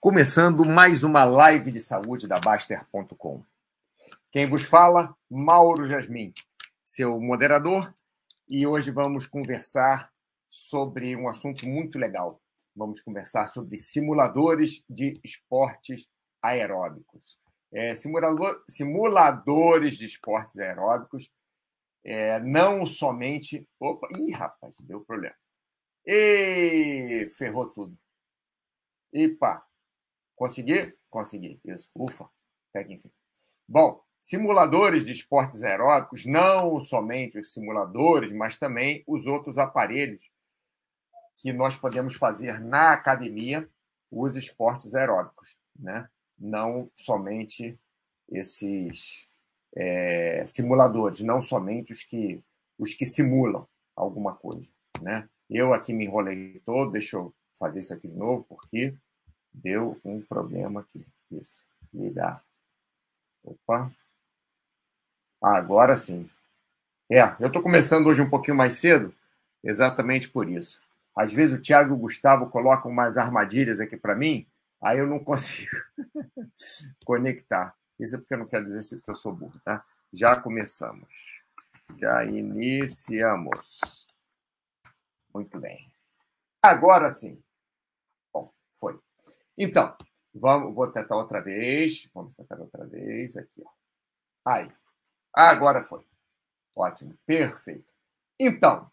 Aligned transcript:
Começando 0.00 0.64
mais 0.64 1.02
uma 1.02 1.24
live 1.24 1.72
de 1.72 1.80
saúde 1.80 2.28
da 2.28 2.38
Baster.com. 2.38 3.42
Quem 4.30 4.46
vos 4.46 4.62
fala, 4.62 5.12
Mauro 5.28 5.86
Jasmin, 5.86 6.32
seu 6.84 7.20
moderador, 7.20 7.92
e 8.48 8.64
hoje 8.64 8.92
vamos 8.92 9.26
conversar 9.26 10.12
sobre 10.48 11.16
um 11.16 11.26
assunto 11.28 11.68
muito 11.68 11.98
legal. 11.98 12.40
Vamos 12.76 13.00
conversar 13.00 13.48
sobre 13.48 13.76
simuladores 13.76 14.84
de 14.88 15.18
esportes 15.24 16.08
aeróbicos. 16.40 17.36
É, 17.72 17.92
simulador, 17.96 18.62
simuladores 18.68 19.98
de 19.98 20.06
esportes 20.06 20.60
aeróbicos, 20.60 21.28
é, 22.04 22.38
não 22.38 22.86
somente. 22.86 23.68
Opa, 23.80 24.06
ih, 24.12 24.30
rapaz, 24.30 24.76
deu 24.80 25.00
problema. 25.00 25.34
E 26.06 27.28
ferrou 27.34 27.66
tudo. 27.66 27.98
Epa, 29.12 29.67
consegui? 30.38 30.94
Consegui, 31.10 31.60
isso. 31.64 31.90
Ufa, 31.94 32.28
até 32.70 32.84
que 32.84 32.94
enfim. 32.94 33.10
Bom, 33.68 34.02
simuladores 34.20 35.04
de 35.04 35.12
esportes 35.12 35.62
aeróbicos, 35.62 36.24
não 36.24 36.80
somente 36.80 37.38
os 37.38 37.52
simuladores, 37.52 38.32
mas 38.32 38.56
também 38.56 39.04
os 39.06 39.26
outros 39.26 39.58
aparelhos 39.58 40.30
que 41.36 41.52
nós 41.52 41.76
podemos 41.76 42.14
fazer 42.14 42.60
na 42.60 42.92
academia, 42.92 43.68
os 44.10 44.36
esportes 44.36 44.94
aeróbicos, 44.94 45.58
né? 45.78 46.08
não 46.38 46.90
somente 46.94 47.78
esses 48.30 49.28
é, 49.76 50.44
simuladores, 50.46 51.20
não 51.20 51.42
somente 51.42 51.92
os 51.92 52.02
que, 52.02 52.42
os 52.78 52.94
que 52.94 53.06
simulam 53.06 53.68
alguma 53.94 54.34
coisa. 54.34 54.72
Né? 55.00 55.28
Eu 55.48 55.72
aqui 55.72 55.92
me 55.92 56.06
enrolei 56.06 56.60
todo, 56.64 56.92
deixa 56.92 57.16
eu 57.16 57.34
fazer 57.58 57.80
isso 57.80 57.92
aqui 57.92 58.08
de 58.08 58.16
novo, 58.16 58.44
porque 58.48 58.94
deu 59.52 59.98
um 60.04 60.20
problema 60.20 60.80
aqui. 60.80 61.04
Isso, 61.30 61.64
ligar. 61.92 62.42
Opa. 63.42 63.90
Agora 65.40 65.96
sim. 65.96 66.28
É, 67.10 67.22
eu 67.40 67.46
estou 67.46 67.62
começando 67.62 68.06
hoje 68.06 68.20
um 68.20 68.28
pouquinho 68.28 68.56
mais 68.56 68.74
cedo, 68.74 69.14
exatamente 69.64 70.28
por 70.28 70.48
isso. 70.48 70.80
Às 71.16 71.32
vezes 71.32 71.56
o 71.56 71.60
Thiago 71.60 71.94
e 71.94 71.96
o 71.96 72.00
Gustavo 72.00 72.50
colocam 72.50 72.90
umas 72.90 73.16
armadilhas 73.16 73.80
aqui 73.80 73.96
para 73.96 74.14
mim, 74.14 74.46
aí 74.80 74.98
eu 74.98 75.06
não 75.06 75.18
consigo 75.24 75.76
conectar. 77.04 77.74
Isso 77.98 78.16
é 78.16 78.18
porque 78.18 78.34
eu 78.34 78.38
não 78.38 78.46
quero 78.46 78.66
dizer 78.66 79.00
que 79.00 79.10
eu 79.10 79.16
sou 79.16 79.32
burro, 79.32 79.58
tá? 79.64 79.84
Já 80.12 80.36
começamos. 80.36 81.40
Já 81.96 82.24
iniciamos. 82.24 84.06
Muito 85.32 85.58
bem. 85.58 85.90
Agora 86.62 87.08
sim. 87.10 87.42
Então, 89.58 89.96
vamos, 90.32 90.74
vou 90.74 90.86
tentar 90.90 91.16
outra 91.16 91.40
vez. 91.40 92.08
Vamos 92.14 92.34
tentar 92.36 92.60
outra 92.60 92.86
vez 92.86 93.36
aqui. 93.36 93.62
Ó. 93.66 93.70
Aí. 94.44 94.70
Agora 95.34 95.82
foi. 95.82 96.04
Ótimo. 96.76 97.18
Perfeito. 97.26 97.92
Então, 98.38 98.88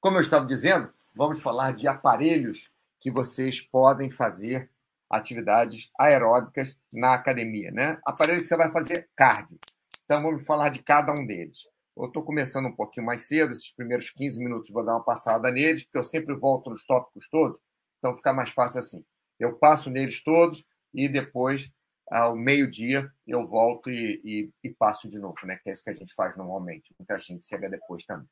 como 0.00 0.16
eu 0.16 0.20
estava 0.20 0.46
dizendo, 0.46 0.92
vamos 1.14 1.42
falar 1.42 1.72
de 1.72 1.88
aparelhos 1.88 2.72
que 3.00 3.10
vocês 3.10 3.60
podem 3.60 4.08
fazer 4.08 4.70
atividades 5.10 5.90
aeróbicas 5.98 6.78
na 6.92 7.14
academia, 7.14 7.70
né? 7.72 7.98
Aparelho 8.04 8.40
que 8.40 8.46
você 8.46 8.56
vai 8.56 8.70
fazer 8.70 9.08
cardio. 9.16 9.58
Então 10.04 10.22
vamos 10.22 10.46
falar 10.46 10.68
de 10.68 10.82
cada 10.82 11.12
um 11.12 11.26
deles. 11.26 11.66
Eu 11.96 12.06
estou 12.06 12.22
começando 12.22 12.66
um 12.66 12.74
pouquinho 12.74 13.06
mais 13.06 13.22
cedo, 13.22 13.50
esses 13.50 13.72
primeiros 13.72 14.10
15 14.10 14.38
minutos 14.38 14.70
vou 14.70 14.84
dar 14.84 14.92
uma 14.92 15.04
passada 15.04 15.50
neles, 15.50 15.82
porque 15.82 15.98
eu 15.98 16.04
sempre 16.04 16.34
volto 16.34 16.70
nos 16.70 16.86
tópicos 16.86 17.28
todos, 17.28 17.58
então 17.98 18.14
fica 18.14 18.32
mais 18.32 18.50
fácil 18.50 18.78
assim. 18.78 19.04
Eu 19.38 19.56
passo 19.56 19.90
neles 19.90 20.22
todos 20.22 20.66
e 20.92 21.08
depois, 21.08 21.70
ao 22.10 22.34
meio-dia, 22.34 23.10
eu 23.26 23.46
volto 23.46 23.90
e, 23.90 24.20
e, 24.24 24.50
e, 24.64 24.70
passo 24.70 25.08
de 25.08 25.18
novo, 25.18 25.36
né? 25.44 25.56
Que 25.62 25.70
é 25.70 25.72
isso 25.72 25.84
que 25.84 25.90
a 25.90 25.94
gente 25.94 26.14
faz 26.14 26.36
normalmente. 26.36 26.94
Muita 26.98 27.18
gente 27.18 27.46
chega 27.46 27.68
depois 27.68 28.04
também. 28.04 28.28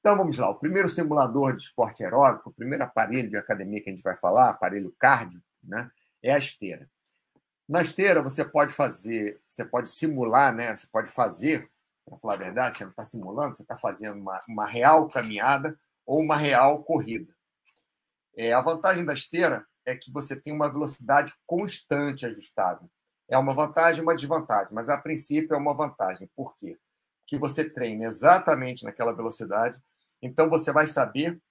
Então 0.00 0.16
vamos 0.16 0.36
lá. 0.36 0.50
O 0.50 0.58
primeiro 0.58 0.88
simulador 0.88 1.54
de 1.54 1.62
esporte 1.62 2.02
aeróbico, 2.02 2.50
o 2.50 2.52
primeiro 2.52 2.82
aparelho 2.82 3.28
de 3.28 3.36
academia 3.36 3.80
que 3.80 3.90
a 3.90 3.94
gente 3.94 4.02
vai 4.02 4.16
falar, 4.16 4.50
aparelho 4.50 4.94
cardio, 4.98 5.40
né? 5.62 5.90
É 6.22 6.32
a 6.32 6.38
esteira. 6.38 6.88
Na 7.68 7.82
esteira 7.82 8.20
você 8.20 8.44
pode 8.44 8.72
fazer, 8.72 9.40
você 9.48 9.64
pode 9.64 9.90
simular, 9.90 10.54
né? 10.54 10.74
Você 10.74 10.86
pode 10.88 11.08
fazer, 11.08 11.70
para 12.04 12.18
falar 12.18 12.34
a 12.34 12.36
verdade, 12.36 12.76
você 12.76 12.84
não 12.84 12.90
está 12.90 13.04
simulando, 13.04 13.56
você 13.56 13.62
está 13.62 13.76
fazendo 13.76 14.20
uma, 14.20 14.42
uma 14.48 14.66
real 14.66 15.06
caminhada 15.06 15.78
ou 16.04 16.20
uma 16.20 16.36
real 16.36 16.82
corrida. 16.82 17.32
É, 18.36 18.52
a 18.52 18.60
vantagem 18.60 19.04
da 19.04 19.12
esteira 19.12 19.66
é 19.84 19.96
que 19.96 20.10
você 20.12 20.34
tem 20.34 20.52
uma 20.52 20.70
velocidade 20.70 21.32
constante 21.46 22.24
ajustável. 22.24 22.88
É 23.28 23.36
uma 23.38 23.54
vantagem 23.54 24.00
e 24.00 24.02
uma 24.02 24.14
desvantagem, 24.14 24.72
mas 24.72 24.88
a 24.88 24.98
princípio 24.98 25.54
é 25.54 25.58
uma 25.58 25.74
vantagem. 25.74 26.30
Por 26.34 26.56
quê? 26.56 26.78
Que 27.26 27.38
você 27.38 27.68
treina 27.68 28.04
exatamente 28.04 28.84
naquela 28.84 29.12
velocidade 29.12 29.80
então 30.22 30.48
você 30.48 30.72
vai 30.72 30.86
saber, 30.86 31.42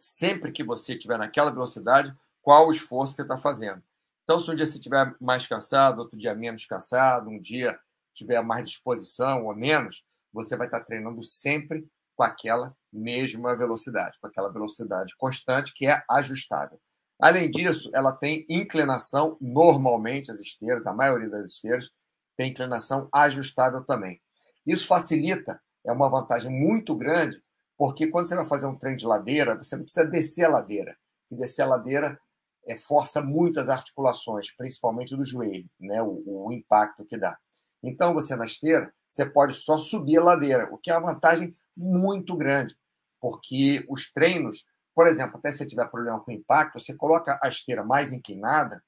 sempre 0.00 0.50
que 0.50 0.64
você 0.64 0.94
estiver 0.94 1.18
naquela 1.18 1.50
velocidade, 1.50 2.16
qual 2.40 2.68
o 2.68 2.72
esforço 2.72 3.14
que 3.14 3.22
está 3.22 3.36
fazendo. 3.36 3.82
Então, 4.22 4.40
se 4.40 4.50
um 4.50 4.54
dia 4.54 4.64
você 4.64 4.78
estiver 4.78 5.14
mais 5.20 5.46
cansado, 5.46 5.98
outro 5.98 6.16
dia 6.16 6.34
menos 6.34 6.64
cansado, 6.64 7.28
um 7.28 7.38
dia 7.38 7.78
tiver 8.14 8.42
mais 8.42 8.70
disposição 8.70 9.44
ou 9.44 9.54
menos, 9.54 10.02
você 10.32 10.56
vai 10.56 10.66
estar 10.66 10.80
treinando 10.80 11.22
sempre 11.22 11.86
com 12.16 12.22
aquela 12.22 12.74
mesma 12.94 13.56
velocidade, 13.56 14.18
com 14.20 14.26
aquela 14.26 14.52
velocidade 14.52 15.14
constante 15.16 15.72
que 15.74 15.86
é 15.86 16.02
ajustável. 16.10 16.80
Além 17.20 17.50
disso, 17.50 17.90
ela 17.94 18.12
tem 18.12 18.44
inclinação, 18.48 19.36
normalmente 19.40 20.30
as 20.30 20.38
esteiras, 20.38 20.86
a 20.86 20.92
maioria 20.92 21.28
das 21.28 21.52
esteiras, 21.52 21.90
tem 22.36 22.50
inclinação 22.50 23.08
ajustável 23.12 23.84
também. 23.84 24.20
Isso 24.66 24.86
facilita, 24.86 25.60
é 25.84 25.92
uma 25.92 26.08
vantagem 26.08 26.50
muito 26.50 26.94
grande 26.96 27.40
porque 27.76 28.06
quando 28.06 28.26
você 28.26 28.36
vai 28.36 28.46
fazer 28.46 28.66
um 28.66 28.76
treino 28.76 28.96
de 28.96 29.06
ladeira, 29.06 29.56
você 29.56 29.76
não 29.76 29.84
precisa 29.84 30.06
descer 30.06 30.44
a 30.44 30.50
ladeira. 30.50 30.96
E 31.30 31.36
descer 31.36 31.62
a 31.62 31.66
ladeira 31.66 32.18
é, 32.66 32.76
força 32.76 33.20
muito 33.20 33.58
as 33.58 33.68
articulações, 33.68 34.54
principalmente 34.54 35.16
do 35.16 35.24
joelho, 35.24 35.68
né? 35.80 36.02
O, 36.02 36.46
o, 36.46 36.52
impacto 36.52 37.04
que 37.04 37.16
dá. 37.16 37.36
Então, 37.82 38.14
você 38.14 38.36
na 38.36 38.44
esteira, 38.44 38.92
você 39.08 39.26
pode 39.26 39.54
só 39.54 39.78
subir 39.78 40.18
a 40.18 40.24
ladeira, 40.24 40.72
o 40.72 40.78
que 40.78 40.90
é 40.90 40.96
uma 40.96 41.12
vantagem 41.12 41.54
muito 41.76 42.36
grande, 42.36 42.76
porque 43.24 43.82
os 43.88 44.12
treinos, 44.12 44.66
por 44.94 45.06
exemplo, 45.06 45.38
até 45.38 45.50
se 45.50 45.56
você 45.56 45.66
tiver 45.66 45.90
problema 45.90 46.20
com 46.20 46.30
impacto, 46.30 46.78
você 46.78 46.94
coloca 46.94 47.40
a 47.42 47.48
esteira 47.48 47.82
mais 47.82 48.12
inclinada 48.12 48.84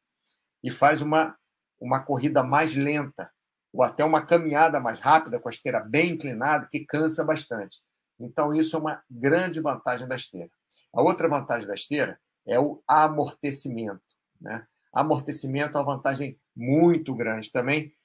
e 0.62 0.70
faz 0.70 1.00
uma, 1.00 1.34
uma 1.80 2.00
corrida 2.04 2.42
mais 2.42 2.76
lenta, 2.76 3.32
ou 3.72 3.82
até 3.82 4.04
uma 4.04 4.20
caminhada 4.20 4.78
mais 4.78 4.98
rápida 4.98 5.41
com 5.41 5.48
a 5.48 5.50
esteira 5.50 5.80
bem 5.80 6.10
inclinada, 6.12 6.69
que 6.70 6.84
cansa 6.84 7.24
bastante. 7.24 7.78
Então, 8.20 8.54
isso 8.54 8.76
é 8.76 8.78
uma 8.78 9.02
grande 9.10 9.58
vantagem 9.58 10.06
da 10.06 10.16
esteira. 10.16 10.50
A 10.92 11.00
outra 11.00 11.30
vantagem 11.30 11.66
da 11.66 11.74
esteira 11.74 12.20
é 12.47 12.60
o 12.60 12.82
amortecimento. 12.86 14.04
Né? 14.38 14.66
Amortecimento 14.92 15.78
é 15.78 15.80
uma 15.80 15.97
vantagem 15.97 16.38
muito 16.54 17.14
grande 17.14 17.50
também, 17.50 17.97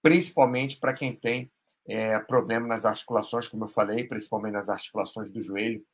principalmente 0.00 0.78
para 0.78 0.94
quem 0.94 1.14
tem 1.14 1.52
é, 1.88 2.18
problema 2.18 2.66
nas 2.66 2.84
articulações, 2.84 3.48
como 3.48 3.64
eu 3.64 3.68
falei, 3.68 4.04
principalmente 4.04 4.54
nas 4.54 4.68
articulações 4.68 5.28
do 5.30 5.42
joelho, 5.42 5.84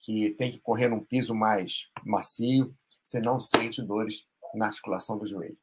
que 0.00 0.30
tem 0.38 0.52
que 0.52 0.58
correr 0.58 0.88
num 0.88 1.04
piso 1.04 1.34
mais 1.34 1.88
macio, 2.04 2.74
você 3.02 3.20
não 3.20 3.38
sente 3.38 3.82
dores 3.82 4.26
na 4.54 4.66
articulação 4.66 5.18
do 5.18 5.26
joelho. 5.26 5.56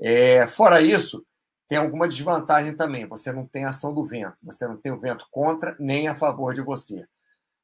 É, 0.00 0.46
fora 0.46 0.80
isso, 0.80 1.24
tem 1.68 1.78
alguma 1.78 2.08
desvantagem 2.08 2.76
também. 2.76 3.06
Você 3.06 3.32
não 3.32 3.46
tem 3.46 3.64
ação 3.64 3.94
do 3.94 4.04
vento, 4.04 4.36
você 4.42 4.66
não 4.66 4.76
tem 4.76 4.92
o 4.92 4.98
vento 4.98 5.26
contra 5.30 5.76
nem 5.78 6.08
a 6.08 6.14
favor 6.14 6.54
de 6.54 6.60
você. 6.60 7.06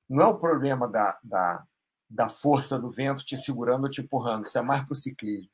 Não 0.08 0.24
é 0.24 0.26
o 0.26 0.38
problema 0.38 0.88
da, 0.88 1.18
da, 1.22 1.64
da 2.08 2.28
força 2.28 2.78
do 2.78 2.90
vento 2.90 3.24
te 3.24 3.36
segurando 3.36 3.84
ou 3.84 3.90
te 3.90 4.00
empurrando, 4.00 4.46
isso 4.46 4.56
é 4.56 4.62
mais 4.62 4.84
para 4.84 4.92
o 4.92 4.96
ciclismo. 4.96 5.50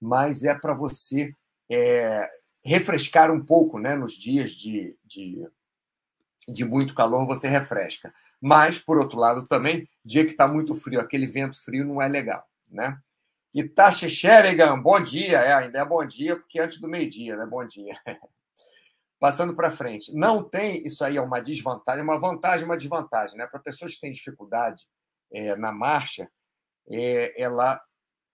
Mas 0.00 0.44
é 0.44 0.54
para 0.54 0.72
você 0.72 1.34
é, 1.70 2.30
refrescar 2.64 3.30
um 3.30 3.44
pouco, 3.44 3.78
né? 3.78 3.94
Nos 3.94 4.14
dias 4.14 4.52
de, 4.52 4.96
de, 5.04 5.46
de 6.48 6.64
muito 6.64 6.94
calor, 6.94 7.26
você 7.26 7.48
refresca. 7.48 8.12
Mas, 8.40 8.78
por 8.78 8.98
outro 8.98 9.18
lado, 9.18 9.44
também, 9.44 9.88
dia 10.04 10.24
que 10.24 10.32
está 10.32 10.46
muito 10.46 10.74
frio, 10.74 11.00
aquele 11.00 11.26
vento 11.26 11.62
frio 11.62 11.84
não 11.84 12.00
é 12.00 12.08
legal, 12.08 12.46
né? 12.68 12.98
Itachi 13.52 14.08
Sherigan, 14.08 14.80
bom 14.80 15.00
dia. 15.00 15.38
É, 15.38 15.52
ainda 15.52 15.80
é 15.80 15.84
bom 15.84 16.04
dia, 16.06 16.36
porque 16.36 16.60
antes 16.60 16.80
do 16.80 16.88
meio-dia, 16.88 17.36
né? 17.36 17.46
Bom 17.46 17.66
dia. 17.66 17.98
Passando 19.18 19.54
para 19.54 19.72
frente. 19.72 20.14
Não 20.14 20.42
tem, 20.42 20.86
isso 20.86 21.04
aí 21.04 21.16
é 21.16 21.20
uma 21.20 21.40
desvantagem, 21.40 22.02
uma 22.02 22.18
vantagem, 22.18 22.64
uma 22.64 22.76
desvantagem, 22.76 23.36
né? 23.36 23.46
Para 23.46 23.60
pessoas 23.60 23.94
que 23.94 24.00
têm 24.00 24.12
dificuldade 24.12 24.86
é, 25.32 25.56
na 25.56 25.72
marcha, 25.72 26.30
é, 26.88 27.40
ela 27.40 27.82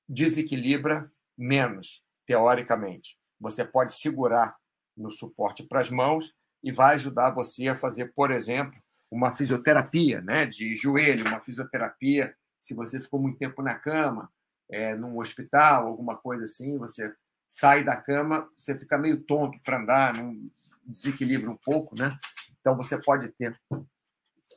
desequilibra 0.08 1.10
menos, 1.36 2.04
teoricamente. 2.24 3.18
Você 3.40 3.64
pode 3.64 3.94
segurar 3.94 4.56
no 4.96 5.10
suporte 5.10 5.62
para 5.62 5.80
as 5.80 5.90
mãos 5.90 6.34
e 6.62 6.72
vai 6.72 6.94
ajudar 6.94 7.30
você 7.30 7.68
a 7.68 7.76
fazer, 7.76 8.12
por 8.14 8.30
exemplo, 8.30 8.80
uma 9.10 9.30
fisioterapia 9.30 10.20
né, 10.20 10.46
de 10.46 10.74
joelho, 10.74 11.26
uma 11.26 11.40
fisioterapia 11.40 12.34
se 12.58 12.74
você 12.74 13.00
ficou 13.00 13.20
muito 13.20 13.38
tempo 13.38 13.62
na 13.62 13.74
cama, 13.74 14.30
é, 14.68 14.94
num 14.96 15.18
hospital, 15.18 15.86
alguma 15.86 16.16
coisa 16.16 16.44
assim, 16.44 16.76
você 16.78 17.14
sai 17.48 17.84
da 17.84 17.96
cama, 17.96 18.48
você 18.58 18.76
fica 18.76 18.98
meio 18.98 19.22
tonto 19.22 19.58
para 19.62 19.78
andar, 19.78 20.14
num 20.14 20.50
desequilíbrio 20.84 21.52
um 21.52 21.56
pouco, 21.56 21.96
né? 21.96 22.18
Então 22.60 22.76
você 22.76 23.00
pode 23.00 23.30
ter 23.32 23.56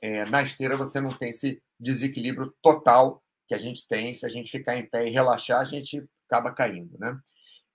é, 0.01 0.25
na 0.25 0.41
esteira 0.41 0.77
você 0.77 0.99
não 0.99 1.09
tem 1.09 1.29
esse 1.29 1.61
desequilíbrio 1.79 2.53
total 2.61 3.23
que 3.47 3.53
a 3.53 3.57
gente 3.57 3.87
tem 3.87 4.13
se 4.13 4.25
a 4.25 4.29
gente 4.29 4.51
ficar 4.51 4.77
em 4.77 4.85
pé 4.85 5.07
e 5.07 5.11
relaxar, 5.11 5.59
a 5.59 5.65
gente 5.65 6.07
acaba 6.27 6.51
caindo, 6.51 6.97
né? 6.97 7.19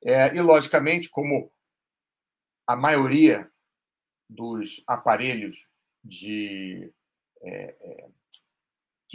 É, 0.04 0.34
e 0.34 0.40
logicamente, 0.40 1.08
como 1.08 1.50
a 2.66 2.76
maioria 2.76 3.50
dos 4.28 4.82
aparelhos 4.86 5.66
de 6.02 6.92
é, 7.42 7.76
é 7.80 8.08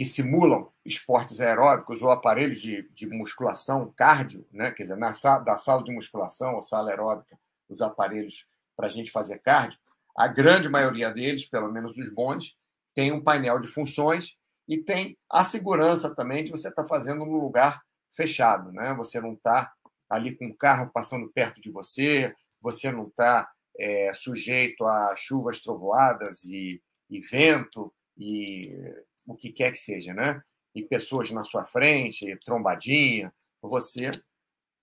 que 0.00 0.04
simulam 0.06 0.72
esportes 0.82 1.42
aeróbicos 1.42 2.00
ou 2.00 2.10
aparelhos 2.10 2.58
de, 2.58 2.88
de 2.90 3.06
musculação, 3.06 3.92
cardio, 3.94 4.46
né? 4.50 4.70
quer 4.70 4.84
dizer, 4.84 4.96
na 4.96 5.10
da 5.40 5.56
sala 5.58 5.84
de 5.84 5.92
musculação 5.92 6.54
ou 6.54 6.62
sala 6.62 6.88
aeróbica, 6.88 7.38
os 7.68 7.82
aparelhos 7.82 8.48
para 8.74 8.86
a 8.86 8.90
gente 8.90 9.10
fazer 9.10 9.40
cardio, 9.40 9.78
a 10.16 10.26
grande 10.26 10.70
maioria 10.70 11.10
deles, 11.10 11.44
pelo 11.44 11.70
menos 11.70 11.98
os 11.98 12.08
bons, 12.08 12.56
tem 12.94 13.12
um 13.12 13.22
painel 13.22 13.60
de 13.60 13.68
funções 13.68 14.38
e 14.66 14.78
tem 14.78 15.18
a 15.28 15.44
segurança 15.44 16.14
também 16.14 16.44
de 16.44 16.50
você 16.50 16.68
estar 16.68 16.82
tá 16.82 16.88
fazendo 16.88 17.26
num 17.26 17.38
lugar 17.38 17.82
fechado, 18.10 18.72
né? 18.72 18.94
Você 18.94 19.20
não 19.20 19.34
está 19.34 19.70
ali 20.10 20.36
com 20.36 20.46
o 20.48 20.56
carro 20.56 20.90
passando 20.92 21.30
perto 21.30 21.60
de 21.60 21.70
você, 21.70 22.34
você 22.60 22.90
não 22.90 23.06
está 23.06 23.48
é, 23.78 24.12
sujeito 24.12 24.84
a 24.84 25.14
chuvas 25.16 25.60
trovoadas 25.60 26.44
e, 26.44 26.82
e 27.08 27.20
vento 27.20 27.92
e 28.18 28.76
o 29.26 29.34
que 29.36 29.52
quer 29.52 29.70
que 29.70 29.78
seja, 29.78 30.12
né? 30.12 30.42
E 30.74 30.82
pessoas 30.82 31.30
na 31.30 31.44
sua 31.44 31.64
frente, 31.64 32.36
trombadinha, 32.44 33.32
você 33.62 34.10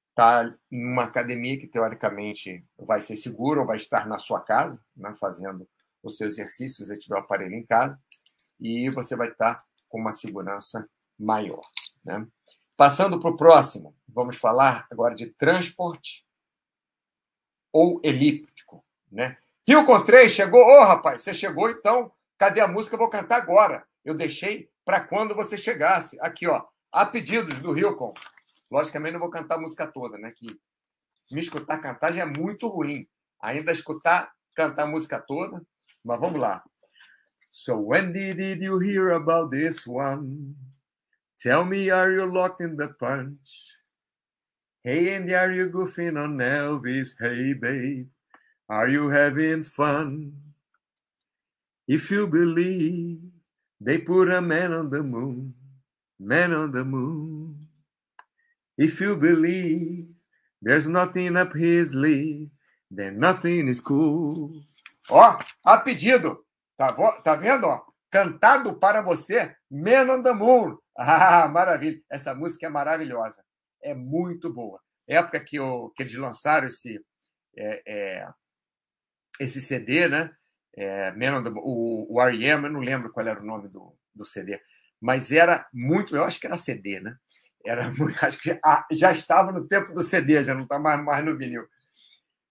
está 0.09 0.51
numa 0.71 1.03
academia 1.03 1.59
que 1.59 1.67
teoricamente 1.67 2.61
vai 2.77 3.01
ser 3.01 3.15
segura 3.15 3.61
ou 3.61 3.67
vai 3.67 3.77
estar 3.77 4.07
na 4.07 4.17
sua 4.17 4.41
casa, 4.41 4.83
né, 4.95 5.13
fazendo 5.13 5.67
o 6.01 6.09
seu 6.09 6.27
exercício, 6.27 6.77
se 6.77 6.85
você 6.85 6.97
tiver 6.97 7.15
o 7.15 7.19
aparelho 7.19 7.53
em 7.53 7.65
casa, 7.65 8.01
e 8.59 8.89
você 8.89 9.15
vai 9.15 9.29
estar 9.29 9.63
com 9.87 9.99
uma 9.99 10.11
segurança 10.11 10.89
maior. 11.17 11.61
Né? 12.03 12.27
Passando 12.77 13.19
para 13.19 13.31
o 13.31 13.35
próximo, 13.35 13.97
vamos 14.07 14.37
falar 14.37 14.85
agora 14.91 15.15
de 15.15 15.25
transporte 15.25 16.23
ou 17.73 17.99
elíptico. 18.03 18.85
Né? 19.11 19.35
Rio 19.67 19.83
Contrei 19.83 20.29
chegou, 20.29 20.61
ô 20.61 20.81
oh, 20.81 20.83
rapaz, 20.85 21.23
você 21.23 21.33
chegou 21.33 21.71
então, 21.71 22.11
cadê 22.37 22.61
a 22.61 22.67
música? 22.67 22.95
Eu 22.95 22.99
vou 22.99 23.09
cantar 23.09 23.37
agora. 23.37 23.83
Eu 24.05 24.13
deixei 24.13 24.69
para 24.85 25.01
quando 25.01 25.33
você 25.33 25.57
chegasse. 25.57 26.19
Aqui, 26.21 26.47
ó, 26.47 26.65
a 26.91 27.03
pedidos 27.03 27.57
do 27.59 27.73
Rio 27.73 27.97
Logicamente, 28.69 29.13
não 29.13 29.19
vou 29.19 29.31
cantar 29.31 29.55
a 29.55 29.61
música 29.61 29.87
toda, 29.87 30.17
né? 30.17 30.31
Que 30.35 30.47
me 31.31 31.41
escutar 31.41 31.79
cantar 31.79 32.13
já 32.13 32.21
é 32.21 32.25
muito 32.25 32.67
ruim. 32.67 33.07
Ainda 33.41 33.71
escutar 33.71 34.31
cantar 34.53 34.83
a 34.83 34.87
música 34.87 35.19
toda, 35.19 35.61
mas 36.03 36.19
vamos 36.19 36.39
lá. 36.39 36.63
So 37.51 37.75
when 37.75 38.11
did 38.11 38.61
you 38.61 38.79
hear 38.79 39.13
about 39.13 39.49
this 39.49 39.87
one? 39.87 40.55
Tell 41.39 41.63
me, 41.65 41.89
are 41.91 42.11
you 42.11 42.25
locked 42.33 42.61
in 42.61 42.77
the 42.77 42.87
punch? 42.87 43.75
Hey, 44.83 45.13
and 45.13 45.31
are 45.31 45.51
you 45.51 45.69
goofing 45.69 46.17
on 46.17 46.37
Elvis? 46.37 47.09
Hey, 47.19 47.53
babe, 47.53 48.07
are 48.67 48.87
you 48.87 49.09
having 49.09 49.63
fun? 49.63 50.33
If 51.87 52.09
you 52.09 52.25
believe 52.25 53.19
they 53.79 53.99
put 53.99 54.31
a 54.31 54.41
man 54.41 54.73
on 54.73 54.89
the 54.89 55.03
moon, 55.03 55.53
man 56.19 56.53
on 56.53 56.71
the 56.71 56.83
moon. 56.83 57.67
If 58.77 58.99
you 58.99 59.15
believe 59.15 60.07
there's 60.61 60.87
nothing 60.87 61.37
up 61.37 61.53
his 61.53 61.91
sleeve, 61.91 62.49
then 62.89 63.19
nothing 63.19 63.67
is 63.67 63.79
cool. 63.79 64.63
Ó, 65.09 65.37
a 65.63 65.77
pedido. 65.77 66.39
Tá, 66.77 66.93
tá 67.23 67.35
vendo? 67.35 67.67
Cantado 68.09 68.73
para 68.73 69.01
você, 69.01 69.55
Man 69.69 70.09
on 70.09 70.23
the 70.23 70.33
Moon. 70.33 70.77
Ah, 70.97 71.47
maravilha. 71.47 72.01
Essa 72.09 72.33
música 72.33 72.65
é 72.65 72.69
maravilhosa. 72.69 73.43
É 73.81 73.93
muito 73.93 74.51
boa. 74.51 74.81
Época 75.07 75.39
que, 75.39 75.59
o, 75.59 75.89
que 75.91 76.03
eles 76.03 76.15
lançaram 76.15 76.67
esse, 76.67 76.99
é, 77.55 77.81
é, 77.85 78.27
esse 79.39 79.61
CD, 79.61 80.07
né? 80.07 80.31
É, 80.75 81.11
the, 81.11 81.49
o, 81.55 82.15
o 82.15 82.21
R.E.M., 82.21 82.65
eu 82.65 82.71
não 82.71 82.79
lembro 82.79 83.11
qual 83.11 83.25
era 83.25 83.39
o 83.39 83.45
nome 83.45 83.69
do, 83.69 83.95
do 84.13 84.25
CD, 84.25 84.61
mas 85.01 85.31
era 85.31 85.67
muito, 85.73 86.15
eu 86.15 86.23
acho 86.23 86.39
que 86.39 86.45
era 86.45 86.57
CD, 86.57 86.99
né? 86.99 87.15
Era 87.65 87.89
muito, 87.97 88.23
acho 88.23 88.37
que 88.39 88.49
já, 88.53 88.87
já 88.91 89.11
estava 89.11 89.51
no 89.51 89.67
tempo 89.67 89.93
do 89.93 90.03
CD, 90.03 90.43
já 90.43 90.53
não 90.53 90.63
está 90.63 90.77
mais, 90.77 91.03
mais 91.03 91.25
no 91.25 91.37
vinil. 91.37 91.67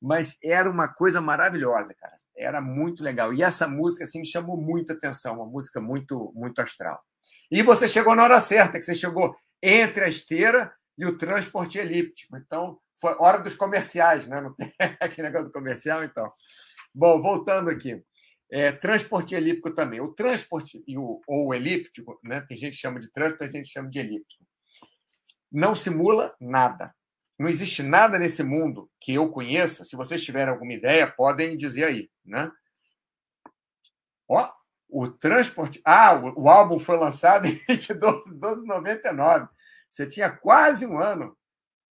Mas 0.00 0.36
era 0.42 0.70
uma 0.70 0.88
coisa 0.88 1.20
maravilhosa, 1.20 1.94
cara 1.94 2.16
era 2.36 2.60
muito 2.60 3.02
legal. 3.02 3.32
E 3.32 3.42
essa 3.42 3.66
música 3.66 4.04
assim, 4.04 4.20
me 4.20 4.26
chamou 4.26 4.56
muita 4.60 4.92
atenção, 4.92 5.36
uma 5.36 5.46
música 5.46 5.80
muito, 5.80 6.32
muito 6.34 6.60
astral. 6.60 7.02
E 7.50 7.62
você 7.62 7.88
chegou 7.88 8.14
na 8.14 8.24
hora 8.24 8.40
certa, 8.40 8.78
que 8.78 8.84
você 8.84 8.94
chegou 8.94 9.36
entre 9.62 10.04
a 10.04 10.08
esteira 10.08 10.72
e 10.98 11.04
o 11.04 11.16
transporte 11.16 11.78
elíptico. 11.78 12.36
Então, 12.36 12.78
foi 13.00 13.14
hora 13.18 13.38
dos 13.38 13.54
comerciais, 13.54 14.26
né? 14.26 14.40
Não 14.40 14.54
tem 14.54 14.72
aquele 15.00 15.28
negócio 15.28 15.46
do 15.48 15.52
comercial, 15.52 16.02
então. 16.04 16.32
Bom, 16.94 17.20
voltando 17.20 17.70
aqui. 17.70 18.02
É, 18.50 18.72
transporte 18.72 19.34
elíptico 19.34 19.74
também. 19.74 20.00
O 20.00 20.14
transporte 20.14 20.82
e 20.86 20.96
o, 20.96 21.20
ou 21.26 21.48
o 21.48 21.54
elíptico, 21.54 22.18
né? 22.22 22.40
Tem 22.42 22.56
gente 22.56 22.74
que 22.74 22.80
chama 22.80 23.00
de 23.00 23.10
transporte, 23.10 23.52
tem 23.52 23.62
gente 23.62 23.72
chama 23.72 23.90
de 23.90 23.98
elíptico. 23.98 24.44
Não 25.50 25.74
simula 25.74 26.34
nada. 26.40 26.94
Não 27.38 27.48
existe 27.48 27.82
nada 27.82 28.18
nesse 28.18 28.42
mundo 28.42 28.90
que 29.00 29.12
eu 29.14 29.30
conheça. 29.30 29.84
Se 29.84 29.94
vocês 29.94 30.24
tiverem 30.24 30.52
alguma 30.52 30.72
ideia, 30.72 31.06
podem 31.06 31.56
dizer 31.56 31.84
aí, 31.84 32.10
né? 32.24 32.50
Ó, 34.28 34.50
o 34.88 35.08
transporte. 35.08 35.80
Ah, 35.84 36.14
o, 36.14 36.48
álbum 36.48 36.78
foi 36.78 36.96
lançado 36.96 37.46
em 37.46 37.54
22 37.68 38.24
de 38.24 38.66
99. 38.66 39.48
Você 39.88 40.06
tinha 40.06 40.30
quase 40.30 40.86
um 40.86 40.98
ano. 40.98 41.36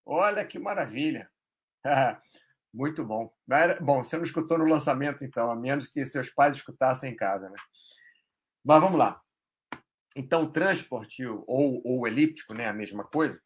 Olha 0.05 0.45
que 0.45 0.59
maravilha. 0.59 1.29
Muito 2.73 3.05
bom. 3.05 3.31
Bom, 3.81 4.03
você 4.03 4.17
não 4.17 4.23
escutou 4.23 4.57
no 4.57 4.65
lançamento, 4.65 5.23
então, 5.23 5.51
a 5.51 5.55
menos 5.55 5.87
que 5.87 6.03
seus 6.05 6.29
pais 6.29 6.55
escutassem 6.55 7.11
em 7.11 7.15
casa, 7.15 7.49
né? 7.49 7.55
Mas 8.63 8.81
vamos 8.81 8.97
lá. 8.97 9.21
Então, 10.15 10.51
transporte 10.51 11.25
ou, 11.25 11.81
ou 11.85 12.07
elíptico, 12.07 12.53
né? 12.53 12.67
A 12.67 12.73
mesma 12.73 13.03
coisa. 13.03 13.39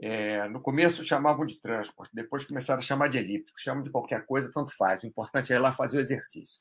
É, 0.00 0.48
no 0.48 0.60
começo 0.60 1.04
chamavam 1.04 1.46
de 1.46 1.60
transporte, 1.60 2.14
depois 2.14 2.44
começaram 2.44 2.80
a 2.80 2.82
chamar 2.82 3.08
de 3.08 3.16
elíptico, 3.16 3.60
chamam 3.60 3.82
de 3.82 3.90
qualquer 3.90 4.26
coisa, 4.26 4.50
tanto 4.52 4.76
faz. 4.76 5.02
O 5.02 5.06
importante 5.06 5.52
é 5.52 5.56
ir 5.56 5.60
lá 5.60 5.72
fazer 5.72 5.98
o 5.98 6.00
exercício. 6.00 6.58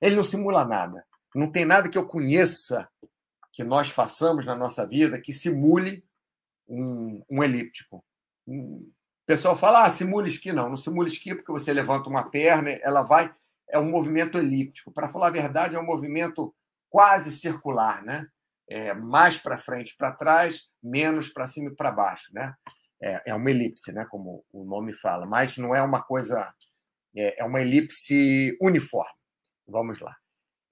Ele 0.00 0.16
não 0.16 0.24
simula 0.24 0.64
nada. 0.64 1.06
Não 1.34 1.50
tem 1.50 1.64
nada 1.64 1.88
que 1.88 1.98
eu 1.98 2.06
conheça 2.06 2.88
que 3.52 3.62
nós 3.62 3.90
façamos 3.90 4.44
na 4.44 4.54
nossa 4.54 4.86
vida 4.86 5.20
que 5.20 5.32
simule 5.32 6.04
um, 6.68 7.22
um 7.28 7.42
elíptico. 7.42 8.04
o 8.46 8.90
pessoal 9.26 9.56
fala, 9.56 9.84
ah, 9.84 9.90
simula 9.90 10.26
esqui. 10.26 10.52
Não, 10.52 10.68
não 10.68 10.76
simula 10.76 11.08
esqui 11.08 11.34
porque 11.34 11.52
você 11.52 11.72
levanta 11.72 12.08
uma 12.08 12.30
perna, 12.30 12.70
ela 12.82 13.02
vai. 13.02 13.34
É 13.68 13.78
um 13.78 13.90
movimento 13.90 14.38
elíptico. 14.38 14.92
Para 14.92 15.08
falar 15.08 15.28
a 15.28 15.30
verdade, 15.30 15.76
é 15.76 15.78
um 15.78 15.86
movimento 15.86 16.54
quase 16.90 17.32
circular, 17.32 18.02
né? 18.02 18.28
é, 18.72 18.94
mais 18.94 19.36
para 19.36 19.58
frente 19.58 19.94
para 19.96 20.12
trás, 20.12 20.68
menos 20.82 21.28
para 21.28 21.46
cima 21.46 21.70
e 21.70 21.74
para 21.76 21.90
baixo. 21.90 22.32
Né? 22.32 22.54
É, 23.00 23.22
é, 23.26 23.34
uma 23.34 23.50
elipse, 23.50 23.92
né? 23.92 24.06
como 24.10 24.44
o 24.50 24.64
nome 24.64 24.94
fala, 24.94 25.26
mas 25.26 25.58
não 25.58 25.74
é 25.74 25.82
uma 25.82 26.02
coisa. 26.02 26.52
É, 27.14 27.42
é 27.42 27.44
uma 27.44 27.60
elipse 27.60 28.56
uniforme. 28.60 29.12
Vamos 29.66 29.98
lá. 30.00 30.16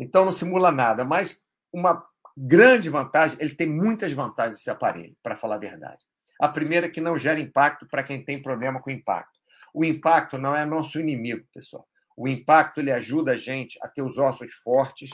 Então 0.00 0.24
não 0.24 0.32
simula 0.32 0.72
nada, 0.72 1.04
mas 1.04 1.44
uma 1.70 2.02
grande 2.34 2.88
vantagem, 2.88 3.36
ele 3.38 3.54
tem 3.54 3.68
muitas 3.68 4.12
vantagens 4.12 4.58
esse 4.58 4.70
aparelho, 4.70 5.14
para 5.22 5.36
falar 5.36 5.56
a 5.56 5.58
verdade. 5.58 6.04
A 6.40 6.48
primeira 6.48 6.86
é 6.86 6.90
que 6.90 7.02
não 7.02 7.18
gera 7.18 7.38
impacto 7.38 7.86
para 7.86 8.02
quem 8.02 8.24
tem 8.24 8.40
problema 8.40 8.80
com 8.80 8.90
impacto. 8.90 9.38
O 9.74 9.84
impacto 9.84 10.38
não 10.38 10.56
é 10.56 10.64
nosso 10.64 10.98
inimigo, 10.98 11.46
pessoal. 11.52 11.86
O 12.16 12.26
impacto 12.26 12.80
ele 12.80 12.90
ajuda 12.90 13.32
a 13.32 13.36
gente 13.36 13.78
a 13.82 13.88
ter 13.88 14.02
os 14.02 14.16
ossos 14.16 14.54
fortes, 14.54 15.10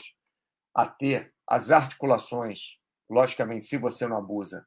a 0.73 0.85
ter 0.85 1.33
as 1.45 1.69
articulações, 1.69 2.77
logicamente, 3.09 3.65
se 3.65 3.77
você 3.77 4.07
não 4.07 4.17
abusa, 4.17 4.63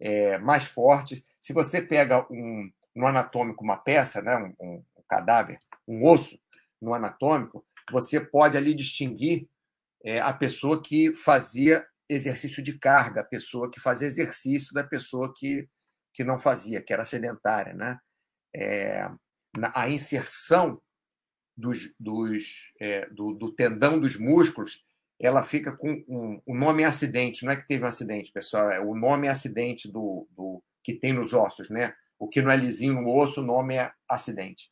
é, 0.00 0.38
mais 0.38 0.64
fortes. 0.64 1.22
Se 1.40 1.52
você 1.52 1.82
pega 1.82 2.26
um, 2.30 2.70
no 2.94 3.06
anatômico 3.06 3.64
uma 3.64 3.76
peça, 3.76 4.22
né, 4.22 4.54
um, 4.60 4.66
um, 4.66 4.84
cadáver, 5.08 5.58
um 5.86 6.06
osso 6.06 6.38
no 6.80 6.94
anatômico, 6.94 7.64
você 7.90 8.20
pode 8.20 8.56
ali 8.56 8.74
distinguir 8.74 9.48
é, 10.04 10.20
a 10.20 10.32
pessoa 10.32 10.82
que 10.82 11.14
fazia 11.14 11.86
exercício 12.08 12.62
de 12.62 12.78
carga, 12.78 13.22
a 13.22 13.24
pessoa 13.24 13.70
que 13.70 13.80
fazia 13.80 14.06
exercício 14.06 14.74
da 14.74 14.84
pessoa 14.84 15.32
que, 15.34 15.68
que 16.12 16.22
não 16.22 16.38
fazia, 16.38 16.82
que 16.82 16.92
era 16.92 17.04
sedentária. 17.04 17.72
Né? 17.72 17.98
É, 18.54 19.08
a 19.74 19.88
inserção 19.88 20.80
dos, 21.56 21.94
dos, 21.98 22.72
é, 22.80 23.08
do, 23.10 23.32
do 23.32 23.54
tendão 23.54 23.98
dos 23.98 24.18
músculos 24.18 24.84
ela 25.20 25.42
fica 25.42 25.76
com 25.76 26.04
um, 26.08 26.42
o 26.44 26.54
nome 26.54 26.82
é 26.82 26.86
acidente, 26.86 27.44
não 27.44 27.52
é 27.52 27.56
que 27.56 27.66
teve 27.66 27.84
um 27.84 27.88
acidente, 27.88 28.32
pessoal, 28.32 28.70
é, 28.70 28.80
o 28.80 28.94
nome 28.94 29.26
é 29.26 29.30
acidente 29.30 29.90
do, 29.90 30.28
do, 30.36 30.62
que 30.82 30.94
tem 30.94 31.12
nos 31.12 31.32
ossos, 31.32 31.70
né? 31.70 31.94
O 32.18 32.28
que 32.28 32.42
não 32.42 32.50
é 32.50 32.56
lisinho 32.56 32.94
no 32.94 33.08
osso, 33.08 33.40
o 33.40 33.44
nome 33.44 33.76
é 33.76 33.92
acidente. 34.08 34.68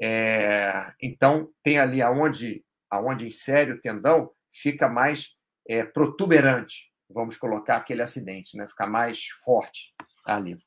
É, 0.00 0.92
então, 1.00 1.48
tem 1.62 1.78
ali 1.78 2.02
aonde, 2.02 2.64
aonde 2.90 3.26
insere 3.26 3.72
o 3.72 3.80
tendão, 3.80 4.30
fica 4.52 4.88
mais 4.88 5.34
é, 5.68 5.84
protuberante, 5.84 6.90
vamos 7.10 7.36
colocar 7.36 7.76
aquele 7.76 8.02
acidente, 8.02 8.56
né? 8.56 8.66
fica 8.66 8.86
mais 8.86 9.26
forte 9.44 9.94
ali. 10.24 10.58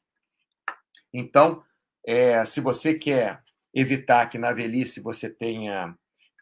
Então, 1.13 1.63
é, 2.05 2.43
se 2.45 2.61
você 2.61 2.93
quer 2.93 3.41
evitar 3.73 4.27
que 4.27 4.38
na 4.38 4.51
velhice 4.51 5.01
você 5.01 5.29
tenha 5.29 5.95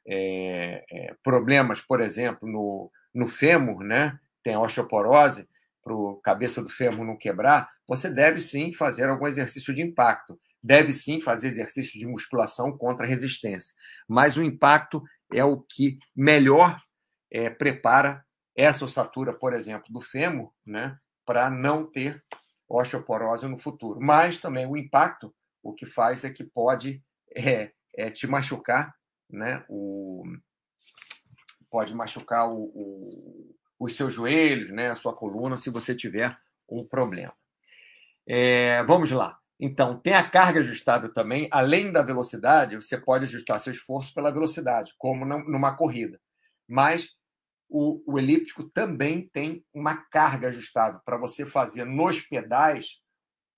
é, 0.07 0.83
é, 0.91 1.15
problemas, 1.23 1.81
por 1.81 2.01
exemplo, 2.01 2.49
no, 2.49 2.91
no 3.13 3.27
fêmur, 3.27 3.83
né? 3.83 4.19
tem 4.43 4.57
osteoporose, 4.57 5.47
para 5.83 5.93
a 5.93 6.21
cabeça 6.23 6.61
do 6.61 6.69
fêmur 6.69 7.05
não 7.05 7.17
quebrar, 7.17 7.69
você 7.87 8.09
deve 8.09 8.39
sim 8.39 8.73
fazer 8.73 9.09
algum 9.09 9.27
exercício 9.27 9.73
de 9.73 9.81
impacto. 9.81 10.39
Deve 10.61 10.91
sim 10.91 11.21
fazer 11.21 11.47
exercício 11.47 11.97
de 11.97 12.05
musculação 12.05 12.77
contra 12.77 13.05
resistência. 13.05 13.73
Mas 14.07 14.37
o 14.37 14.43
impacto 14.43 15.01
é 15.33 15.43
o 15.43 15.61
que 15.61 15.97
melhor 16.15 16.79
é, 17.31 17.49
prepara 17.49 18.25
essa 18.55 18.85
ossatura, 18.85 19.33
por 19.33 19.53
exemplo, 19.53 19.91
do 19.91 20.01
fêmur, 20.01 20.51
né, 20.65 20.97
para 21.25 21.49
não 21.49 21.85
ter 21.85 22.23
osteoporose 22.67 23.47
no 23.47 23.57
futuro. 23.57 23.99
Mas 24.01 24.39
também 24.39 24.65
o 24.65 24.75
impacto, 24.75 25.33
o 25.63 25.73
que 25.73 25.85
faz 25.85 26.23
é 26.23 26.29
que 26.29 26.43
pode 26.43 27.03
é, 27.35 27.71
é 27.95 28.09
te 28.09 28.27
machucar, 28.27 28.93
né, 29.29 29.63
o, 29.69 30.23
pode 31.69 31.93
machucar 31.95 32.49
o, 32.49 32.63
o, 32.73 33.55
os 33.79 33.95
seus 33.95 34.13
joelhos, 34.13 34.71
né, 34.71 34.89
a 34.89 34.95
sua 34.95 35.15
coluna, 35.15 35.55
se 35.55 35.69
você 35.69 35.95
tiver 35.95 36.37
um 36.67 36.85
problema. 36.85 37.33
É, 38.27 38.83
vamos 38.83 39.11
lá. 39.11 39.39
Então, 39.59 39.99
tem 39.99 40.13
a 40.13 40.27
carga 40.27 40.59
ajustável 40.59 41.13
também. 41.13 41.47
Além 41.51 41.91
da 41.91 42.01
velocidade, 42.01 42.75
você 42.75 42.97
pode 42.97 43.25
ajustar 43.25 43.59
seu 43.59 43.73
esforço 43.73 44.13
pela 44.13 44.31
velocidade, 44.31 44.93
como 44.97 45.25
numa 45.25 45.75
corrida. 45.75 46.19
Mas 46.67 47.09
o, 47.69 48.01
o 48.05 48.17
elíptico 48.17 48.63
também 48.63 49.29
tem 49.31 49.63
uma 49.73 49.95
carga 49.95 50.47
ajustável 50.47 50.99
para 51.05 51.17
você 51.17 51.45
fazer 51.45 51.85
nos 51.85 52.21
pedais 52.21 52.97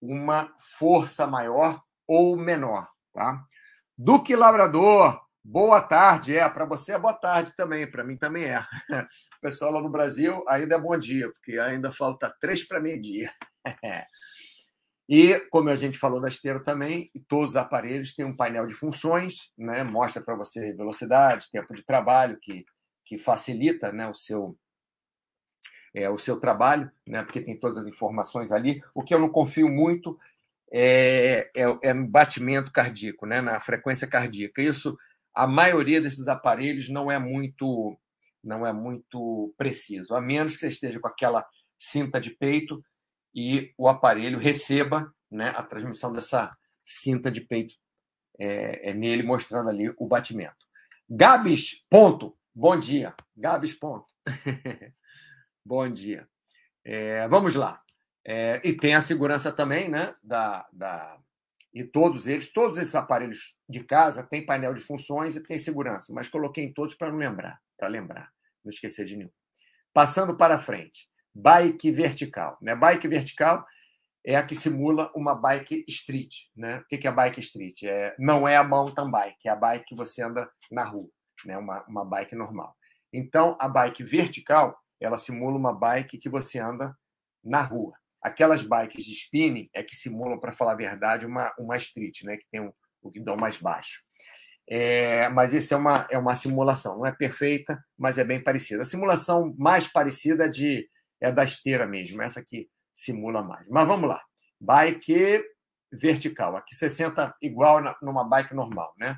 uma 0.01 0.53
força 0.77 1.25
maior 1.25 1.81
ou 2.07 2.35
menor. 2.35 2.89
Tá? 3.13 3.43
Duque 3.97 4.35
Labrador, 4.35 5.21
boa 5.43 5.81
tarde. 5.81 6.35
É, 6.35 6.47
para 6.49 6.65
você 6.65 6.93
é 6.93 6.99
boa 6.99 7.13
tarde 7.13 7.55
também, 7.55 7.89
para 7.89 8.03
mim 8.03 8.17
também 8.17 8.45
é. 8.45 8.59
O 8.59 8.65
pessoal 9.41 9.71
lá 9.71 9.81
no 9.81 9.89
Brasil 9.89 10.43
ainda 10.47 10.75
é 10.75 10.79
bom 10.79 10.97
dia, 10.97 11.31
porque 11.31 11.57
ainda 11.57 11.91
falta 11.91 12.35
três 12.41 12.67
para 12.67 12.81
meio-dia. 12.81 13.31
E, 15.13 15.37
como 15.49 15.69
a 15.69 15.75
gente 15.75 15.97
falou 15.97 16.21
da 16.21 16.29
esteira 16.29 16.63
também, 16.63 17.11
todos 17.27 17.51
os 17.51 17.57
aparelhos 17.57 18.15
têm 18.15 18.23
um 18.23 18.33
painel 18.33 18.65
de 18.65 18.73
funções, 18.73 19.51
né? 19.57 19.83
mostra 19.83 20.21
para 20.21 20.37
você 20.37 20.73
velocidade, 20.73 21.51
tempo 21.51 21.75
de 21.75 21.83
trabalho, 21.83 22.39
que 22.41 22.63
que 23.11 23.17
facilita 23.17 23.91
né, 23.91 24.07
o 24.07 24.13
seu 24.13 24.57
é, 25.93 26.09
o 26.09 26.17
seu 26.17 26.39
trabalho, 26.39 26.89
né, 27.05 27.21
porque 27.21 27.41
tem 27.41 27.59
todas 27.59 27.79
as 27.79 27.85
informações 27.85 28.53
ali. 28.53 28.81
O 28.95 29.03
que 29.03 29.13
eu 29.13 29.19
não 29.19 29.27
confio 29.27 29.67
muito 29.67 30.17
é, 30.71 31.51
é, 31.53 31.89
é 31.89 31.93
batimento 31.93 32.71
cardíaco, 32.71 33.25
né, 33.25 33.41
na 33.41 33.59
frequência 33.59 34.07
cardíaca. 34.07 34.61
Isso, 34.61 34.97
a 35.35 35.45
maioria 35.45 35.99
desses 35.99 36.29
aparelhos 36.29 36.87
não 36.87 37.11
é 37.11 37.19
muito 37.19 37.99
não 38.41 38.65
é 38.65 38.71
muito 38.71 39.53
preciso, 39.57 40.15
a 40.15 40.21
menos 40.21 40.53
que 40.53 40.59
você 40.59 40.69
esteja 40.69 40.99
com 40.99 41.07
aquela 41.09 41.45
cinta 41.77 42.19
de 42.19 42.31
peito 42.31 42.81
e 43.35 43.73
o 43.77 43.89
aparelho 43.89 44.39
receba 44.39 45.13
né, 45.29 45.49
a 45.49 45.61
transmissão 45.61 46.13
dessa 46.13 46.55
cinta 46.85 47.29
de 47.29 47.41
peito 47.41 47.75
é, 48.39 48.89
é 48.89 48.93
nele, 48.93 49.21
mostrando 49.21 49.69
ali 49.69 49.93
o 49.97 50.07
batimento. 50.07 50.65
Gabs, 51.09 51.83
ponto. 51.89 52.33
Bom 52.53 52.77
dia, 52.77 53.15
Gabs 53.37 53.73
Ponto. 53.73 54.13
Bom 55.65 55.89
dia. 55.89 56.27
É, 56.83 57.25
vamos 57.29 57.55
lá. 57.55 57.81
É, 58.27 58.59
e 58.67 58.75
tem 58.75 58.93
a 58.93 58.99
segurança 58.99 59.53
também, 59.53 59.89
né? 59.89 60.13
Da, 60.21 60.67
da, 60.73 61.17
e 61.73 61.85
todos 61.85 62.27
eles, 62.27 62.51
todos 62.51 62.77
esses 62.77 62.93
aparelhos 62.93 63.55
de 63.69 63.81
casa 63.85 64.21
têm 64.21 64.45
painel 64.45 64.73
de 64.73 64.81
funções 64.81 65.37
e 65.37 65.43
tem 65.43 65.57
segurança, 65.57 66.13
mas 66.13 66.27
coloquei 66.27 66.65
em 66.65 66.73
todos 66.73 66.93
para 66.93 67.09
não 67.09 67.17
lembrar, 67.17 67.57
para 67.77 67.87
lembrar, 67.87 68.29
não 68.65 68.69
esquecer 68.69 69.05
de 69.05 69.15
nenhum. 69.15 69.31
Passando 69.93 70.35
para 70.35 70.59
frente, 70.59 71.07
bike 71.33 71.89
vertical. 71.89 72.57
Né? 72.61 72.75
Bike 72.75 73.07
vertical 73.07 73.65
é 74.25 74.35
a 74.35 74.45
que 74.45 74.55
simula 74.55 75.09
uma 75.15 75.35
bike 75.35 75.85
street. 75.87 76.47
Né? 76.53 76.79
O 76.79 76.85
que 76.85 77.07
é 77.07 77.11
bike 77.11 77.39
street? 77.39 77.83
É, 77.83 78.13
não 78.19 78.45
é 78.45 78.57
a 78.57 78.63
mountain 78.63 79.09
bike, 79.09 79.47
é 79.47 79.51
a 79.51 79.55
bike 79.55 79.85
que 79.85 79.95
você 79.95 80.21
anda 80.21 80.51
na 80.69 80.83
rua 80.83 81.09
né? 81.45 81.57
uma, 81.57 81.83
uma 81.87 82.05
bike 82.05 82.35
normal. 82.35 82.75
Então, 83.13 83.57
a 83.59 83.67
bike 83.67 84.03
vertical, 84.03 84.77
ela 84.99 85.17
simula 85.17 85.57
uma 85.57 85.73
bike 85.73 86.17
que 86.17 86.29
você 86.29 86.59
anda 86.59 86.95
na 87.43 87.61
rua. 87.61 87.93
Aquelas 88.21 88.61
bikes 88.61 89.03
de 89.03 89.13
spinning 89.13 89.69
é 89.73 89.81
que 89.83 89.95
simulam, 89.95 90.39
para 90.39 90.53
falar 90.53 90.73
a 90.73 90.75
verdade, 90.75 91.25
uma, 91.25 91.53
uma 91.57 91.75
street, 91.77 92.21
né? 92.23 92.37
que 92.37 92.45
tem 92.51 92.61
um, 92.61 92.71
o 93.01 93.09
guidão 93.09 93.35
mais 93.35 93.57
baixo. 93.57 94.01
É, 94.69 95.27
mas 95.29 95.53
isso 95.53 95.73
é 95.73 95.77
uma, 95.77 96.07
é 96.09 96.17
uma 96.17 96.35
simulação, 96.35 96.97
não 96.97 97.05
é 97.05 97.11
perfeita, 97.11 97.83
mas 97.97 98.17
é 98.17 98.23
bem 98.23 98.41
parecida. 98.41 98.83
A 98.83 98.85
simulação 98.85 99.53
mais 99.57 99.87
parecida 99.87 100.47
de, 100.47 100.87
é 101.19 101.31
da 101.31 101.43
esteira 101.43 101.85
mesmo, 101.85 102.21
essa 102.21 102.39
aqui 102.39 102.69
simula 102.93 103.41
mais. 103.41 103.67
Mas 103.67 103.87
vamos 103.87 104.07
lá. 104.07 104.21
Bike 104.59 105.43
vertical. 105.91 106.55
Aqui 106.55 106.75
você 106.75 106.89
senta 106.89 107.35
igual 107.41 107.81
na, 107.81 107.95
numa 108.01 108.23
bike 108.23 108.53
normal, 108.53 108.93
né? 108.97 109.17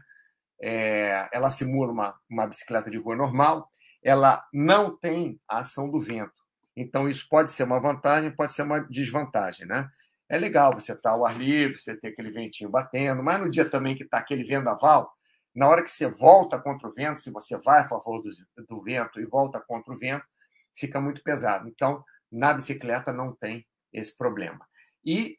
É, 0.65 1.27
ela 1.34 1.50
simula 1.50 1.91
uma, 1.91 2.15
uma 2.29 2.48
bicicleta 2.48 2.89
de 2.89 2.98
rua 2.98 3.17
normal, 3.17 3.70
ela 4.01 4.48
não 4.53 4.96
tem 4.96 5.38
a 5.46 5.60
ação 5.60 5.91
do 5.91 6.00
vento. 6.00 6.41
Então, 6.74 7.10
isso 7.10 7.27
pode 7.29 7.51
ser 7.51 7.63
uma 7.63 7.82
vantagem, 7.82 8.32
pode 8.32 8.53
ser 8.53 8.62
uma 8.62 8.79
desvantagem, 8.79 9.67
né? 9.67 9.89
É 10.29 10.38
legal 10.38 10.74
você 10.74 10.93
estar 10.93 11.10
tá 11.10 11.15
ao 11.15 11.25
ar 11.25 11.38
livre, 11.38 11.77
você 11.77 11.98
ter 11.98 12.08
aquele 12.08 12.32
ventinho 12.32 12.70
batendo, 12.70 13.22
mas 13.22 13.41
no 13.41 13.50
dia 13.50 13.70
também 13.70 13.93
que 13.93 14.03
está 14.03 14.20
aquele 14.20 14.43
vendaval, 14.43 15.13
na 15.53 15.67
hora 15.67 15.84
que 15.84 15.91
você 15.91 16.08
volta 16.08 16.58
contra 16.58 16.88
o 16.88 16.93
vento, 16.93 17.20
se 17.20 17.29
você 17.29 17.58
vai 17.58 17.82
a 17.82 17.88
favor 17.88 18.22
do, 18.22 18.32
do 18.65 18.82
vento 18.82 19.20
e 19.20 19.25
volta 19.25 19.60
contra 19.60 19.93
o 19.93 19.98
vento, 19.98 20.25
fica 20.74 21.00
muito 21.01 21.22
pesado. 21.22 21.67
Então, 21.67 22.03
na 22.32 22.53
bicicleta 22.53 23.12
não 23.12 23.36
tem 23.36 23.67
esse 23.91 24.17
problema. 24.17 24.65
E 25.05 25.38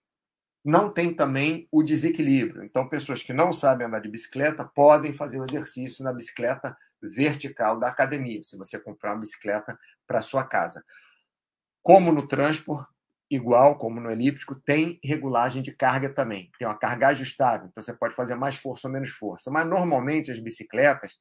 não 0.65 0.91
tem 0.91 1.15
também 1.15 1.69
o 1.71 1.83
desequilíbrio. 1.83 2.65
Então, 2.65 2.89
pessoas 2.89 3.23
que 3.23 3.33
não 3.33 3.53
sabem 3.53 3.87
andar 3.87 4.01
de 4.01 4.09
bicicleta 4.09 4.65
podem 4.65 5.13
fazer 5.13 5.39
o 5.39 5.45
exercício 5.45 6.03
na 6.03 6.13
bicicleta 6.13 6.77
vertical 7.03 7.79
da 7.79 7.89
academia, 7.89 8.43
se 8.43 8.57
você 8.57 8.79
comprar 8.81 9.13
uma 9.13 9.21
bicicleta 9.21 9.79
para 10.07 10.23
sua 10.23 10.43
casa. 10.43 10.83
Como 11.83 12.11
no 12.11 12.27
transporte, 12.27 12.89
igual 13.31 13.77
como 13.77 14.01
no 14.01 14.11
elíptico, 14.11 14.55
tem 14.55 14.99
regulagem 15.05 15.61
de 15.61 15.73
carga 15.73 16.09
também. 16.09 16.51
Tem 16.59 16.67
uma 16.67 16.79
carga 16.79 17.09
ajustável, 17.09 17.69
então 17.69 17.83
você 17.83 17.93
pode 17.93 18.15
fazer 18.15 18.35
mais 18.35 18.57
força 18.57 18.89
ou 18.89 18.93
menos 18.93 19.11
força. 19.11 19.51
Mas 19.51 19.69
normalmente 19.69 20.31
as 20.31 20.39
bicicletas 20.39 21.19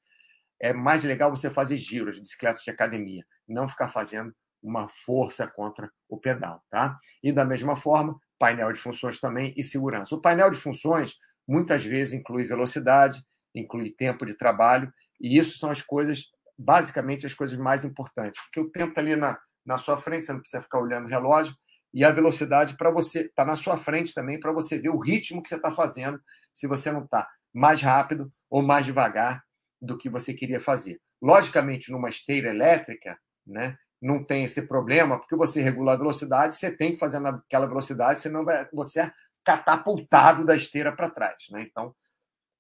é 0.62 0.72
mais 0.72 1.04
legal 1.04 1.30
você 1.30 1.50
fazer 1.50 1.76
giros, 1.76 2.18
bicicletas 2.18 2.64
de 2.64 2.72
academia, 2.72 3.26
não 3.46 3.68
ficar 3.68 3.90
fazendo 3.90 4.34
uma 4.62 4.88
força 4.88 5.46
contra 5.46 5.92
o 6.08 6.18
pedal, 6.18 6.64
tá? 6.70 6.98
E 7.22 7.34
da 7.34 7.44
mesma 7.44 7.76
forma, 7.76 8.18
painel 8.44 8.74
de 8.74 8.80
funções 8.80 9.22
também 9.22 9.54
e 9.56 9.64
segurança. 9.64 10.14
O 10.14 10.22
painel 10.22 10.50
de 10.52 10.58
funções 10.58 11.16
muitas 11.48 11.86
vezes 11.86 12.14
inclui 12.14 12.46
velocidade, 12.46 13.24
inclui 13.56 13.96
tempo 13.98 14.26
de 14.26 14.34
trabalho, 14.34 14.92
e 15.22 15.38
isso 15.38 15.58
são 15.58 15.70
as 15.70 15.82
coisas, 15.82 16.26
basicamente, 16.58 17.26
as 17.26 17.34
coisas 17.34 17.58
mais 17.58 17.86
importantes, 17.86 18.42
porque 18.44 18.60
o 18.60 18.70
tempo 18.70 18.90
está 18.90 19.00
ali 19.00 19.16
na, 19.16 19.40
na 19.66 19.78
sua 19.78 19.98
frente, 19.98 20.26
você 20.26 20.34
não 20.34 20.42
precisa 20.42 20.62
ficar 20.62 20.80
olhando 20.80 21.06
o 21.06 21.10
relógio, 21.10 21.56
e 21.94 22.04
a 22.04 22.12
velocidade 22.12 22.76
para 22.76 22.92
você 22.92 23.22
está 23.22 23.46
na 23.46 23.56
sua 23.56 23.78
frente 23.78 24.14
também, 24.14 24.38
para 24.38 24.52
você 24.52 24.78
ver 24.78 24.90
o 24.90 25.00
ritmo 25.00 25.42
que 25.42 25.48
você 25.48 25.56
está 25.56 25.72
fazendo, 25.72 26.20
se 26.54 26.68
você 26.68 26.92
não 26.92 27.06
está 27.06 27.26
mais 27.54 27.82
rápido 27.82 28.30
ou 28.50 28.62
mais 28.62 28.86
devagar 28.86 29.42
do 29.82 29.98
que 29.98 30.10
você 30.10 30.34
queria 30.34 30.60
fazer. 30.60 31.00
Logicamente, 31.22 31.90
numa 31.94 32.10
esteira 32.10 32.50
elétrica, 32.50 33.18
né, 33.48 33.78
não 34.04 34.22
tem 34.22 34.44
esse 34.44 34.68
problema, 34.68 35.18
porque 35.18 35.36
você 35.36 35.62
regula 35.62 35.94
a 35.94 35.98
velocidade, 35.98 36.58
você 36.58 36.70
tem 36.70 36.92
que 36.92 37.00
fazer 37.00 37.20
naquela 37.20 37.66
velocidade, 37.66 38.20
senão 38.20 38.44
vai, 38.44 38.68
você 38.74 39.02
é 39.02 39.12
catapultado 39.46 40.46
da 40.46 40.56
esteira 40.56 40.92
para 40.92 41.10
trás. 41.10 41.46
Né? 41.50 41.62
Então, 41.62 41.96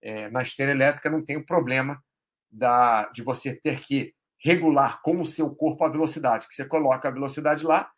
é, 0.01 0.29
na 0.29 0.41
esteira 0.41 0.71
elétrica 0.71 1.09
não 1.09 1.23
tem 1.23 1.35
o 1.35 1.45
problema 1.45 2.01
da, 2.49 3.09
de 3.09 3.21
você 3.21 3.53
ter 3.53 3.81
que 3.81 4.13
regular 4.41 5.01
com 5.01 5.19
o 5.19 5.25
seu 5.25 5.53
corpo 5.53 5.83
a 5.83 5.89
velocidade, 5.89 6.47
que 6.47 6.53
você 6.53 6.65
coloca 6.65 7.07
a 7.09 7.11
velocidade 7.11 7.65
lá 7.65 7.91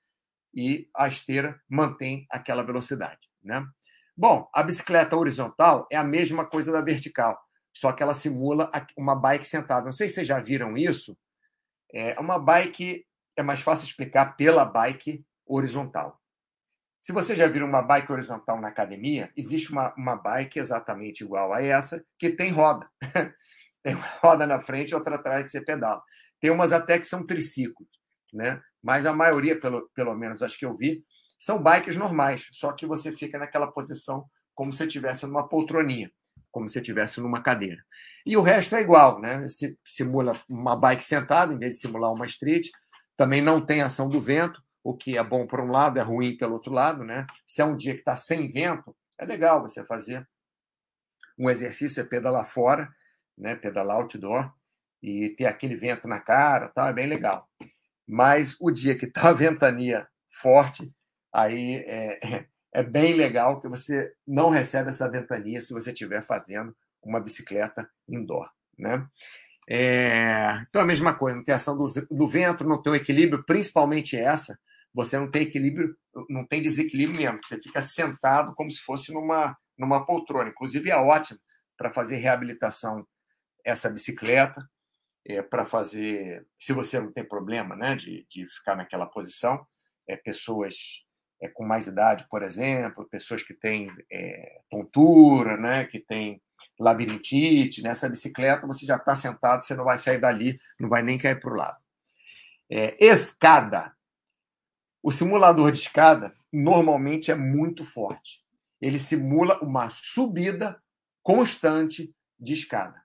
e 0.54 0.90
a 0.96 1.08
esteira 1.08 1.60
mantém 1.70 2.26
aquela 2.32 2.64
velocidade. 2.64 3.30
Né? 3.44 3.64
Bom, 4.18 4.50
a 4.54 4.64
bicicleta 4.64 5.16
horizontal 5.16 5.88
é 5.92 5.98
a 5.98 6.04
mesma 6.04 6.46
coisa 6.46 6.72
da 6.72 6.82
vertical, 6.82 7.40
só 7.72 7.92
que 7.92 8.02
ela 8.02 8.14
simula 8.14 8.72
uma 8.98 9.16
bike 9.16 9.46
sentada. 9.46 9.86
Não 9.86 9.92
sei 9.92 10.08
se 10.08 10.16
vocês 10.16 10.28
já 10.28 10.40
viram 10.40 10.78
isso. 10.78 11.16
É 11.94 12.20
uma 12.20 12.40
bike 12.40 13.06
é 13.36 13.44
mais 13.44 13.62
fácil 13.62 13.86
explicar 13.86 14.36
pela 14.36 14.66
bike 14.66 15.26
horizontal. 15.46 16.20
Se 17.02 17.14
você 17.14 17.36
já 17.36 17.48
viu 17.48 17.66
uma 17.66 17.82
bike 17.82 18.12
horizontal 18.12 18.60
na 18.60 18.70
academia, 18.70 19.32
existe 19.38 19.72
uma, 19.72 19.94
uma 19.96 20.16
bike 20.16 20.58
exatamente 20.58 21.24
igual 21.24 21.54
a 21.54 21.62
essa, 21.62 22.04
que 22.18 22.32
tem 22.32 22.52
roda. 22.52 22.90
tem 23.84 23.94
uma 23.94 24.08
roda 24.24 24.48
na 24.48 24.60
frente 24.60 24.90
e 24.92 24.96
outra 24.96 25.16
atrás 25.16 25.46
que 25.46 25.52
você 25.52 25.62
pedala. 25.62 26.02
Tem 26.42 26.50
umas 26.50 26.72
até 26.72 26.98
que 26.98 27.06
são 27.06 27.26
triciclos, 27.26 27.90
né? 28.34 28.62
mas 28.86 29.04
a 29.08 29.12
maioria, 29.12 29.60
pelo, 29.60 29.90
pelo 29.96 30.14
menos 30.14 30.44
as 30.44 30.56
que 30.56 30.64
eu 30.64 30.78
vi, 30.78 31.04
são 31.40 31.62
bikes 31.62 31.98
normais, 31.98 32.48
só 32.52 32.72
que 32.72 32.86
você 32.86 33.12
fica 33.12 33.40
naquela 33.40 33.66
posição 33.72 34.26
como 34.54 34.72
se 34.72 34.86
estivesse 34.86 35.26
numa 35.26 35.50
poltroninha, 35.50 36.12
como 36.52 36.70
se 36.70 36.78
estivesse 36.78 37.20
numa 37.20 37.42
cadeira. 37.42 37.84
E 38.24 38.38
o 38.38 38.44
resto 38.44 38.76
é 38.76 38.82
igual, 38.82 39.20
né? 39.20 39.48
Simula 39.84 40.34
uma 40.48 40.76
bike 40.76 41.04
sentada, 41.04 41.52
em 41.52 41.58
vez 41.58 41.74
de 41.74 41.82
simular 41.82 42.14
uma 42.14 42.28
street. 42.28 42.68
Também 43.18 43.42
não 43.42 43.64
tem 43.64 43.82
ação 43.82 44.10
do 44.10 44.20
vento, 44.20 44.64
o 44.84 44.96
que 44.96 45.18
é 45.18 45.24
bom 45.24 45.48
por 45.48 45.60
um 45.60 45.72
lado, 45.72 45.98
é 45.98 46.02
ruim 46.02 46.38
pelo 46.38 46.54
outro 46.54 46.72
lado, 46.72 47.04
né? 47.04 47.26
Se 47.48 47.62
é 47.62 47.66
um 47.66 47.76
dia 47.76 47.94
que 47.94 48.02
está 48.02 48.16
sem 48.16 48.48
vento, 48.48 48.96
é 49.18 49.26
legal 49.26 49.62
você 49.62 49.84
fazer 49.86 50.28
um 51.38 51.50
exercício, 51.50 52.02
é 52.02 52.04
pedalar 52.04 52.46
fora, 52.46 52.94
né? 53.38 53.56
Pedalar 53.56 53.98
outdoor 53.98 54.54
e 55.02 55.30
ter 55.32 55.46
aquele 55.46 55.76
vento 55.76 56.08
na 56.08 56.20
cara, 56.20 56.70
tá? 56.70 56.90
É 56.90 56.94
bem 56.94 57.08
legal. 57.08 57.50
Mas 58.08 58.56
o 58.60 58.70
dia 58.70 58.98
que 58.98 59.06
está 59.06 59.32
ventania 59.34 60.08
forte, 60.30 60.94
aí 61.34 61.84
é, 61.88 62.46
é 62.74 62.84
bem 62.84 63.14
legal 63.14 63.60
que 63.60 63.68
você 63.68 64.14
não 64.28 64.50
recebe 64.50 64.90
essa 64.90 65.10
ventania 65.10 65.62
se 65.62 65.74
você 65.74 65.92
estiver 65.92 66.22
fazendo 66.22 66.76
uma 67.02 67.20
bicicleta 67.20 67.90
indoor, 68.08 68.50
né? 68.78 69.08
É, 69.68 70.64
então, 70.70 70.82
a 70.82 70.86
mesma 70.86 71.14
coisa, 71.16 71.38
não 71.38 71.44
tem 71.44 71.56
ação 71.56 71.76
do, 71.76 71.86
do 71.86 72.66
não 72.66 72.82
tem 72.82 72.94
um 72.94 72.96
equilíbrio, 72.96 73.44
principalmente 73.44 74.16
essa, 74.16 74.58
você 74.94 75.18
não 75.18 75.30
tem 75.30 75.44
equilíbrio, 75.44 75.96
não 76.30 76.46
tem 76.46 76.62
desequilíbrio 76.62 77.18
mesmo, 77.18 77.40
você 77.44 77.60
fica 77.60 77.82
sentado 77.82 78.54
como 78.56 78.72
se 78.72 78.80
fosse 78.80 79.12
numa, 79.12 79.58
numa 79.78 80.06
poltrona. 80.06 80.50
Inclusive, 80.50 80.90
é 80.90 80.96
ótimo 80.96 81.40
para 81.78 81.92
fazer 81.92 82.18
reabilitação 82.18 83.06
essa 83.66 83.90
bicicleta, 83.90 84.66
é, 85.28 85.42
para 85.42 85.66
fazer, 85.66 86.46
se 86.60 86.72
você 86.72 87.00
não 87.00 87.12
tem 87.12 87.28
problema 87.28 87.76
né, 87.76 87.96
de, 87.96 88.26
de 88.30 88.48
ficar 88.48 88.76
naquela 88.76 89.08
posição, 89.08 89.66
é, 90.08 90.16
pessoas 90.16 90.76
é, 91.42 91.48
com 91.50 91.66
mais 91.66 91.88
idade, 91.88 92.26
por 92.30 92.44
exemplo, 92.44 93.10
pessoas 93.10 93.44
que 93.44 93.54
têm 93.54 93.92
é, 94.12 94.62
tontura, 94.70 95.58
né, 95.58 95.86
que 95.86 96.00
têm 96.00 96.42
labirintite, 96.80 97.82
nessa 97.82 98.10
bicicleta 98.10 98.68
você 98.68 98.86
já 98.86 98.98
está 98.98 99.16
sentado, 99.16 99.62
você 99.62 99.76
não 99.76 99.86
vai 99.86 99.98
sair 99.98 100.20
dali, 100.20 100.60
não 100.80 100.90
vai 100.90 101.02
nem 101.02 101.18
cair 101.18 101.40
para 101.40 101.52
o 101.52 101.56
lado. 101.56 101.78
É, 102.70 102.98
escada. 103.04 103.94
O 105.02 105.12
simulador 105.12 105.72
de 105.72 105.80
escada 105.80 106.36
normalmente 106.52 107.32
é 107.32 107.36
muito 107.36 107.84
forte. 107.84 108.42
Ele 108.82 109.00
simula 109.00 109.60
uma 109.62 109.90
subida 109.90 110.82
constante 111.22 112.14
de 112.40 112.54
escada. 112.54 113.02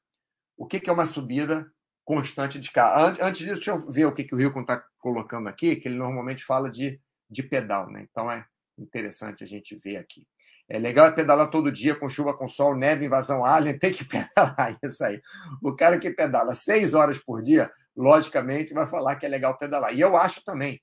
O 0.56 0.66
que 0.66 0.88
é 0.88 0.92
uma 0.92 1.06
subida 1.06 1.70
constante 2.04 2.58
de 2.58 2.66
escada? 2.66 3.16
Antes 3.24 3.40
disso, 3.40 3.54
deixa 3.54 3.70
eu 3.70 3.90
ver 3.90 4.06
o 4.06 4.14
que, 4.14 4.24
que 4.24 4.34
o 4.34 4.38
Rio 4.38 4.52
está 4.60 4.82
colocando 4.98 5.48
aqui, 5.48 5.76
que 5.76 5.88
ele 5.88 5.96
normalmente 5.96 6.44
fala 6.44 6.70
de, 6.70 7.00
de 7.28 7.42
pedal. 7.42 7.90
Né? 7.90 8.06
Então 8.10 8.30
é 8.30 8.44
interessante 8.80 9.44
a 9.44 9.46
gente 9.46 9.76
ver 9.76 9.96
aqui. 9.96 10.26
É 10.68 10.78
legal 10.78 11.06
é 11.06 11.10
pedalar 11.10 11.50
todo 11.50 11.72
dia, 11.72 11.96
com 11.96 12.08
chuva, 12.08 12.36
com 12.36 12.46
sol, 12.46 12.76
neve, 12.76 13.04
invasão 13.04 13.44
alien, 13.44 13.76
tem 13.78 13.92
que 13.92 14.04
pedalar 14.04 14.78
isso 14.82 15.04
aí. 15.04 15.20
O 15.62 15.74
cara 15.74 15.98
que 15.98 16.10
pedala 16.10 16.54
seis 16.54 16.94
horas 16.94 17.18
por 17.18 17.42
dia, 17.42 17.70
logicamente, 17.96 18.72
vai 18.72 18.86
falar 18.86 19.16
que 19.16 19.26
é 19.26 19.28
legal 19.28 19.56
pedalar. 19.58 19.94
E 19.94 20.00
eu 20.00 20.16
acho 20.16 20.44
também. 20.44 20.80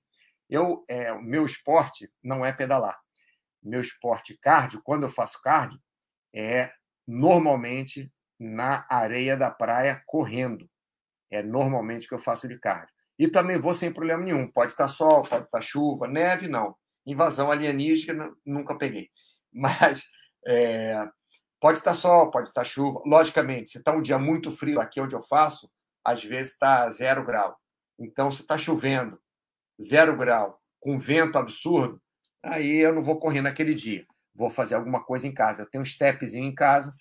Eu, 0.49 0.83
é, 0.87 1.11
o 1.11 1.21
meu 1.21 1.45
esporte 1.45 2.09
não 2.23 2.45
é 2.45 2.51
pedalar. 2.51 2.97
Meu 3.63 3.81
esporte 3.81 4.37
cardio, 4.37 4.81
quando 4.83 5.03
eu 5.03 5.09
faço 5.09 5.41
cardio, 5.41 5.79
é 6.33 6.71
normalmente 7.07 8.11
na 8.39 8.85
areia 8.89 9.35
da 9.35 9.49
praia 9.49 10.01
correndo. 10.05 10.69
É 11.31 11.41
normalmente 11.41 12.07
que 12.07 12.13
eu 12.13 12.19
faço 12.19 12.47
de 12.47 12.57
cardio. 12.59 12.93
E 13.19 13.27
também 13.27 13.57
vou 13.57 13.73
sem 13.73 13.91
problema 13.91 14.23
nenhum. 14.23 14.49
Pode 14.51 14.73
estar 14.73 14.87
sol, 14.87 15.23
pode 15.23 15.45
estar 15.45 15.61
chuva, 15.61 16.07
neve, 16.07 16.47
não. 16.47 16.75
Invasão 17.07 17.49
alienígena, 17.49 18.35
nunca 18.45 18.77
peguei. 18.77 19.09
Mas 19.51 20.03
é, 20.45 21.07
pode 21.59 21.79
estar 21.79 21.95
sol, 21.95 22.29
pode 22.29 22.49
estar 22.49 22.65
chuva. 22.65 23.01
Logicamente, 23.05 23.69
se 23.69 23.77
está 23.77 23.93
um 23.93 24.01
dia 24.01 24.19
muito 24.19 24.51
frio 24.51 24.81
aqui 24.81 24.99
onde 24.99 25.15
eu 25.15 25.21
faço, 25.21 25.71
às 26.03 26.23
vezes 26.23 26.53
está 26.53 26.89
zero 26.89 27.25
grau. 27.25 27.57
Então, 27.97 28.29
se 28.29 28.41
está 28.41 28.57
chovendo, 28.57 29.19
zero 29.81 30.15
grau, 30.17 30.61
com 30.79 30.97
vento 30.97 31.37
absurdo, 31.37 32.01
aí 32.43 32.77
eu 32.77 32.93
não 32.93 33.01
vou 33.01 33.17
correr 33.17 33.41
naquele 33.41 33.73
dia. 33.73 34.05
Vou 34.35 34.49
fazer 34.49 34.75
alguma 34.75 35.03
coisa 35.03 35.27
em 35.27 35.33
casa. 35.33 35.63
Eu 35.63 35.69
tenho 35.69 35.81
um 35.81 35.85
stepzinho 35.85 36.45
em 36.45 36.53
casa, 36.53 36.93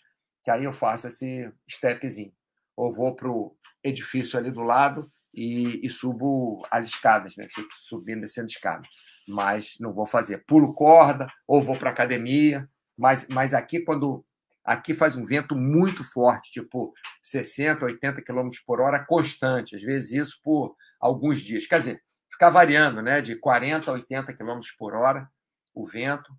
que 0.43 0.51
aí 0.51 0.65
eu 0.65 0.73
faço 0.73 1.09
esse 1.09 1.53
stepzinho. 1.69 2.33
Ou 2.77 2.93
vou 2.93 3.15
para 3.15 3.29
o 3.29 3.57
edifício 3.83 4.39
ali 4.39 4.51
do 4.51 4.63
lado 4.63 5.11
e, 5.37 5.87
e, 5.87 5.91
subo 5.91 6.67
as 6.71 6.87
escadas, 6.87 7.37
né? 7.37 7.47
Fico 7.55 7.69
subindo 7.85 8.19
e 8.19 8.21
descendo 8.23 8.49
escada 8.49 8.83
mas 9.27 9.77
não 9.81 9.93
vou 9.93 10.07
fazer. 10.07 10.45
Pulo 10.47 10.73
corda 10.73 11.27
ou 11.47 11.61
vou 11.61 11.79
para 11.79 11.91
academia, 11.91 12.69
mas, 12.97 13.27
mas 13.29 13.53
aqui 13.53 13.81
quando 13.81 14.25
aqui 14.65 14.95
faz 14.95 15.17
um 15.17 15.25
vento 15.25 15.55
muito 15.55 16.03
forte, 16.05 16.51
tipo 16.51 16.93
60, 17.23 17.85
80 17.85 18.23
km 18.23 18.51
por 18.67 18.81
hora 18.81 19.05
constante, 19.05 19.77
às 19.77 19.83
vezes 19.83 20.13
isso 20.13 20.41
por 20.43 20.77
alguns 21.01 21.41
dias. 21.41 21.67
Quer 21.67 21.79
dizer, 21.79 22.03
ficar 22.31 22.51
variando, 22.51 23.03
né, 23.03 23.21
de 23.21 23.37
40 23.37 23.91
a 23.91 23.95
80 23.95 24.33
km 24.35 24.61
por 24.79 24.95
hora 24.95 25.29
o 25.75 25.85
vento 25.87 26.33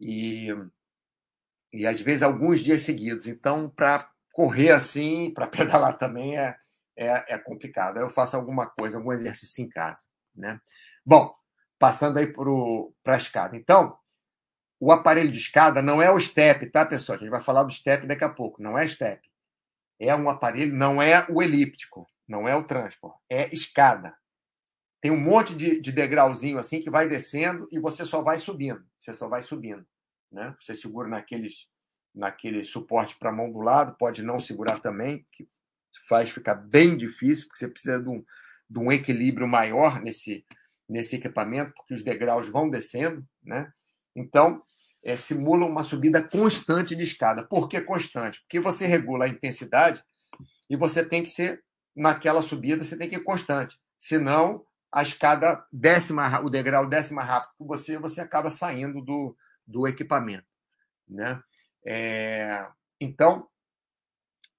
e 0.00 0.48
e 1.74 1.86
às 1.86 2.00
vezes 2.00 2.22
alguns 2.22 2.60
dias 2.60 2.82
seguidos. 2.82 3.26
Então, 3.26 3.70
para 3.70 4.06
correr 4.32 4.70
assim, 4.70 5.32
para 5.32 5.46
pedalar 5.48 5.96
também 5.96 6.36
é, 6.36 6.54
é, 6.96 7.34
é 7.34 7.38
complicado. 7.38 7.96
Aí 7.96 8.02
eu 8.02 8.10
faço 8.10 8.36
alguma 8.36 8.66
coisa, 8.66 8.98
algum 8.98 9.12
exercício 9.12 9.64
em 9.64 9.68
casa, 9.68 10.02
né? 10.34 10.60
Bom, 11.04 11.34
passando 11.78 12.18
aí 12.18 12.32
para 13.02 13.14
a 13.14 13.16
escada. 13.16 13.56
Então, 13.56 13.96
o 14.78 14.92
aparelho 14.92 15.30
de 15.30 15.38
escada 15.38 15.80
não 15.80 16.02
é 16.02 16.10
o 16.10 16.18
step, 16.18 16.68
tá, 16.70 16.84
pessoal? 16.84 17.16
A 17.16 17.18
gente 17.18 17.30
vai 17.30 17.40
falar 17.40 17.62
do 17.64 17.72
step 17.72 18.06
daqui 18.06 18.24
a 18.24 18.28
pouco. 18.28 18.62
Não 18.62 18.76
é 18.78 18.86
step. 18.86 19.20
É 19.98 20.14
um 20.14 20.28
aparelho, 20.28 20.74
não 20.74 21.00
é 21.00 21.24
o 21.30 21.42
elíptico, 21.42 22.06
não 22.26 22.48
é 22.48 22.56
o 22.56 22.64
transport, 22.64 23.16
é 23.30 23.52
escada. 23.52 24.16
Tem 25.00 25.10
um 25.10 25.20
monte 25.20 25.54
de, 25.54 25.80
de 25.80 25.92
degrauzinho 25.92 26.58
assim 26.58 26.80
que 26.80 26.90
vai 26.90 27.08
descendo 27.08 27.66
e 27.70 27.78
você 27.78 28.04
só 28.04 28.22
vai 28.22 28.38
subindo. 28.38 28.84
Você 28.98 29.12
só 29.12 29.28
vai 29.28 29.42
subindo. 29.42 29.86
Né? 30.30 30.54
Você 30.58 30.74
segura 30.74 31.08
naqueles, 31.08 31.68
naquele 32.14 32.64
suporte 32.64 33.16
para 33.18 33.30
a 33.30 33.32
mão 33.32 33.52
do 33.52 33.60
lado, 33.60 33.96
pode 33.98 34.22
não 34.22 34.40
segurar 34.40 34.80
também, 34.80 35.26
que 35.32 35.46
faz 36.08 36.30
ficar 36.30 36.54
bem 36.54 36.96
difícil, 36.96 37.46
porque 37.46 37.58
você 37.58 37.68
precisa 37.68 38.00
de 38.00 38.08
um, 38.08 38.24
de 38.68 38.78
um 38.78 38.92
equilíbrio 38.92 39.46
maior 39.46 40.00
nesse, 40.00 40.44
nesse 40.88 41.16
equipamento, 41.16 41.72
porque 41.74 41.94
os 41.94 42.02
degraus 42.02 42.48
vão 42.48 42.70
descendo, 42.70 43.24
né? 43.42 43.70
Então, 44.14 44.62
é, 45.04 45.16
simula 45.16 45.66
uma 45.66 45.82
subida 45.82 46.22
constante 46.22 46.94
de 46.94 47.02
escada. 47.02 47.44
Por 47.44 47.68
que 47.68 47.80
constante? 47.80 48.40
Porque 48.42 48.60
você 48.60 48.86
regula 48.86 49.24
a 49.24 49.28
intensidade 49.28 50.02
e 50.70 50.76
você 50.76 51.04
tem 51.04 51.22
que 51.22 51.28
ser, 51.28 51.62
naquela 51.94 52.42
subida, 52.42 52.82
você 52.82 52.96
tem 52.96 53.08
que 53.08 53.16
ir 53.16 53.24
constante. 53.24 53.78
Senão, 53.98 54.64
a 54.92 55.02
escada 55.02 55.64
desce 55.72 56.12
mais, 56.12 56.44
o 56.44 56.50
degrau 56.50 56.88
desce 56.88 57.14
mais 57.14 57.28
rápido 57.28 57.52
que 57.58 57.64
você, 57.64 57.98
você 57.98 58.20
acaba 58.20 58.50
saindo 58.50 59.00
do, 59.00 59.36
do 59.66 59.88
equipamento. 59.88 60.46
Né? 61.08 61.42
É, 61.86 62.66
então, 63.00 63.48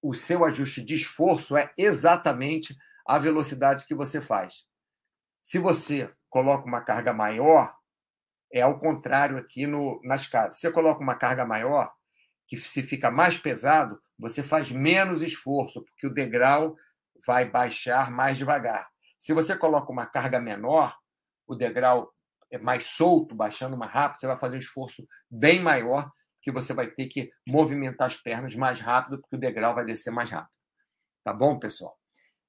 o 0.03 0.13
seu 0.13 0.43
ajuste 0.43 0.83
de 0.83 0.95
esforço 0.95 1.55
é 1.55 1.73
exatamente 1.77 2.75
a 3.07 3.17
velocidade 3.17 3.85
que 3.85 3.95
você 3.95 4.19
faz. 4.19 4.65
Se 5.41 5.57
você 5.57 6.13
coloca 6.29 6.67
uma 6.67 6.81
carga 6.81 7.13
maior, 7.13 7.73
é 8.51 8.61
ao 8.61 8.77
contrário 8.79 9.37
aqui 9.37 9.65
no, 9.65 10.01
na 10.03 10.15
escada. 10.15 10.51
Se 10.51 10.59
você 10.59 10.71
coloca 10.71 11.01
uma 11.01 11.15
carga 11.15 11.45
maior, 11.45 11.91
que 12.47 12.57
se 12.57 12.83
fica 12.83 13.09
mais 13.09 13.37
pesado, 13.37 13.99
você 14.19 14.43
faz 14.43 14.69
menos 14.69 15.21
esforço, 15.21 15.83
porque 15.85 16.05
o 16.05 16.13
degrau 16.13 16.75
vai 17.25 17.49
baixar 17.49 18.11
mais 18.11 18.37
devagar. 18.37 18.89
Se 19.17 19.33
você 19.33 19.57
coloca 19.57 19.89
uma 19.89 20.05
carga 20.05 20.39
menor, 20.39 20.95
o 21.47 21.55
degrau 21.55 22.13
é 22.51 22.57
mais 22.57 22.87
solto, 22.87 23.33
baixando 23.33 23.77
mais 23.77 23.91
rápido, 23.91 24.19
você 24.19 24.27
vai 24.27 24.37
fazer 24.37 24.57
um 24.57 24.59
esforço 24.59 25.07
bem 25.31 25.61
maior, 25.61 26.11
que 26.43 26.51
você 26.51 26.73
vai 26.73 26.87
ter 26.87 27.07
que 27.07 27.31
movimentar 27.47 28.07
as 28.07 28.17
pernas 28.17 28.53
mais 28.53 28.79
rápido, 28.79 29.19
porque 29.19 29.35
o 29.35 29.39
degrau 29.39 29.73
vai 29.73 29.85
descer 29.85 30.11
mais 30.11 30.29
rápido. 30.29 30.51
Tá 31.23 31.33
bom, 31.33 31.57
pessoal? 31.57 31.97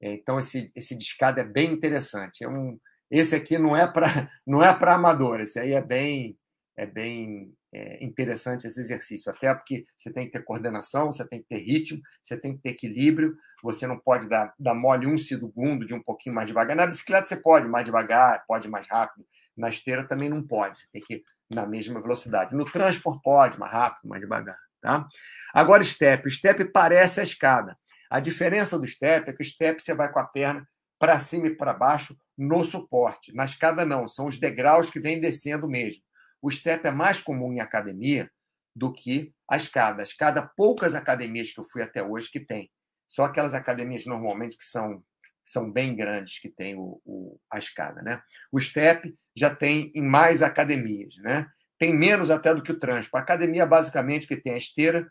É, 0.02 0.12
então, 0.12 0.38
esse, 0.38 0.70
esse 0.74 0.96
discado 0.96 1.40
é 1.40 1.44
bem 1.44 1.72
interessante. 1.72 2.44
É 2.44 2.48
um, 2.48 2.78
esse 3.11 3.35
aqui 3.35 3.57
não 3.57 3.76
é 3.76 3.87
para 3.87 4.07
é 4.90 4.92
amador, 4.92 5.40
esse 5.40 5.59
aí 5.59 5.72
é 5.72 5.80
bem 5.80 6.37
é 6.76 6.85
bem 6.85 7.54
é, 7.72 8.04
interessante 8.04 8.66
esse 8.66 8.80
exercício, 8.80 9.30
até 9.30 9.54
porque 9.54 9.85
você 9.96 10.12
tem 10.12 10.26
que 10.26 10.33
ter 10.33 10.42
coordenação, 10.42 11.12
você 11.12 11.24
tem 11.26 11.40
que 11.40 11.48
ter 11.48 11.59
ritmo, 11.59 12.00
você 12.22 12.37
tem 12.37 12.57
que 12.57 12.62
ter 12.62 12.70
equilíbrio, 12.70 13.37
você 13.62 13.87
não 13.87 13.98
pode 13.98 14.28
dar, 14.28 14.52
dar 14.59 14.74
mole 14.74 15.07
um 15.07 15.16
segundo 15.16 15.87
de 15.87 15.94
um 15.94 16.02
pouquinho 16.02 16.35
mais 16.35 16.48
devagar. 16.48 16.76
Na 16.76 16.87
bicicleta 16.87 17.26
você 17.26 17.37
pode 17.37 17.68
mais 17.68 17.85
devagar, 17.85 18.44
pode 18.46 18.68
mais 18.68 18.88
rápido, 18.88 19.24
na 19.56 19.68
esteira 19.68 20.06
também 20.06 20.28
não 20.28 20.42
pode, 20.42 20.80
você 20.80 20.88
tem 20.92 21.02
que 21.02 21.22
na 21.52 21.66
mesma 21.66 22.00
velocidade. 22.00 22.54
No 22.54 22.64
transport 22.64 23.20
pode, 23.22 23.58
mais 23.58 23.72
rápido, 23.72 24.08
mais 24.08 24.20
devagar. 24.20 24.58
Tá? 24.80 25.06
Agora, 25.52 25.82
step. 25.82 26.26
O 26.26 26.30
step 26.30 26.64
parece 26.66 27.20
a 27.20 27.22
escada. 27.22 27.76
A 28.10 28.20
diferença 28.20 28.78
do 28.78 28.86
step 28.86 29.30
é 29.30 29.32
que 29.32 29.42
o 29.42 29.44
step 29.44 29.82
você 29.82 29.94
vai 29.94 30.10
com 30.12 30.18
a 30.18 30.24
perna 30.24 30.68
para 30.98 31.18
cima 31.18 31.46
e 31.46 31.54
para 31.54 31.72
baixo 31.72 32.16
no 32.36 32.62
suporte. 32.62 33.32
Na 33.34 33.44
escada, 33.44 33.84
não. 33.84 34.06
São 34.06 34.26
os 34.26 34.38
degraus 34.38 34.90
que 34.90 35.00
vêm 35.00 35.20
descendo 35.20 35.68
mesmo. 35.68 36.02
O 36.40 36.50
step 36.50 36.86
é 36.86 36.90
mais 36.90 37.20
comum 37.20 37.52
em 37.52 37.60
academia 37.60 38.30
do 38.74 38.92
que 38.92 39.32
a 39.48 39.56
escada. 39.56 40.02
A 40.02 40.04
escada, 40.04 40.50
poucas 40.56 40.94
academias 40.94 41.50
que 41.52 41.60
eu 41.60 41.64
fui 41.64 41.82
até 41.82 42.02
hoje 42.02 42.30
que 42.30 42.40
tem. 42.40 42.70
Só 43.08 43.24
aquelas 43.24 43.54
academias 43.54 44.04
normalmente 44.04 44.56
que 44.56 44.64
são 44.64 45.02
são 45.44 45.70
bem 45.70 45.94
grandes 45.94 46.38
que 46.38 46.48
tem 46.48 46.74
o, 46.74 47.00
o, 47.04 47.38
a 47.50 47.59
escada. 47.59 48.02
Né? 48.02 48.22
O 48.50 48.59
STEP 48.59 49.14
já 49.37 49.54
tem 49.54 49.92
em 49.94 50.02
mais 50.02 50.42
academias. 50.42 51.16
Né? 51.18 51.46
Tem 51.78 51.94
menos 51.94 52.30
até 52.30 52.54
do 52.54 52.62
que 52.62 52.72
o 52.72 52.78
Transpo. 52.78 53.16
A 53.16 53.20
academia, 53.20 53.66
basicamente, 53.66 54.26
que 54.26 54.37
tem 54.37 54.54
a 54.54 54.59
esteira, 54.59 55.11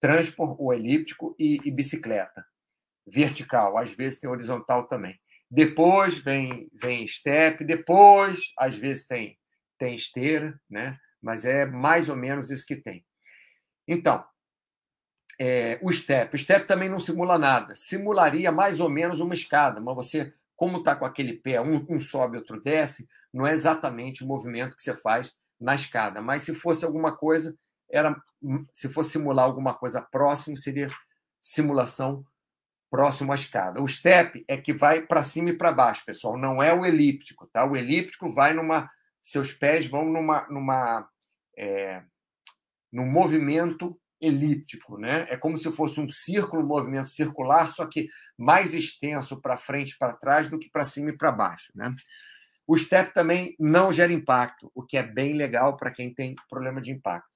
Transpo, 0.00 0.56
o 0.58 0.72
elíptico 0.72 1.34
e, 1.38 1.60
e 1.64 1.70
bicicleta. 1.70 2.44
Vertical, 3.06 3.76
às 3.78 3.92
vezes 3.92 4.18
tem 4.18 4.30
horizontal 4.30 4.88
também. 4.88 5.18
Depois 5.50 6.16
vem, 6.18 6.68
vem 6.72 7.06
step, 7.06 7.64
depois, 7.64 8.38
às 8.58 8.76
vezes, 8.76 9.06
tem, 9.06 9.36
tem 9.78 9.96
esteira, 9.96 10.58
né? 10.70 10.96
mas 11.20 11.44
é 11.44 11.66
mais 11.66 12.08
ou 12.08 12.16
menos 12.16 12.50
isso 12.50 12.64
que 12.64 12.76
tem. 12.76 13.04
Então, 13.86 14.24
é, 15.40 15.78
o 15.80 15.90
step. 15.90 16.34
O 16.34 16.38
step 16.38 16.66
também 16.66 16.90
não 16.90 16.98
simula 16.98 17.38
nada. 17.38 17.74
Simularia 17.74 18.52
mais 18.52 18.78
ou 18.78 18.90
menos 18.90 19.20
uma 19.20 19.32
escada, 19.32 19.80
mas 19.80 19.96
você, 19.96 20.34
como 20.54 20.78
está 20.78 20.94
com 20.94 21.06
aquele 21.06 21.32
pé, 21.32 21.58
um, 21.62 21.86
um 21.88 21.98
sobe, 21.98 22.36
outro 22.36 22.60
desce, 22.60 23.08
não 23.32 23.46
é 23.46 23.52
exatamente 23.54 24.22
o 24.22 24.26
movimento 24.26 24.76
que 24.76 24.82
você 24.82 24.94
faz 24.94 25.32
na 25.58 25.74
escada. 25.74 26.20
Mas 26.20 26.42
se 26.42 26.54
fosse 26.54 26.84
alguma 26.84 27.16
coisa, 27.16 27.56
era 27.90 28.14
se 28.72 28.90
fosse 28.90 29.12
simular 29.12 29.46
alguma 29.46 29.72
coisa 29.72 30.02
próximo, 30.02 30.58
seria 30.58 30.88
simulação 31.40 32.22
próximo 32.90 33.32
à 33.32 33.34
escada. 33.34 33.82
O 33.82 33.88
step 33.88 34.44
é 34.46 34.58
que 34.58 34.74
vai 34.74 35.00
para 35.00 35.24
cima 35.24 35.50
e 35.50 35.56
para 35.56 35.72
baixo, 35.72 36.04
pessoal, 36.04 36.36
não 36.36 36.62
é 36.62 36.74
o 36.74 36.84
elíptico, 36.84 37.46
tá? 37.46 37.64
O 37.64 37.76
elíptico 37.76 38.28
vai 38.28 38.52
numa 38.52 38.90
seus 39.22 39.52
pés 39.52 39.86
vão 39.86 40.06
numa 40.06 40.46
numa 40.48 41.08
é, 41.56 42.02
num 42.90 43.06
movimento 43.06 43.99
elíptico, 44.20 44.98
né? 44.98 45.26
É 45.28 45.36
como 45.36 45.56
se 45.56 45.70
fosse 45.72 46.00
um 46.00 46.08
círculo, 46.08 46.62
um 46.62 46.66
movimento 46.66 47.08
circular, 47.08 47.70
só 47.70 47.86
que 47.86 48.08
mais 48.36 48.74
extenso 48.74 49.40
para 49.40 49.56
frente 49.56 49.92
e 49.92 49.98
para 49.98 50.12
trás 50.12 50.48
do 50.48 50.58
que 50.58 50.70
para 50.70 50.84
cima 50.84 51.10
e 51.10 51.16
para 51.16 51.32
baixo, 51.32 51.72
né? 51.74 51.94
O 52.66 52.76
step 52.76 53.12
também 53.12 53.56
não 53.58 53.90
gera 53.90 54.12
impacto, 54.12 54.70
o 54.74 54.84
que 54.84 54.96
é 54.96 55.02
bem 55.02 55.34
legal 55.34 55.76
para 55.76 55.90
quem 55.90 56.14
tem 56.14 56.36
problema 56.48 56.80
de 56.80 56.92
impacto. 56.92 57.28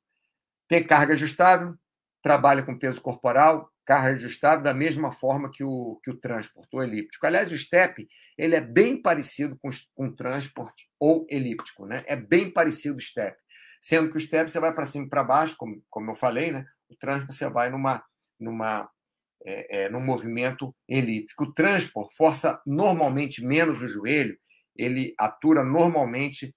Tem 0.69 0.87
carga 0.87 1.15
ajustável, 1.15 1.75
trabalha 2.23 2.63
com 2.63 2.79
peso 2.79 3.01
corporal, 3.01 3.71
carga 3.85 4.15
ajustável 4.15 4.63
da 4.63 4.73
mesma 4.73 5.11
forma 5.11 5.51
que 5.51 5.65
o, 5.65 6.01
que 6.03 6.11
o 6.11 6.17
transporte, 6.17 6.69
o 6.73 6.83
elíptico. 6.83 7.27
Aliás, 7.27 7.51
o 7.53 7.59
step 7.59 8.07
ele 8.39 8.55
é 8.55 8.61
bem 8.61 9.01
parecido 9.01 9.59
com, 9.59 9.71
o 9.97 10.13
transporte 10.13 10.89
ou 10.99 11.27
elíptico, 11.29 11.85
né? 11.85 11.97
É 12.07 12.17
bem 12.17 12.51
parecido 12.51 12.97
o 12.97 13.01
step. 13.01 13.37
Sendo 13.85 14.11
que 14.11 14.17
o 14.17 14.21
step 14.21 14.51
você 14.51 14.59
vai 14.59 14.73
para 14.73 14.87
cima 14.87 15.05
e 15.05 15.09
para 15.11 15.23
baixo, 15.23 15.57
como, 15.59 15.85
como 15.91 16.11
eu 16.11 16.15
falei, 16.15 16.51
né? 16.51 16.65
O 16.89 16.97
transport 16.97 17.31
você 17.31 17.51
vai 17.51 17.69
numa, 17.69 18.03
numa, 18.41 18.89
é, 19.45 19.85
é, 19.85 19.89
num 19.91 20.01
movimento 20.01 20.75
elíptico. 20.89 21.45
O 21.45 21.53
transport 21.53 22.11
força 22.17 22.59
normalmente 22.65 23.45
menos 23.45 23.83
o 23.83 23.87
joelho, 23.87 24.39
ele 24.75 25.15
atura 25.19 25.63
normalmente. 25.63 26.57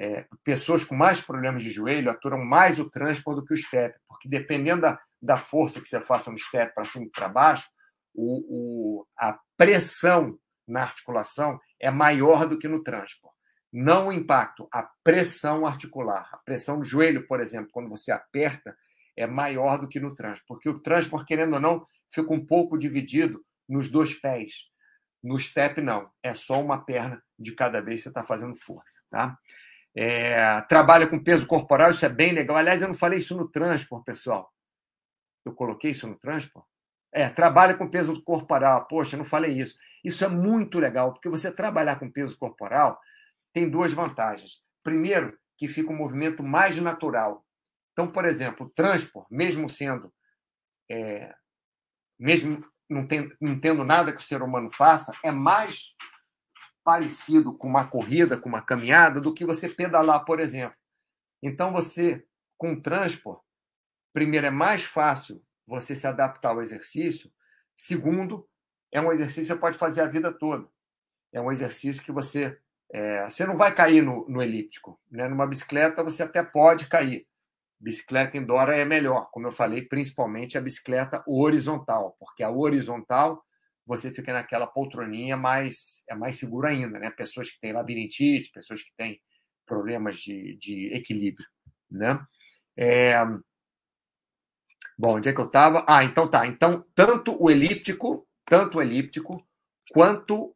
É, 0.00 0.26
pessoas 0.42 0.82
com 0.82 0.94
mais 0.94 1.20
problemas 1.20 1.62
de 1.62 1.70
joelho 1.70 2.10
aturam 2.10 2.42
mais 2.42 2.78
o 2.78 2.88
transport 2.88 3.36
do 3.36 3.44
que 3.44 3.52
o 3.52 3.56
step, 3.56 3.94
porque 4.08 4.26
dependendo 4.26 4.80
da, 4.80 4.98
da 5.20 5.36
força 5.36 5.78
que 5.78 5.86
você 5.86 6.00
faça 6.00 6.30
no 6.30 6.38
step 6.38 6.74
para 6.74 6.86
cima 6.86 7.04
e 7.04 7.10
para 7.10 7.28
baixo, 7.28 7.68
o, 8.14 9.02
o, 9.02 9.06
a 9.18 9.38
pressão 9.58 10.38
na 10.66 10.84
articulação 10.84 11.60
é 11.78 11.90
maior 11.90 12.48
do 12.48 12.58
que 12.58 12.66
no 12.66 12.82
transport 12.82 13.31
não 13.72 14.08
o 14.08 14.12
impacto, 14.12 14.68
a 14.70 14.82
pressão 15.02 15.64
articular. 15.64 16.28
A 16.32 16.36
pressão 16.36 16.78
no 16.78 16.84
joelho, 16.84 17.26
por 17.26 17.40
exemplo, 17.40 17.70
quando 17.72 17.88
você 17.88 18.12
aperta, 18.12 18.76
é 19.16 19.26
maior 19.26 19.78
do 19.78 19.88
que 19.88 19.98
no 19.98 20.14
transporte, 20.14 20.46
porque 20.46 20.68
o 20.68 20.78
transporte, 20.78 21.26
querendo 21.26 21.54
ou 21.54 21.60
não, 21.60 21.86
fica 22.10 22.32
um 22.32 22.44
pouco 22.44 22.78
dividido 22.78 23.42
nos 23.68 23.88
dois 23.88 24.14
pés. 24.14 24.70
No 25.22 25.38
step, 25.38 25.80
não. 25.80 26.10
É 26.22 26.34
só 26.34 26.60
uma 26.60 26.84
perna 26.84 27.22
de 27.38 27.52
cada 27.52 27.80
vez 27.80 27.96
que 27.96 28.02
você 28.02 28.08
está 28.08 28.24
fazendo 28.24 28.56
força. 28.56 29.00
Tá? 29.10 29.38
É, 29.94 30.60
trabalha 30.62 31.06
com 31.06 31.22
peso 31.22 31.46
corporal, 31.46 31.90
isso 31.90 32.04
é 32.04 32.08
bem 32.08 32.32
legal. 32.32 32.56
Aliás, 32.56 32.82
eu 32.82 32.88
não 32.88 32.94
falei 32.94 33.18
isso 33.18 33.36
no 33.36 33.48
transporte, 33.48 34.04
pessoal. 34.04 34.52
Eu 35.44 35.54
coloquei 35.54 35.92
isso 35.92 36.06
no 36.06 36.16
transporte? 36.16 36.68
É, 37.12 37.28
trabalha 37.28 37.74
com 37.74 37.88
peso 37.88 38.20
corporal. 38.22 38.86
Poxa, 38.86 39.14
eu 39.14 39.18
não 39.18 39.24
falei 39.24 39.52
isso. 39.58 39.78
Isso 40.02 40.24
é 40.24 40.28
muito 40.28 40.78
legal, 40.78 41.12
porque 41.12 41.28
você 41.28 41.52
trabalhar 41.52 41.96
com 41.96 42.10
peso 42.10 42.36
corporal 42.36 42.98
tem 43.52 43.68
duas 43.68 43.92
vantagens. 43.92 44.60
Primeiro, 44.82 45.38
que 45.56 45.68
fica 45.68 45.92
um 45.92 45.96
movimento 45.96 46.42
mais 46.42 46.78
natural. 46.78 47.46
Então, 47.92 48.10
por 48.10 48.24
exemplo, 48.24 48.66
o 48.66 48.70
transport, 48.70 49.26
mesmo 49.30 49.68
sendo, 49.68 50.12
é, 50.90 51.34
mesmo 52.18 52.64
não, 52.88 53.06
tem, 53.06 53.30
não 53.40 53.60
tendo 53.60 53.84
nada 53.84 54.12
que 54.12 54.20
o 54.20 54.24
ser 54.24 54.42
humano 54.42 54.70
faça, 54.70 55.12
é 55.22 55.30
mais 55.30 55.94
parecido 56.84 57.56
com 57.56 57.68
uma 57.68 57.86
corrida, 57.86 58.36
com 58.36 58.48
uma 58.48 58.62
caminhada, 58.62 59.20
do 59.20 59.32
que 59.32 59.44
você 59.44 59.68
pedalar, 59.68 60.24
por 60.24 60.40
exemplo. 60.40 60.76
Então, 61.42 61.72
você, 61.72 62.26
com 62.58 62.72
o 62.72 62.82
transport, 62.82 63.40
primeiro, 64.12 64.46
é 64.46 64.50
mais 64.50 64.82
fácil 64.82 65.42
você 65.66 65.94
se 65.94 66.06
adaptar 66.06 66.50
ao 66.50 66.62
exercício. 66.62 67.30
Segundo, 67.76 68.48
é 68.90 69.00
um 69.00 69.12
exercício 69.12 69.42
que 69.42 69.54
você 69.54 69.60
pode 69.60 69.78
fazer 69.78 70.00
a 70.00 70.08
vida 70.08 70.32
toda. 70.32 70.68
É 71.32 71.40
um 71.40 71.50
exercício 71.50 72.02
que 72.04 72.12
você 72.12 72.60
é, 72.92 73.24
você 73.24 73.46
não 73.46 73.56
vai 73.56 73.74
cair 73.74 74.02
no, 74.02 74.28
no 74.28 74.42
elíptico. 74.42 75.00
Né? 75.10 75.26
Numa 75.26 75.46
bicicleta 75.46 76.04
você 76.04 76.22
até 76.22 76.42
pode 76.42 76.86
cair. 76.88 77.26
Bicicleta 77.80 78.36
indoor 78.36 78.68
é 78.68 78.84
melhor, 78.84 79.28
como 79.32 79.48
eu 79.48 79.52
falei, 79.52 79.82
principalmente 79.82 80.56
a 80.56 80.60
bicicleta 80.60 81.24
horizontal, 81.26 82.14
porque 82.20 82.42
a 82.44 82.50
horizontal 82.50 83.42
você 83.84 84.12
fica 84.12 84.32
naquela 84.32 84.68
poltroninha 84.68 85.36
mais 85.36 86.04
é 86.08 86.14
mais 86.14 86.38
seguro 86.38 86.68
ainda, 86.68 87.00
né? 87.00 87.10
Pessoas 87.10 87.50
que 87.50 87.58
têm 87.58 87.72
labirintite, 87.72 88.52
pessoas 88.52 88.82
que 88.82 88.92
têm 88.96 89.20
problemas 89.66 90.18
de, 90.18 90.56
de 90.58 90.94
equilíbrio, 90.94 91.46
né? 91.90 92.24
É... 92.76 93.16
Bom, 94.96 95.16
onde 95.16 95.28
é 95.28 95.32
que 95.32 95.40
eu 95.40 95.46
estava? 95.46 95.84
Ah, 95.88 96.04
então 96.04 96.30
tá. 96.30 96.46
Então, 96.46 96.84
tanto 96.94 97.36
o 97.42 97.50
elíptico, 97.50 98.28
tanto 98.46 98.78
o 98.78 98.82
elíptico, 98.82 99.44
quanto 99.90 100.54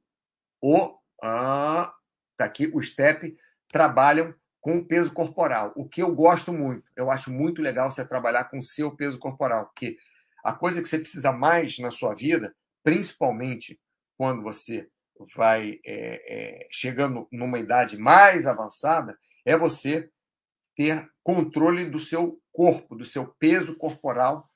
o 0.62 0.96
ah, 1.22 1.92
Tá 2.36 2.44
aqui, 2.44 2.70
o 2.72 2.82
STEP 2.82 3.36
trabalham 3.68 4.34
com 4.60 4.78
o 4.78 4.84
peso 4.84 5.12
corporal, 5.12 5.72
o 5.76 5.88
que 5.88 6.02
eu 6.02 6.14
gosto 6.14 6.52
muito. 6.52 6.90
Eu 6.96 7.10
acho 7.10 7.30
muito 7.30 7.62
legal 7.62 7.90
você 7.90 8.04
trabalhar 8.04 8.44
com 8.44 8.58
o 8.58 8.62
seu 8.62 8.90
peso 8.94 9.18
corporal, 9.18 9.66
porque 9.66 9.96
a 10.42 10.52
coisa 10.52 10.82
que 10.82 10.88
você 10.88 10.98
precisa 10.98 11.32
mais 11.32 11.78
na 11.78 11.90
sua 11.90 12.14
vida, 12.14 12.54
principalmente 12.82 13.78
quando 14.16 14.42
você 14.42 14.88
vai 15.34 15.80
é, 15.84 16.64
é, 16.64 16.68
chegando 16.70 17.28
numa 17.32 17.58
idade 17.58 17.96
mais 17.96 18.46
avançada, 18.46 19.16
é 19.44 19.56
você 19.56 20.10
ter 20.74 21.08
controle 21.22 21.88
do 21.88 21.98
seu 21.98 22.38
corpo, 22.52 22.94
do 22.94 23.04
seu 23.04 23.34
peso 23.38 23.76
corporal 23.76 24.48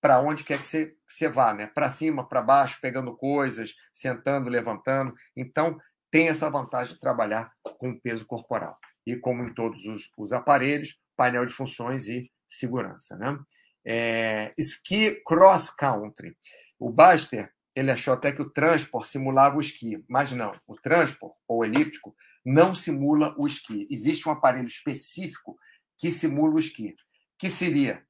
para 0.00 0.20
onde 0.20 0.44
quer 0.44 0.60
que 0.60 0.66
você, 0.66 0.86
que 0.86 1.14
você 1.14 1.28
vá, 1.28 1.52
né? 1.52 1.66
Para 1.66 1.90
cima, 1.90 2.28
para 2.28 2.40
baixo, 2.40 2.78
pegando 2.80 3.16
coisas, 3.16 3.74
sentando, 3.92 4.48
levantando. 4.48 5.14
Então, 5.34 5.78
tem 6.10 6.28
essa 6.28 6.50
vantagem 6.50 6.94
de 6.94 7.00
trabalhar 7.00 7.52
com 7.78 7.98
peso 7.98 8.26
corporal. 8.26 8.78
E 9.06 9.16
como 9.16 9.42
em 9.42 9.54
todos 9.54 9.84
os, 9.84 10.10
os 10.16 10.32
aparelhos, 10.32 10.98
painel 11.16 11.46
de 11.46 11.52
funções 11.52 12.08
e 12.08 12.30
segurança. 12.48 13.16
Né? 13.16 13.38
É, 13.84 14.54
ski 14.58 15.22
cross 15.24 15.70
country. 15.70 16.36
O 16.78 16.90
Baster 16.90 17.52
ele 17.74 17.90
achou 17.90 18.14
até 18.14 18.32
que 18.32 18.40
o 18.40 18.50
transport 18.50 19.06
simulava 19.06 19.56
o 19.56 19.60
esqui, 19.60 20.02
mas 20.08 20.32
não. 20.32 20.58
O 20.66 20.74
transport, 20.76 21.34
ou 21.46 21.64
elíptico, 21.64 22.16
não 22.44 22.74
simula 22.74 23.34
o 23.36 23.46
esqui. 23.46 23.86
Existe 23.90 24.28
um 24.28 24.32
aparelho 24.32 24.66
específico 24.66 25.58
que 25.98 26.10
simula 26.10 26.54
o 26.54 26.58
esqui, 26.58 26.94
que 27.38 27.50
seria 27.50 28.02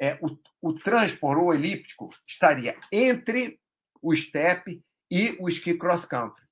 é, 0.00 0.18
o, 0.22 0.38
o 0.62 0.74
transport 0.74 1.38
ou 1.38 1.54
elíptico 1.54 2.08
estaria 2.26 2.74
entre 2.90 3.60
o 4.00 4.14
step 4.14 4.82
e 5.10 5.36
o 5.38 5.48
esqui 5.48 5.74
cross 5.74 6.06
country. 6.06 6.42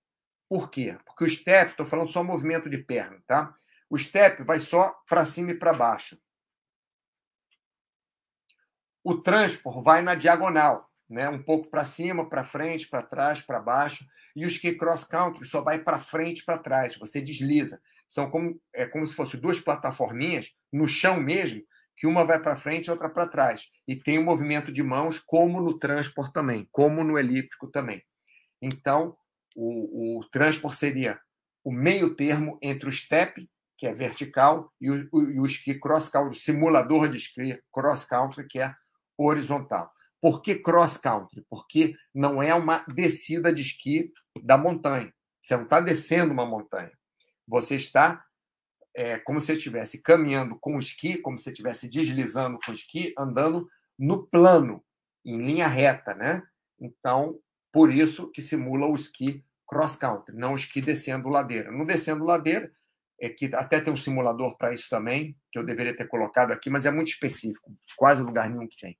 Por 0.49 0.71
quê? 0.71 0.99
Porque 1.05 1.25
o 1.25 1.29
step, 1.29 1.73
estou 1.73 1.85
falando 1.85 2.11
só 2.11 2.25
movimento 2.25 2.71
de 2.71 2.79
perna, 2.79 3.23
tá? 3.27 3.55
O 3.91 3.99
step 3.99 4.43
vai 4.43 4.61
só 4.61 4.95
para 5.09 5.27
cima 5.27 5.51
e 5.51 5.59
para 5.59 5.73
baixo. 5.73 6.19
O 9.05 9.21
transport 9.21 9.83
vai 9.83 10.03
na 10.03 10.15
diagonal, 10.15 10.91
né? 11.09 11.29
Um 11.29 11.43
pouco 11.43 11.71
para 11.71 11.85
cima, 11.85 12.29
para 12.29 12.45
frente, 12.45 12.89
para 12.89 13.03
trás, 13.03 13.41
para 13.41 13.61
baixo. 13.61 14.07
E 14.35 14.45
o 14.45 14.49
ski 14.49 14.75
cross 14.75 15.05
country 15.05 15.47
só 15.47 15.61
vai 15.61 15.79
para 15.79 16.01
frente 16.01 16.45
para 16.45 16.59
trás. 16.59 16.97
Você 16.97 17.21
desliza. 17.21 17.81
São 18.07 18.31
como, 18.31 18.61
é 18.75 18.87
como 18.87 19.07
se 19.07 19.15
fossem 19.15 19.39
duas 19.39 19.61
plataforminhas 19.61 20.55
no 20.73 20.89
chão 20.89 21.21
mesmo, 21.21 21.63
que 21.97 22.07
uma 22.07 22.25
vai 22.25 22.41
para 22.41 22.57
frente 22.57 22.87
e 22.87 22.91
outra 22.91 23.09
para 23.09 23.27
trás. 23.27 23.69
E 23.87 23.97
tem 23.97 24.19
o 24.19 24.23
um 24.23 24.25
movimento 24.25 24.73
de 24.73 24.83
mãos, 24.83 25.19
como 25.19 25.61
no 25.61 25.79
transport 25.79 26.33
também, 26.33 26.69
como 26.71 27.05
no 27.05 27.19
elíptico 27.19 27.69
também. 27.69 28.03
Então, 28.63 29.17
o, 29.57 30.19
o 30.19 30.25
transport 30.31 30.75
seria 30.75 31.21
o 31.65 31.73
meio 31.73 32.15
termo 32.15 32.59
entre 32.63 32.89
o 32.89 32.93
step, 32.93 33.49
que 33.77 33.87
é 33.87 33.93
vertical, 33.93 34.73
e 34.81 34.91
o, 34.91 35.09
o, 35.13 35.23
e 35.31 35.41
o 35.41 35.47
esqui 35.47 35.75
cross-country, 35.75 36.39
simulador 36.39 37.09
de 37.09 37.17
esqui 37.17 37.61
cross-country, 37.73 38.47
que 38.47 38.59
é 38.61 38.75
horizontal. 39.17 39.93
Por 40.21 40.43
que 40.43 40.57
cross-country? 40.57 41.45
Porque 41.49 41.95
não 42.15 42.43
é 42.43 42.55
uma 42.55 42.85
descida 42.89 43.53
de 43.53 43.63
esqui 43.63 44.13
da 44.43 44.59
montanha. 44.59 45.13
Você 45.41 45.57
não 45.57 45.65
está 45.65 45.81
descendo 45.81 46.33
uma 46.33 46.45
montanha. 46.45 46.91
Você 47.47 47.77
está 47.77 48.25
é, 48.95 49.17
como 49.19 49.41
se 49.41 49.53
estivesse 49.53 50.03
caminhando 50.03 50.59
com 50.59 50.77
o 50.77 50.79
esqui, 50.81 51.19
como 51.19 51.39
se 51.39 51.51
estivesse 51.51 51.89
deslizando 51.89 52.59
com 52.65 52.73
o 52.73 52.75
esqui, 52.75 53.15
andando 53.17 53.69
no 53.97 54.27
plano, 54.27 54.85
em 55.25 55.39
linha 55.39 55.69
reta, 55.69 56.15
né? 56.15 56.43
Então, 56.81 57.39
por 57.73 57.93
isso 57.93 58.31
que 58.31 58.43
simula 58.43 58.87
o 58.87 58.95
esqui 58.95 59.45
cross 59.67 59.97
country, 59.97 60.35
não 60.37 60.53
o 60.53 60.57
esqui 60.57 60.81
descendo 60.81 61.29
ladeira. 61.29 61.71
No 61.71 61.85
descendo 61.85 62.25
ladeira, 62.25 62.71
é 63.21 63.29
que 63.29 63.55
até 63.55 63.81
tem 63.81 63.93
um 63.93 63.97
simulador 63.97 64.57
para 64.57 64.73
isso 64.73 64.89
também, 64.89 65.37
que 65.51 65.59
eu 65.59 65.65
deveria 65.65 65.97
ter 65.97 66.07
colocado 66.07 66.53
aqui, 66.53 66.71
mas 66.71 66.87
é 66.87 66.91
muito 66.91 67.09
específico, 67.09 67.73
quase 67.97 68.23
lugar 68.23 68.49
nenhum 68.49 68.69
que 68.69 68.79
tem. 68.79 68.97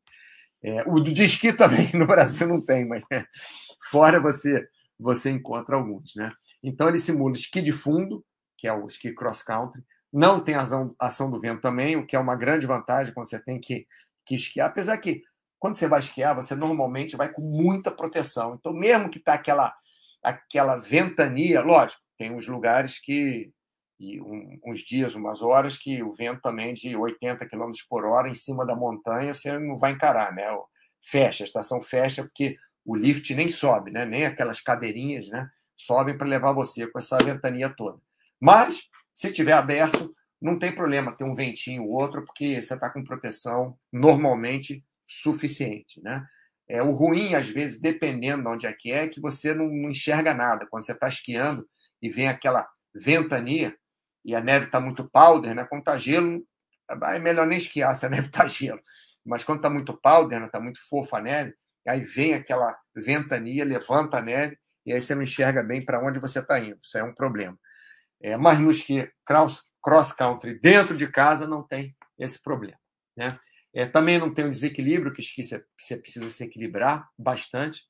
É, 0.63 0.83
o 0.87 1.01
de 1.01 1.23
esqui 1.23 1.53
também 1.55 1.91
no 1.95 2.07
Brasil 2.07 2.47
não 2.47 2.61
tem, 2.61 2.85
mas 2.85 3.05
né? 3.11 3.25
fora 3.91 4.21
você 4.21 4.67
você 5.01 5.31
encontra 5.31 5.77
alguns, 5.77 6.13
né? 6.17 6.33
Então 6.61 6.89
ele 6.89 6.99
simula 6.99 7.35
esqui 7.35 7.63
de 7.63 7.71
fundo, 7.71 8.25
que 8.57 8.67
é 8.67 8.73
o 8.73 8.85
esqui 8.85 9.13
cross 9.15 9.45
country. 9.45 9.81
Não 10.13 10.43
tem 10.43 10.57
ação, 10.57 10.93
ação 10.99 11.31
do 11.31 11.39
vento 11.39 11.61
também, 11.61 11.97
o 11.97 12.05
que 12.05 12.17
é 12.17 12.19
uma 12.19 12.35
grande 12.35 12.67
vantagem 12.67 13.15
quando 13.15 13.29
você 13.29 13.39
tem 13.39 13.61
que, 13.61 13.87
que 14.27 14.35
esquiar. 14.35 14.69
Apesar 14.69 14.99
que, 14.99 15.23
quando 15.59 15.77
você 15.77 15.89
vai 15.89 15.99
esquiar, 15.99 16.35
você 16.35 16.55
normalmente 16.55 17.17
vai 17.17 17.33
com 17.33 17.43
muita 17.43 17.91
proteção. 17.91 18.55
Então, 18.55 18.73
mesmo 18.73 19.11
que 19.11 19.19
está 19.19 19.35
aquela, 19.35 19.75
aquela 20.23 20.77
ventania, 20.77 21.61
lógico, 21.61 22.01
tem 22.17 22.33
uns 22.33 22.47
lugares 22.47 22.99
que, 23.01 23.51
e 23.99 24.21
um, 24.21 24.59
uns 24.67 24.81
dias, 24.81 25.15
umas 25.15 25.43
horas, 25.43 25.77
que 25.77 26.03
o 26.03 26.11
vento 26.11 26.41
também 26.43 26.75
de 26.75 26.97
80 26.97 27.47
km 27.49 27.73
por 27.89 28.05
hora 28.05 28.29
em 28.29 28.35
cima 28.35 28.65
da 28.65 28.77
montanha, 28.77 29.33
você 29.33 29.59
não 29.59 29.79
vai 29.79 29.93
encarar, 29.93 30.33
né? 30.33 30.45
Fecha, 31.03 31.45
a 31.45 31.47
estação 31.47 31.83
fecha, 31.83 32.23
porque 32.23 32.57
o 32.85 32.97
lift 32.97 33.35
nem 33.35 33.49
sobe, 33.49 33.91
né? 33.91 34.07
nem 34.07 34.25
aquelas 34.25 34.61
cadeirinhas 34.61 35.29
né? 35.29 35.49
sobem 35.77 36.17
para 36.17 36.27
levar 36.27 36.53
você 36.53 36.87
com 36.87 36.99
essa 36.99 37.19
ventania 37.19 37.69
toda. 37.69 38.01
Mas, 38.41 38.81
se 39.15 39.31
tiver 39.31 39.53
aberto, 39.53 40.15
não 40.41 40.59
tem 40.59 40.75
problema 40.75 41.15
ter 41.15 41.25
um 41.25 41.35
ventinho 41.35 41.85
ou 41.85 41.91
outro, 41.91 42.25
porque 42.25 42.61
você 42.61 42.75
está 42.75 42.89
com 42.89 43.05
proteção 43.05 43.77
normalmente 43.93 44.83
suficiente. 45.09 46.01
Né? 46.03 46.25
É, 46.69 46.83
o 46.83 46.93
ruim, 46.93 47.35
às 47.35 47.49
vezes, 47.49 47.81
dependendo 47.81 48.43
de 48.43 48.49
onde 48.49 48.67
é 48.67 48.73
que 48.73 48.93
é, 48.93 49.05
é 49.05 49.09
que 49.09 49.21
você 49.21 49.55
não, 49.55 49.71
enxerga 49.89 50.35
nada. 50.35 50.67
Quando 50.67 50.85
você 50.85 50.93
está 50.93 51.09
esquiando 51.09 51.67
e 52.03 52.11
vem 52.11 52.29
aquela 52.29 52.69
ventania 52.95 53.75
e 54.25 54.35
a 54.35 54.41
neve 54.41 54.67
está 54.67 54.81
muito 54.81 55.09
powder, 55.09 55.55
né? 55.55 55.65
quando 55.65 55.81
está 55.81 55.97
gelo, 55.97 56.45
é 56.91 57.19
melhor 57.19 57.47
nem 57.47 57.59
esquiar 57.59 57.97
se 57.97 58.05
a 58.05 58.09
neve 58.11 58.27
está 58.27 58.47
gelo. 58.47 58.81
Mas 59.25 59.45
quando 59.45 59.59
está 59.59 59.71
muito 59.71 59.97
powder, 60.01 60.43
está 60.45 60.59
né? 60.59 60.65
muito 60.65 60.81
fofa 60.89 61.19
a 61.19 61.23
neve, 61.23 61.55
aí 61.87 62.01
vem 62.01 62.35
aquela 62.35 62.79
ventania, 62.95 63.65
levanta 63.65 64.19
a 64.19 64.23
neve, 64.23 64.59
e 64.85 64.93
aí 64.93 65.01
você 65.01 65.15
não 65.15 65.23
enxerga 65.23 65.63
bem 65.63 65.85
para 65.85 66.05
onde 66.05 66.19
você 66.19 66.41
está 66.41 66.59
indo. 66.59 66.79
Isso 66.83 66.97
é 66.99 67.03
um 67.03 67.15
problema. 67.15 67.59
É, 68.21 68.37
mas 68.37 68.59
no 68.59 68.71
esqui 68.71 69.11
cross-country 69.83 70.59
dentro 70.61 70.97
de 70.97 71.07
casa 71.07 71.47
não 71.47 71.63
tem 71.63 71.97
esse 72.19 72.43
problema. 72.43 72.79
Né? 73.17 73.39
É, 73.75 73.87
também 73.87 74.19
não 74.19 74.33
tem 74.33 74.47
um 74.47 74.51
desequilíbrio, 74.51 75.13
que 75.13 75.21
esqui 75.21 75.43
você, 75.45 75.97
precisa 75.97 76.29
se 76.31 76.45
equilibrar 76.45 77.09
bastante. 77.19 77.83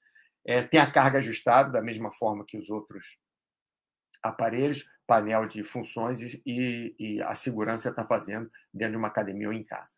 É, 0.47 0.63
tem 0.63 0.81
a 0.81 0.91
carga 0.91 1.19
ajustável, 1.19 1.73
da 1.73 1.83
mesma 1.83 2.11
forma 2.11 2.45
que 2.47 2.59
os 2.59 2.69
outros 2.69 3.19
aparelhos, 4.23 4.87
painel 5.07 5.47
de 5.47 5.63
funções 5.63 6.21
e, 6.45 6.95
e 6.99 7.23
a 7.23 7.35
segurança 7.35 7.91
está 7.91 8.05
fazendo 8.05 8.51
dentro 8.73 8.93
de 8.93 8.99
uma 8.99 9.09
academia 9.09 9.49
ou 9.49 9.55
em 9.55 9.65
casa. 9.65 9.97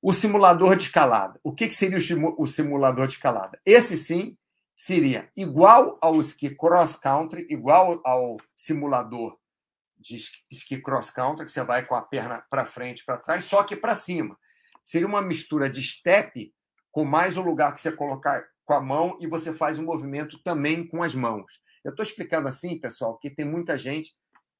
O 0.00 0.12
simulador 0.12 0.76
de 0.76 0.84
escalada. 0.84 1.38
O 1.42 1.52
que, 1.52 1.68
que 1.68 1.74
seria 1.74 1.98
o 2.36 2.46
simulador 2.46 3.06
de 3.06 3.14
escalada? 3.14 3.60
Esse 3.64 3.96
sim 3.96 4.36
seria 4.76 5.28
igual 5.36 5.98
ao 6.00 6.20
esqui 6.20 6.50
cross 6.54 6.94
country, 6.96 7.46
igual 7.50 8.00
ao 8.04 8.36
simulador 8.56 9.36
de 9.96 10.16
esqui 10.50 10.80
cross 10.80 11.10
country, 11.10 11.44
que 11.44 11.52
você 11.52 11.64
vai 11.64 11.84
com 11.84 11.96
a 11.96 12.02
perna 12.02 12.44
para 12.48 12.64
frente, 12.64 13.04
para 13.04 13.18
trás, 13.18 13.44
só 13.44 13.64
que 13.64 13.74
para 13.74 13.94
cima. 13.94 14.38
Seria 14.88 15.06
uma 15.06 15.20
mistura 15.20 15.68
de 15.68 15.82
step 15.82 16.50
com 16.90 17.04
mais 17.04 17.36
um 17.36 17.42
lugar 17.42 17.74
que 17.74 17.80
você 17.82 17.92
colocar 17.92 18.42
com 18.64 18.72
a 18.72 18.80
mão 18.80 19.18
e 19.20 19.26
você 19.26 19.52
faz 19.52 19.78
um 19.78 19.84
movimento 19.84 20.42
também 20.42 20.88
com 20.88 21.02
as 21.02 21.14
mãos. 21.14 21.60
Eu 21.84 21.90
estou 21.90 22.02
explicando 22.02 22.48
assim, 22.48 22.80
pessoal, 22.80 23.18
que 23.18 23.28
tem 23.28 23.44
muita 23.44 23.76
gente, 23.76 24.14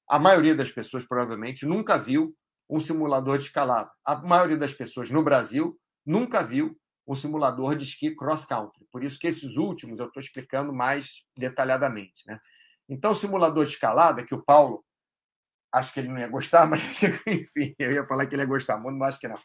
a 0.07 0.19
maioria 0.19 0.55
das 0.55 0.71
pessoas 0.71 1.03
provavelmente 1.03 1.65
nunca 1.65 1.97
viu 1.97 2.37
um 2.69 2.79
simulador 2.79 3.39
de 3.39 3.45
escalada. 3.45 3.91
A 4.05 4.17
maioria 4.17 4.59
das 4.59 4.75
pessoas 4.75 5.11
no 5.11 5.23
Brasil 5.23 5.81
nunca 6.05 6.45
viu 6.45 6.79
um 7.07 7.15
simulador 7.15 7.75
de 7.75 7.85
esqui 7.85 8.15
cross-country. 8.15 8.87
Por 8.93 9.03
isso 9.03 9.19
que 9.19 9.29
esses 9.29 9.57
últimos 9.57 9.99
eu 9.99 10.09
estou 10.09 10.21
explicando 10.21 10.75
mais 10.75 11.25
detalhadamente. 11.39 12.23
Né? 12.27 12.39
Então, 12.87 13.13
o 13.13 13.17
simulador 13.17 13.65
de 13.65 13.71
escalada, 13.71 14.23
que 14.23 14.35
o 14.35 14.45
Paulo, 14.45 14.85
acho 15.73 15.91
que 15.91 16.01
ele 16.01 16.09
não 16.09 16.19
ia 16.19 16.29
gostar, 16.29 16.67
mas 16.69 16.83
enfim, 17.03 17.75
eu 17.79 17.93
ia 17.93 18.07
falar 18.07 18.27
que 18.27 18.35
ele 18.35 18.43
ia 18.43 18.47
gostar 18.47 18.77
mas 18.77 19.09
acho 19.09 19.21
que 19.21 19.29
não. 19.29 19.41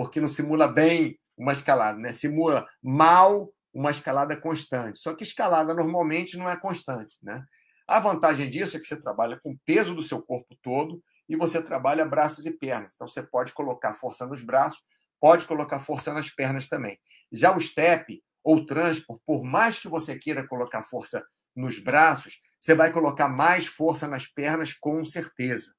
Porque 0.00 0.20
não 0.20 0.28
simula 0.28 0.66
bem 0.66 1.18
uma 1.36 1.52
escalada, 1.52 1.98
né? 1.98 2.12
simula 2.12 2.66
mal 2.82 3.52
uma 3.72 3.90
escalada 3.90 4.36
constante. 4.36 4.98
Só 4.98 5.14
que 5.14 5.22
escalada 5.22 5.74
normalmente 5.74 6.36
não 6.38 6.48
é 6.48 6.56
constante. 6.56 7.16
Né? 7.22 7.44
A 7.86 8.00
vantagem 8.00 8.48
disso 8.48 8.76
é 8.76 8.80
que 8.80 8.86
você 8.86 8.96
trabalha 8.96 9.38
com 9.42 9.50
o 9.52 9.58
peso 9.66 9.94
do 9.94 10.02
seu 10.02 10.22
corpo 10.22 10.56
todo 10.62 11.02
e 11.28 11.36
você 11.36 11.62
trabalha 11.62 12.04
braços 12.04 12.46
e 12.46 12.50
pernas. 12.50 12.92
Então, 12.94 13.06
você 13.06 13.22
pode 13.22 13.52
colocar 13.52 13.92
força 13.92 14.26
nos 14.26 14.42
braços 14.42 14.80
pode 15.20 15.46
colocar 15.46 15.78
força 15.78 16.12
nas 16.12 16.30
pernas 16.30 16.66
também. 16.66 16.98
Já 17.30 17.54
o 17.54 17.60
step 17.60 18.20
ou 18.42 18.64
transport, 18.64 19.20
por 19.26 19.44
mais 19.44 19.78
que 19.78 19.86
você 19.86 20.18
queira 20.18 20.48
colocar 20.48 20.82
força 20.82 21.22
nos 21.54 21.78
braços, 21.78 22.40
você 22.58 22.74
vai 22.74 22.90
colocar 22.90 23.28
mais 23.28 23.66
força 23.66 24.08
nas 24.08 24.26
pernas 24.26 24.72
com 24.72 25.04
certeza, 25.04 25.74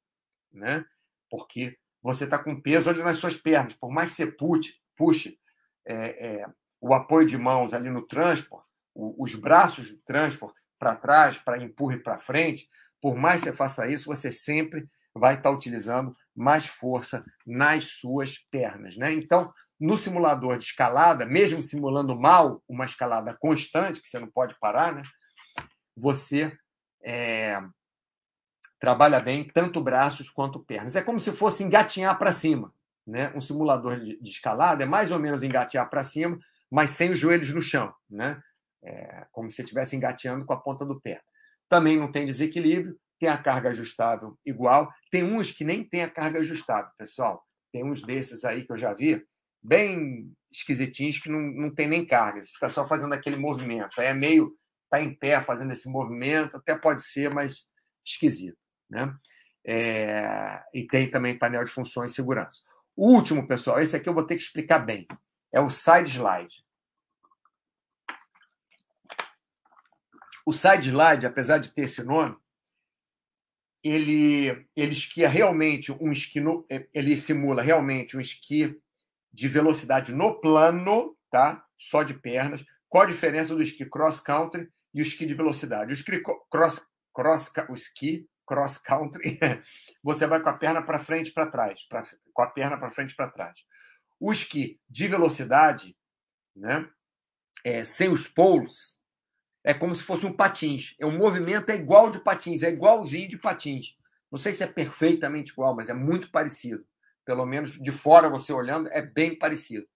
né? 0.51 0.85
Porque 1.29 1.77
você 2.01 2.23
está 2.23 2.37
com 2.37 2.59
peso 2.59 2.89
ali 2.89 3.03
nas 3.03 3.17
suas 3.17 3.35
pernas. 3.35 3.73
Por 3.73 3.91
mais 3.91 4.09
que 4.09 4.15
você 4.15 4.27
puxe, 4.27 4.75
puxe 4.95 5.37
é, 5.85 6.41
é, 6.41 6.45
o 6.79 6.93
apoio 6.93 7.27
de 7.27 7.37
mãos 7.37 7.73
ali 7.73 7.89
no 7.89 8.05
transport, 8.05 8.65
o, 8.93 9.23
os 9.23 9.35
braços 9.35 9.91
do 9.91 9.97
transport 10.03 10.55
para 10.79 10.95
trás, 10.95 11.37
para 11.37 11.61
empurre 11.61 11.99
para 11.99 12.19
frente, 12.19 12.67
por 13.01 13.15
mais 13.15 13.41
que 13.41 13.49
você 13.49 13.55
faça 13.55 13.87
isso, 13.87 14.05
você 14.05 14.31
sempre 14.31 14.87
vai 15.13 15.35
estar 15.35 15.51
utilizando 15.51 16.15
mais 16.35 16.67
força 16.67 17.23
nas 17.45 17.99
suas 17.99 18.37
pernas. 18.49 18.95
Né? 18.95 19.11
Então, 19.13 19.53
no 19.79 19.97
simulador 19.97 20.57
de 20.57 20.63
escalada, 20.63 21.25
mesmo 21.25 21.61
simulando 21.61 22.15
mal 22.15 22.63
uma 22.67 22.85
escalada 22.85 23.35
constante, 23.39 24.01
que 24.01 24.07
você 24.07 24.19
não 24.19 24.29
pode 24.29 24.57
parar, 24.59 24.93
né? 24.93 25.03
você 25.95 26.55
é, 27.03 27.59
trabalha 28.81 29.19
bem 29.19 29.43
tanto 29.47 29.79
braços 29.79 30.31
quanto 30.31 30.59
pernas. 30.59 30.95
É 30.95 31.03
como 31.03 31.19
se 31.19 31.31
fosse 31.31 31.63
engatinhar 31.63 32.17
para 32.17 32.31
cima. 32.31 32.73
Né? 33.05 33.31
Um 33.35 33.39
simulador 33.39 33.99
de, 33.99 34.19
de, 34.19 34.29
escalada 34.29 34.83
é 34.83 34.87
mais 34.87 35.11
ou 35.11 35.19
menos 35.19 35.43
engatear 35.43 35.87
para 35.87 36.03
cima, 36.03 36.39
mas 36.69 36.89
sem 36.89 37.11
os 37.11 37.19
joelhos 37.19 37.53
no 37.53 37.61
chão. 37.61 37.93
Né? 38.09 38.41
É, 38.83 39.27
como 39.31 39.47
se 39.49 39.61
estivesse 39.61 39.95
engateando 39.95 40.45
com 40.45 40.53
a 40.53 40.59
ponta 40.59 40.83
do 40.83 40.99
pé. 40.99 41.21
Também 41.69 41.95
não 41.95 42.11
tem 42.11 42.25
desequilíbrio, 42.25 42.97
tem 43.19 43.29
a 43.29 43.37
carga 43.37 43.69
ajustável 43.69 44.35
igual. 44.43 44.91
Tem 45.11 45.23
uns 45.23 45.51
que 45.51 45.63
nem 45.63 45.83
tem 45.87 46.01
a 46.01 46.09
carga 46.09 46.39
ajustável, 46.39 46.89
pessoal. 46.97 47.45
Tem 47.71 47.85
uns 47.85 48.01
desses 48.01 48.43
aí 48.43 48.65
que 48.65 48.73
eu 48.73 48.77
já 48.77 48.93
vi, 48.95 49.23
bem 49.61 50.33
esquisitinhos, 50.51 51.19
que 51.19 51.29
não, 51.29 51.39
não 51.39 51.73
tem 51.73 51.87
nem 51.87 52.03
carga. 52.03 52.41
Você 52.41 52.51
fica 52.51 52.67
só 52.67 52.87
fazendo 52.87 53.13
aquele 53.13 53.35
movimento. 53.35 54.01
Aí 54.01 54.07
é 54.07 54.13
meio. 54.13 54.57
Está 54.85 54.99
em 55.01 55.15
pé 55.15 55.39
fazendo 55.41 55.71
esse 55.71 55.87
movimento, 55.87 56.57
até 56.57 56.75
pode 56.75 57.03
ser, 57.03 57.33
mas 57.33 57.65
esquisito. 58.03 58.57
Né? 58.91 59.15
É, 59.65 60.61
e 60.73 60.85
tem 60.85 61.09
também 61.09 61.37
painel 61.37 61.63
de 61.63 61.71
funções 61.71 62.11
e 62.11 62.15
segurança. 62.15 62.61
O 62.95 63.09
último, 63.09 63.47
pessoal, 63.47 63.79
esse 63.79 63.95
aqui 63.95 64.09
eu 64.09 64.13
vou 64.13 64.25
ter 64.25 64.35
que 64.35 64.41
explicar 64.41 64.79
bem. 64.79 65.07
É 65.51 65.61
o 65.61 65.69
side 65.69 66.11
slide. 66.11 66.63
O 70.45 70.51
side 70.51 70.89
slide, 70.89 71.25
apesar 71.25 71.59
de 71.59 71.69
ter 71.69 71.83
esse 71.83 72.03
nome, 72.03 72.35
ele, 73.83 74.67
ele 74.75 74.91
esquia 74.91 75.27
realmente 75.27 75.91
um 75.91 76.11
esqui, 76.11 76.39
no, 76.39 76.65
ele 76.93 77.17
simula 77.17 77.61
realmente 77.61 78.17
um 78.17 78.19
esqui 78.19 78.79
de 79.33 79.47
velocidade 79.47 80.13
no 80.13 80.39
plano, 80.39 81.17
tá? 81.29 81.65
Só 81.77 82.03
de 82.03 82.13
pernas. 82.13 82.63
Qual 82.89 83.03
a 83.03 83.07
diferença 83.07 83.55
do 83.55 83.61
esqui 83.61 83.85
cross 83.85 84.19
country 84.19 84.69
e 84.93 84.99
o 84.99 85.01
esqui 85.01 85.25
de 85.25 85.33
velocidade? 85.33 85.91
O 85.91 85.93
esqui 85.93 86.21
cross, 86.49 86.85
cross 87.13 87.51
o 87.69 87.73
esqui 87.73 88.27
cross 88.51 88.77
country, 88.77 89.39
você 90.03 90.27
vai 90.27 90.41
com 90.41 90.49
a 90.49 90.53
perna 90.53 90.81
para 90.81 90.99
frente 90.99 91.31
para 91.31 91.47
trás, 91.47 91.87
pra, 91.87 92.03
com 92.33 92.41
a 92.41 92.47
perna 92.47 92.77
para 92.77 92.91
frente 92.91 93.15
para 93.15 93.29
trás. 93.29 93.59
O 94.19 94.29
esqui 94.29 94.77
de 94.89 95.07
velocidade, 95.07 95.95
né, 96.53 96.85
é, 97.63 97.85
sem 97.85 98.09
os 98.09 98.27
polos, 98.27 98.99
é 99.63 99.73
como 99.73 99.95
se 99.95 100.03
fosse 100.03 100.25
um 100.25 100.33
patins. 100.33 100.95
É 100.99 101.05
um 101.05 101.17
movimento 101.17 101.69
é 101.69 101.75
igual 101.75 102.11
de 102.11 102.19
patins, 102.19 102.61
é 102.61 102.69
igualzinho 102.69 103.29
de 103.29 103.37
patins. 103.37 103.95
Não 104.29 104.37
sei 104.37 104.51
se 104.51 104.63
é 104.63 104.67
perfeitamente 104.67 105.53
igual, 105.53 105.73
mas 105.73 105.87
é 105.87 105.93
muito 105.93 106.29
parecido. 106.29 106.85
Pelo 107.23 107.45
menos 107.45 107.79
de 107.79 107.91
fora 107.91 108.29
você 108.29 108.51
olhando, 108.51 108.89
é 108.89 109.01
bem 109.01 109.37
parecido. 109.37 109.87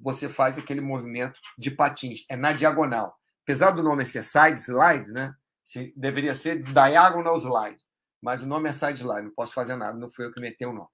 Você 0.00 0.28
faz 0.28 0.58
aquele 0.58 0.80
movimento 0.80 1.38
de 1.56 1.70
patins, 1.70 2.24
é 2.28 2.34
na 2.34 2.52
diagonal. 2.52 3.16
Apesar 3.44 3.70
do 3.70 3.82
nome 3.82 4.04
ser 4.06 4.24
side 4.24 4.60
slide, 4.60 5.12
né? 5.12 5.36
Se, 5.62 5.92
deveria 5.96 6.34
ser 6.34 6.62
diagonal 6.62 7.36
slide, 7.36 7.80
mas 8.22 8.42
o 8.42 8.46
nome 8.46 8.68
é 8.68 8.72
side 8.72 8.98
slide, 8.98 9.26
não 9.26 9.34
posso 9.34 9.52
fazer 9.52 9.76
nada, 9.76 9.98
não 9.98 10.08
fui 10.08 10.24
eu 10.24 10.32
que 10.32 10.40
meti 10.40 10.64
o 10.64 10.72
nome. 10.72 10.88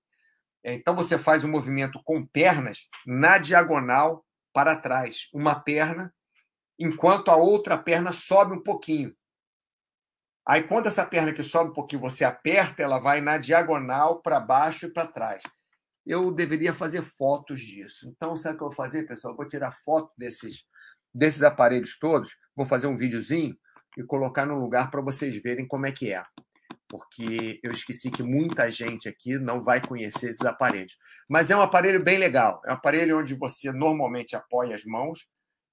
Então 0.65 0.95
você 0.95 1.19
faz 1.19 1.45
um 1.45 1.51
movimento 1.51 2.03
com 2.03 2.27
pernas 2.27 2.89
na 3.07 3.39
diagonal 3.39 4.25
para 4.53 4.75
trás, 4.75 5.29
uma 5.33 5.55
perna, 5.55 6.13
enquanto 6.79 7.31
a 7.31 7.37
outra 7.37 7.77
perna 7.77 8.13
sobe 8.13 8.55
um 8.55 8.63
pouquinho. 8.63 9.15
Aí, 10.47 10.63
quando 10.63 10.87
essa 10.87 11.05
perna 11.05 11.33
que 11.33 11.43
sobe 11.43 11.71
um 11.71 11.75
pouquinho 11.75 12.01
você 12.01 12.25
aperta, 12.25 12.83
ela 12.83 12.99
vai 12.99 13.21
na 13.21 13.37
diagonal 13.37 14.23
para 14.23 14.41
baixo 14.41 14.87
e 14.87 14.91
para 14.91 15.07
trás. 15.07 15.43
Eu 16.07 16.33
deveria 16.33 16.73
fazer 16.73 17.03
fotos 17.03 17.61
disso. 17.61 18.09
Então, 18.09 18.35
sabe 18.35 18.55
o 18.55 18.59
que 18.59 18.65
eu 18.65 18.69
vou 18.69 18.77
fazer, 18.77 19.03
pessoal? 19.03 19.35
Eu 19.35 19.37
vou 19.37 19.47
tirar 19.47 19.73
foto 19.85 20.11
desses, 20.17 20.65
desses 21.13 21.43
aparelhos 21.43 21.99
todos, 21.99 22.35
vou 22.57 22.65
fazer 22.65 22.87
um 22.87 22.97
videozinho 22.97 23.55
e 23.97 24.03
colocar 24.03 24.47
no 24.47 24.59
lugar 24.59 24.91
para 24.91 25.03
vocês 25.03 25.37
verem 25.43 25.69
como 25.69 25.85
é 25.85 25.93
que 25.93 26.11
é. 26.11 26.25
Porque 26.89 27.61
eu 27.63 27.71
esqueci 27.71 28.11
que 28.11 28.23
muita 28.23 28.71
gente 28.71 29.09
aqui 29.09 29.39
não 29.39 29.63
vai 29.63 29.81
conhecer 29.81 30.31
esses 30.31 30.45
aparelhos. 30.45 30.97
Mas 31.29 31.51
é 31.51 31.57
um 31.57 31.63
aparelho 31.63 32.03
bem 32.03 32.19
legal. 32.19 32.63
É 32.65 32.71
um 32.71 32.75
aparelho 32.75 33.19
onde 33.19 33.35
você 33.35 33.71
normalmente 33.71 34.35
apoia 34.35 34.75
as 34.75 34.85
mãos, 34.85 35.27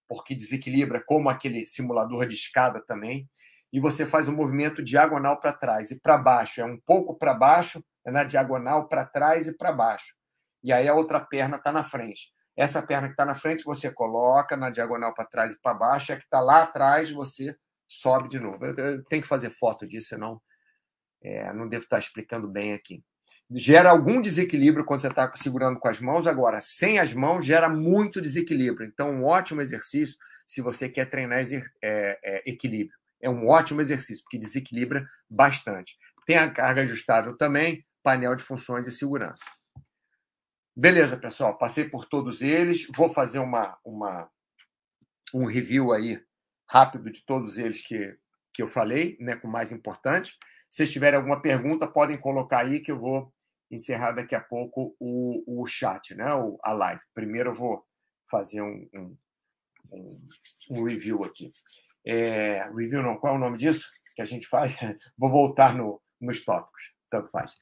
porque 0.07 0.35
desequilibra 0.35 1.01
como 1.05 1.29
aquele 1.29 1.67
simulador 1.67 2.27
de 2.27 2.35
escada 2.35 2.83
também 2.85 3.29
e 3.75 3.79
você 3.81 4.05
faz 4.05 4.29
um 4.29 4.33
movimento 4.33 4.81
diagonal 4.81 5.37
para 5.37 5.51
trás 5.51 5.91
e 5.91 5.99
para 5.99 6.17
baixo. 6.17 6.61
É 6.61 6.65
um 6.65 6.79
pouco 6.79 7.13
para 7.13 7.33
baixo, 7.33 7.83
é 8.05 8.09
na 8.09 8.23
diagonal 8.23 8.87
para 8.87 9.03
trás 9.03 9.49
e 9.49 9.57
para 9.57 9.73
baixo. 9.73 10.15
E 10.63 10.71
aí 10.71 10.87
a 10.87 10.93
outra 10.93 11.19
perna 11.19 11.57
está 11.57 11.73
na 11.73 11.83
frente. 11.83 12.29
Essa 12.55 12.81
perna 12.81 13.07
que 13.07 13.13
está 13.15 13.25
na 13.25 13.35
frente 13.35 13.65
você 13.65 13.91
coloca 13.91 14.55
na 14.55 14.69
diagonal 14.69 15.13
para 15.13 15.25
trás 15.25 15.51
e 15.51 15.59
para 15.59 15.73
baixo, 15.73 16.13
a 16.13 16.15
que 16.15 16.23
está 16.23 16.39
lá 16.39 16.63
atrás 16.63 17.11
você 17.11 17.53
sobe 17.85 18.29
de 18.29 18.39
novo. 18.39 18.65
Eu 18.65 19.03
tenho 19.09 19.21
que 19.21 19.27
fazer 19.27 19.49
foto 19.49 19.85
disso, 19.85 20.07
senão 20.07 20.41
é, 21.21 21.51
não 21.53 21.67
devo 21.67 21.83
estar 21.83 21.99
explicando 21.99 22.47
bem 22.47 22.73
aqui. 22.73 23.03
Gera 23.51 23.89
algum 23.89 24.21
desequilíbrio 24.21 24.85
quando 24.85 25.01
você 25.01 25.07
está 25.07 25.31
segurando 25.35 25.79
com 25.79 25.87
as 25.87 25.99
mãos, 25.99 26.27
agora, 26.27 26.59
sem 26.61 26.99
as 26.99 27.13
mãos, 27.13 27.45
gera 27.45 27.69
muito 27.69 28.21
desequilíbrio. 28.21 28.87
Então, 28.87 29.11
um 29.11 29.23
ótimo 29.23 29.61
exercício 29.61 30.17
se 30.47 30.61
você 30.61 30.89
quer 30.89 31.09
treinar 31.09 31.39
é, 31.39 32.19
é, 32.23 32.49
equilíbrio 32.49 32.95
é 33.25 33.29
um 33.29 33.47
ótimo 33.47 33.81
exercício, 33.81 34.23
porque 34.23 34.37
desequilibra 34.37 35.09
bastante. 35.27 35.97
Tem 36.25 36.37
a 36.37 36.51
carga 36.51 36.81
ajustável 36.83 37.35
também, 37.35 37.83
painel 38.03 38.35
de 38.35 38.43
funções 38.43 38.87
e 38.87 38.91
segurança. 38.91 39.45
Beleza, 40.75 41.17
pessoal, 41.17 41.57
passei 41.57 41.89
por 41.89 42.05
todos 42.05 42.41
eles. 42.41 42.87
Vou 42.95 43.09
fazer 43.09 43.39
uma, 43.39 43.77
uma, 43.83 44.29
um 45.33 45.45
review 45.45 45.91
aí 45.91 46.21
rápido 46.69 47.09
de 47.09 47.25
todos 47.25 47.57
eles 47.57 47.81
que, 47.81 48.15
que 48.53 48.61
eu 48.61 48.67
falei, 48.67 49.17
né, 49.19 49.35
com 49.35 49.47
mais 49.47 49.71
importantes. 49.71 50.37
Se 50.75 50.79
vocês 50.79 50.91
tiverem 50.91 51.15
alguma 51.15 51.41
pergunta, 51.41 51.87
podem 51.87 52.19
colocar 52.19 52.65
aí 52.65 52.81
que 52.81 52.91
eu 52.91 52.99
vou 52.99 53.31
encerrar 53.71 54.11
daqui 54.11 54.35
a 54.35 54.41
pouco 54.41 54.93
o, 54.99 55.61
o 55.61 55.65
chat, 55.65 56.13
né, 56.13 56.33
o, 56.33 56.59
a 56.61 56.73
live. 56.73 56.99
Primeiro 57.13 57.51
eu 57.51 57.55
vou 57.55 57.85
fazer 58.29 58.61
um, 58.61 58.85
um, 58.93 59.17
um, 59.93 60.13
um 60.71 60.83
review 60.83 61.23
aqui 61.23 61.49
é, 62.05 62.69
review 62.75 63.01
não, 63.01 63.15
qual 63.15 63.33
é 63.33 63.37
o 63.37 63.39
nome 63.39 63.57
disso 63.57 63.89
que 64.15 64.21
a 64.21 64.25
gente 64.25 64.47
faz? 64.47 64.75
Vou 65.17 65.29
voltar 65.29 65.73
no, 65.73 66.01
nos 66.21 66.43
tópicos, 66.43 66.93
tanto 67.09 67.29
faz. 67.29 67.53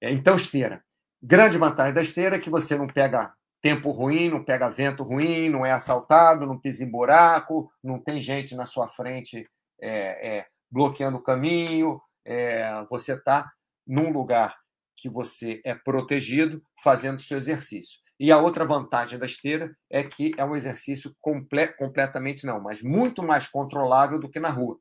É, 0.00 0.10
então, 0.12 0.36
esteira. 0.36 0.82
Grande 1.22 1.58
vantagem 1.58 1.94
da 1.94 2.02
esteira 2.02 2.36
é 2.36 2.38
que 2.38 2.50
você 2.50 2.76
não 2.76 2.86
pega 2.86 3.32
tempo 3.60 3.90
ruim, 3.90 4.28
não 4.28 4.44
pega 4.44 4.68
vento 4.68 5.02
ruim, 5.02 5.48
não 5.48 5.64
é 5.64 5.72
assaltado, 5.72 6.46
não 6.46 6.58
pisa 6.58 6.84
em 6.84 6.90
buraco, 6.90 7.70
não 7.82 7.98
tem 7.98 8.20
gente 8.20 8.54
na 8.54 8.66
sua 8.66 8.88
frente 8.88 9.48
é, 9.80 10.38
é, 10.38 10.46
bloqueando 10.70 11.18
o 11.18 11.22
caminho, 11.22 12.00
é, 12.24 12.84
você 12.88 13.14
está 13.14 13.50
num 13.86 14.10
lugar 14.10 14.56
que 14.96 15.08
você 15.08 15.60
é 15.64 15.74
protegido 15.74 16.62
fazendo 16.82 17.20
seu 17.20 17.36
exercício. 17.36 17.98
E 18.18 18.30
a 18.30 18.38
outra 18.38 18.64
vantagem 18.64 19.18
da 19.18 19.26
esteira 19.26 19.76
é 19.90 20.02
que 20.04 20.32
é 20.38 20.44
um 20.44 20.54
exercício 20.54 21.14
comple 21.20 21.68
completamente 21.74 22.46
não, 22.46 22.60
mas 22.60 22.80
muito 22.80 23.22
mais 23.22 23.48
controlável 23.48 24.20
do 24.20 24.30
que 24.30 24.38
na 24.38 24.50
rua, 24.50 24.78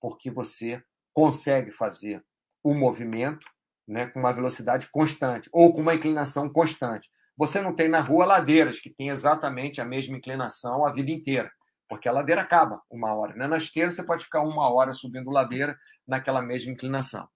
porque 0.00 0.30
você 0.30 0.82
consegue 1.12 1.70
fazer 1.70 2.22
o 2.62 2.74
movimento 2.74 3.46
né, 3.88 4.06
com 4.06 4.20
uma 4.20 4.32
velocidade 4.32 4.88
constante 4.90 5.48
ou 5.52 5.72
com 5.72 5.80
uma 5.80 5.94
inclinação 5.94 6.48
constante. 6.48 7.08
Você 7.36 7.60
não 7.60 7.74
tem 7.74 7.88
na 7.88 8.00
rua 8.00 8.26
ladeiras 8.26 8.78
que 8.78 8.90
têm 8.90 9.08
exatamente 9.08 9.80
a 9.80 9.84
mesma 9.84 10.16
inclinação 10.16 10.84
a 10.84 10.92
vida 10.92 11.10
inteira, 11.10 11.50
porque 11.88 12.08
a 12.08 12.12
ladeira 12.12 12.42
acaba 12.42 12.82
uma 12.90 13.14
hora. 13.14 13.34
Né? 13.34 13.46
Na 13.46 13.56
esteira 13.56 13.90
você 13.90 14.02
pode 14.02 14.24
ficar 14.24 14.42
uma 14.42 14.68
hora 14.72 14.92
subindo 14.92 15.30
ladeira 15.30 15.78
naquela 16.06 16.42
mesma 16.42 16.72
inclinação. 16.72 17.28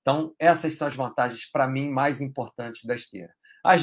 Então, 0.00 0.34
essas 0.38 0.74
são 0.74 0.88
as 0.88 0.96
vantagens, 0.96 1.48
para 1.50 1.68
mim, 1.68 1.88
mais 1.88 2.20
importantes 2.20 2.84
da 2.84 2.94
esteira. 2.94 3.32
As 3.64 3.80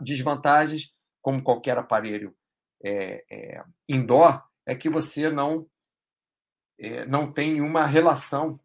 desvantagens, 0.00 0.92
como 1.22 1.42
qualquer 1.42 1.78
aparelho 1.78 2.34
é, 2.84 3.24
é, 3.30 3.64
indoor, 3.88 4.42
é 4.66 4.74
que 4.74 4.90
você 4.90 5.30
não, 5.30 5.66
é, 6.78 7.06
não 7.06 7.32
tem 7.32 7.52
nenhuma 7.52 7.86
relação 7.86 8.60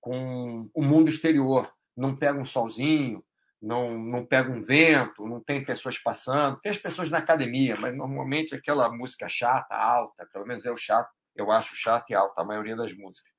com 0.00 0.70
o 0.72 0.82
mundo 0.82 1.08
exterior. 1.08 1.72
Não 1.96 2.14
pega 2.14 2.38
um 2.38 2.44
solzinho, 2.44 3.24
não, 3.60 3.98
não 3.98 4.24
pega 4.26 4.50
um 4.50 4.62
vento, 4.62 5.26
não 5.26 5.40
tem 5.42 5.64
pessoas 5.64 5.98
passando. 5.98 6.58
Tem 6.60 6.70
as 6.70 6.78
pessoas 6.78 7.10
na 7.10 7.18
academia, 7.18 7.76
mas 7.76 7.96
normalmente 7.96 8.54
aquela 8.54 8.90
música 8.90 9.28
chata, 9.28 9.74
alta, 9.74 10.26
pelo 10.32 10.46
menos 10.46 10.64
eu 10.64 10.76
chato, 10.76 11.10
eu 11.34 11.50
acho 11.50 11.74
chato 11.74 12.10
e 12.10 12.14
alta 12.14 12.40
a 12.40 12.44
maioria 12.44 12.76
das 12.76 12.92
músicas. 12.94 13.32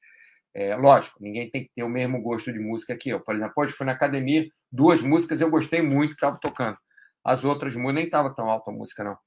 É, 0.53 0.75
lógico, 0.75 1.21
ninguém 1.21 1.49
tem 1.51 1.63
que 1.65 1.71
ter 1.75 1.84
o 1.84 1.89
mesmo 1.89 2.21
gosto 2.21 2.51
de 2.51 2.60
música 2.60 2.97
que 2.97 3.10
eu. 3.10 3.19
Por 3.19 3.36
exemplo, 3.36 3.53
hoje 3.58 3.73
fui 3.73 3.86
na 3.86 3.91
academia, 3.91 4.49
duas 4.71 5.01
músicas 5.01 5.39
eu 5.39 5.49
gostei 5.49 5.82
muito 5.82 6.10
que 6.10 6.15
estavam 6.15 6.39
tocando. 6.39 6.77
As 7.23 7.43
outras 7.45 7.75
nem 7.75 8.06
estava 8.06 8.34
tão 8.34 8.49
alta 8.49 8.71
a 8.71 8.73
música, 8.73 9.03
não. 9.03 9.17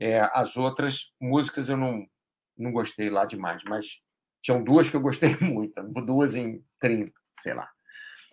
É, 0.00 0.20
as 0.34 0.56
outras 0.56 1.12
músicas 1.20 1.68
eu 1.68 1.76
não, 1.76 2.04
não 2.58 2.72
gostei 2.72 3.10
lá 3.10 3.24
demais, 3.24 3.62
mas 3.64 4.00
tinham 4.42 4.64
duas 4.64 4.88
que 4.88 4.96
eu 4.96 5.00
gostei 5.00 5.36
muito, 5.40 5.80
duas 6.04 6.34
em 6.34 6.64
30, 6.80 7.12
sei 7.38 7.54
lá. 7.54 7.68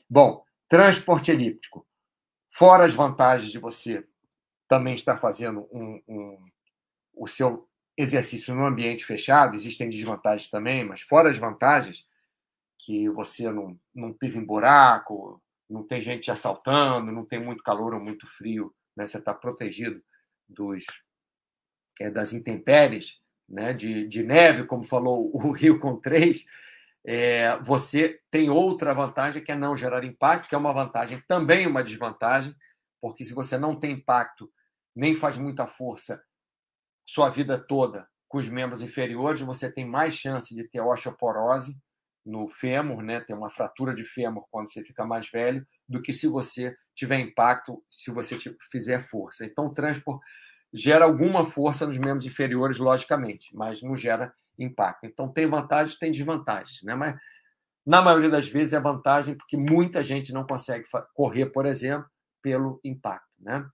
Bom, 0.10 0.44
transporte 0.68 1.32
elíptico. 1.32 1.86
Fora 2.50 2.86
as 2.86 2.94
vantagens 2.94 3.52
de 3.52 3.60
você 3.60 4.06
também 4.68 4.96
estar 4.96 5.18
fazendo 5.18 5.68
um, 5.72 6.02
um, 6.08 6.46
o 7.14 7.28
seu 7.28 7.68
exercício 7.98 8.56
no 8.56 8.66
ambiente 8.66 9.06
fechado, 9.06 9.56
existem 9.56 9.90
desvantagens 9.90 10.50
também, 10.50 10.84
mas 10.84 11.02
fora 11.02 11.30
as 11.30 11.38
vantagens, 11.38 12.06
que 12.78 13.10
você 13.10 13.52
não, 13.52 13.78
não 13.94 14.14
pisa 14.14 14.40
em 14.40 14.46
buraco, 14.46 15.42
não 15.70 15.84
tem 15.86 16.02
gente 16.02 16.32
assaltando, 16.32 17.12
não 17.12 17.26
tem 17.26 17.44
muito 17.44 17.62
calor 17.62 17.94
ou 17.94 18.00
muito 18.00 18.26
frio, 18.26 18.74
né? 18.96 19.06
você 19.06 19.18
está 19.18 19.34
protegido 19.34 20.02
dos, 20.48 20.86
é, 22.00 22.10
das 22.10 22.32
intempéries, 22.32 23.20
né? 23.48 23.74
de, 23.74 24.08
de 24.08 24.24
neve, 24.24 24.66
como 24.66 24.84
falou 24.84 25.30
o 25.36 25.52
Rio 25.52 25.80
com 25.80 26.00
três, 26.00 26.46
é, 27.06 27.58
você 27.62 28.20
tem 28.30 28.50
outra 28.50 28.94
vantagem 28.94 29.44
que 29.44 29.52
é 29.52 29.56
não 29.56 29.76
gerar 29.76 30.04
impacto, 30.04 30.50
que 30.50 30.56
é 30.56 30.58
uma 30.58 30.74
vantagem 30.74 31.24
também 31.28 31.66
uma 31.68 31.84
desvantagem, 31.84 32.54
porque 33.02 33.24
se 33.24 33.34
você 33.34 33.58
não 33.58 33.80
tem 33.80 33.94
impacto, 33.94 34.52
nem 34.96 35.16
faz 35.16 35.38
muita 35.38 35.66
força 35.66 36.22
sua 37.06 37.30
vida 37.30 37.58
toda 37.58 38.08
com 38.28 38.38
os 38.38 38.48
membros 38.48 38.84
inferiores, 38.84 39.42
você 39.42 39.72
tem 39.72 39.86
mais 39.86 40.14
chance 40.14 40.54
de 40.54 40.64
ter 40.64 40.82
osteoporose, 40.82 41.76
no 42.24 42.48
fêmur, 42.48 43.02
né, 43.02 43.20
tem 43.22 43.36
uma 43.36 43.50
fratura 43.50 43.96
de 43.96 44.04
fêmur 44.04 44.46
quando 44.52 44.72
você 44.72 44.84
fica 44.84 45.04
mais 45.06 45.28
velho, 45.32 45.66
do 45.88 46.02
que 46.02 46.14
se 46.14 46.28
você 46.28 46.76
tiver 46.94 47.20
impacto, 47.20 47.84
se 47.90 48.12
você 48.12 48.38
fizer 48.72 49.00
força. 49.00 49.46
Então, 49.46 49.66
o 49.66 49.74
transport 49.74 50.22
gera 50.72 51.06
alguma 51.06 51.44
força 51.44 51.88
nos 51.88 51.98
membros 51.98 52.26
inferiores, 52.26 52.78
logicamente, 52.78 53.50
mas 53.56 53.82
não 53.82 53.96
gera 53.96 54.32
impacto. 54.60 55.06
Então, 55.06 55.32
tem 55.32 55.48
vantagens, 55.48 55.98
tem 55.98 56.12
desvantagens, 56.12 56.82
né? 56.84 56.96
Mas 56.96 57.16
na 57.86 58.02
maioria 58.02 58.30
das 58.30 58.48
vezes 58.48 58.74
é 58.74 58.80
vantagem 58.80 59.36
porque 59.36 59.58
muita 59.58 60.04
gente 60.04 60.34
não 60.34 60.46
consegue 60.46 60.86
correr, 61.14 61.48
por 61.48 61.66
exemplo, 61.66 62.08
pelo 62.42 62.80
impacto, 62.84 63.30
né? 63.40 63.66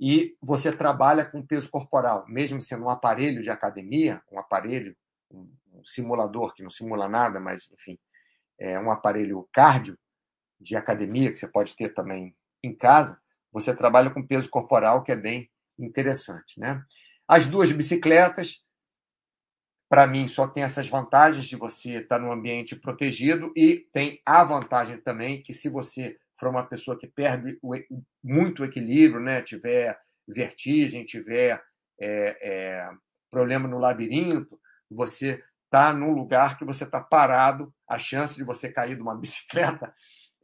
E 0.00 0.36
você 0.40 0.70
trabalha 0.70 1.24
com 1.24 1.44
peso 1.44 1.68
corporal, 1.68 2.24
mesmo 2.28 2.60
sendo 2.60 2.84
um 2.84 2.90
aparelho 2.90 3.42
de 3.42 3.50
academia, 3.50 4.22
um 4.30 4.38
aparelho, 4.38 4.96
um 5.30 5.84
simulador 5.84 6.54
que 6.54 6.62
não 6.62 6.70
simula 6.70 7.08
nada, 7.08 7.40
mas 7.40 7.68
enfim, 7.72 7.98
é 8.60 8.78
um 8.78 8.90
aparelho 8.90 9.48
cardio, 9.52 9.98
de 10.60 10.76
academia, 10.76 11.30
que 11.30 11.38
você 11.38 11.48
pode 11.48 11.74
ter 11.76 11.90
também 11.90 12.34
em 12.62 12.74
casa, 12.74 13.20
você 13.52 13.74
trabalha 13.74 14.10
com 14.10 14.26
peso 14.26 14.50
corporal, 14.50 15.02
que 15.02 15.12
é 15.12 15.16
bem 15.16 15.48
interessante. 15.78 16.58
Né? 16.58 16.82
As 17.26 17.46
duas 17.46 17.70
bicicletas, 17.70 18.64
para 19.88 20.06
mim, 20.06 20.28
só 20.28 20.46
tem 20.46 20.62
essas 20.62 20.88
vantagens 20.88 21.46
de 21.46 21.56
você 21.56 22.00
estar 22.00 22.18
num 22.18 22.30
ambiente 22.30 22.76
protegido 22.76 23.50
e 23.56 23.86
tem 23.92 24.20
a 24.24 24.44
vantagem 24.44 25.00
também 25.00 25.42
que 25.42 25.52
se 25.54 25.70
você 25.70 26.18
for 26.38 26.50
uma 26.50 26.62
pessoa 26.62 26.96
que 26.96 27.06
perde 27.06 27.58
muito 28.22 28.64
equilíbrio, 28.64 29.20
né? 29.20 29.42
tiver 29.42 29.98
vertigem, 30.26 31.04
tiver 31.04 31.60
é, 31.98 32.38
é, 32.42 32.90
problema 33.30 33.66
no 33.66 33.78
labirinto, 33.78 34.60
você 34.90 35.42
está 35.64 35.92
num 35.92 36.12
lugar 36.12 36.58
que 36.58 36.64
você 36.64 36.84
está 36.84 37.00
parado, 37.00 37.72
a 37.88 37.98
chance 37.98 38.36
de 38.36 38.44
você 38.44 38.70
cair 38.70 38.94
de 38.94 39.02
uma 39.02 39.16
bicicleta 39.18 39.92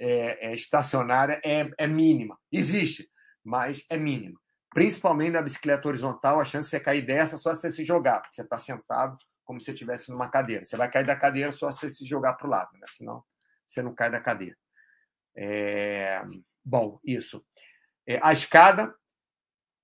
é, 0.00 0.48
é, 0.48 0.54
estacionária 0.54 1.38
é, 1.44 1.70
é 1.78 1.86
mínima. 1.86 2.38
Existe, 2.50 3.08
mas 3.44 3.84
é 3.90 3.96
mínima. 3.98 4.40
Principalmente 4.70 5.32
na 5.32 5.42
bicicleta 5.42 5.86
horizontal, 5.86 6.40
a 6.40 6.44
chance 6.44 6.66
de 6.66 6.70
você 6.70 6.80
cair 6.80 7.02
dessa 7.02 7.36
é 7.36 7.38
só 7.38 7.54
você 7.54 7.70
se 7.70 7.84
jogar, 7.84 8.20
porque 8.20 8.34
você 8.34 8.42
está 8.42 8.58
sentado 8.58 9.16
como 9.44 9.60
se 9.60 9.70
estivesse 9.70 10.10
numa 10.10 10.28
cadeira. 10.28 10.64
Você 10.64 10.76
vai 10.76 10.90
cair 10.90 11.06
da 11.06 11.16
cadeira 11.16 11.52
só 11.52 11.70
se 11.70 11.80
você 11.80 11.90
se 11.90 12.06
jogar 12.06 12.34
para 12.34 12.46
o 12.46 12.50
lado, 12.50 12.70
né? 12.74 12.86
senão 12.88 13.22
você 13.66 13.82
não 13.82 13.94
cai 13.94 14.10
da 14.10 14.20
cadeira. 14.20 14.56
É... 15.36 16.22
Bom, 16.64 16.98
isso. 17.04 17.44
É, 18.06 18.18
a 18.22 18.32
escada 18.32 18.94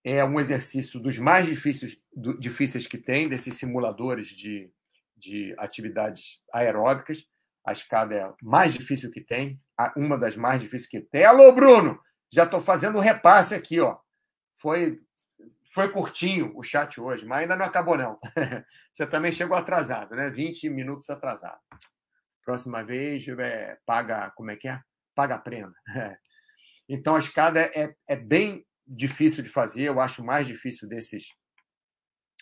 é 0.05 0.25
um 0.25 0.41
exercício 0.41 0.99
dos 0.99 1.19
mais 1.19 1.47
difíceis, 1.47 2.01
do, 2.15 2.39
difíceis 2.39 2.87
que 2.87 2.97
tem, 2.97 3.29
desses 3.29 3.57
simuladores 3.57 4.29
de, 4.29 4.73
de 5.17 5.55
atividades 5.59 6.43
aeróbicas. 6.53 7.27
A 7.67 7.73
escada 7.73 8.15
é 8.15 8.23
a 8.23 8.35
mais 8.43 8.73
difícil 8.73 9.11
que 9.11 9.21
tem, 9.21 9.61
uma 9.97 10.17
das 10.17 10.37
mais 10.37 10.61
difíceis 10.61 10.89
que 10.89 11.01
tem. 11.01 11.25
Alô, 11.25 11.53
Bruno! 11.53 12.01
Já 12.33 12.45
estou 12.45 12.61
fazendo 12.61 12.97
o 12.97 13.01
repasse 13.01 13.55
aqui, 13.55 13.81
ó. 13.81 13.99
Foi, 14.57 15.01
foi 15.73 15.91
curtinho 15.91 16.53
o 16.57 16.63
chat 16.63 17.01
hoje, 17.01 17.25
mas 17.25 17.43
ainda 17.43 17.57
não 17.57 17.65
acabou, 17.65 17.97
não. 17.97 18.19
Você 18.93 19.07
também 19.07 19.31
chegou 19.31 19.57
atrasado, 19.57 20.17
né? 20.17 20.29
20 20.29 20.69
minutos 20.69 21.09
atrasado. 21.09 21.61
Próxima 22.45 22.83
vez, 22.83 23.27
é, 23.29 23.79
paga, 23.87 24.31
como 24.33 24.51
é 24.51 24.57
que 24.57 24.69
é? 24.69 24.81
Paga 25.15 25.37
a 25.37 25.39
prenda. 25.39 25.75
Então, 26.93 27.15
a 27.15 27.21
escada 27.21 27.61
é, 27.73 27.95
é 28.09 28.17
bem 28.17 28.67
difícil 28.85 29.45
de 29.45 29.49
fazer, 29.49 29.85
eu 29.85 30.01
acho 30.01 30.25
mais 30.25 30.45
difícil 30.45 30.89
desses 30.89 31.29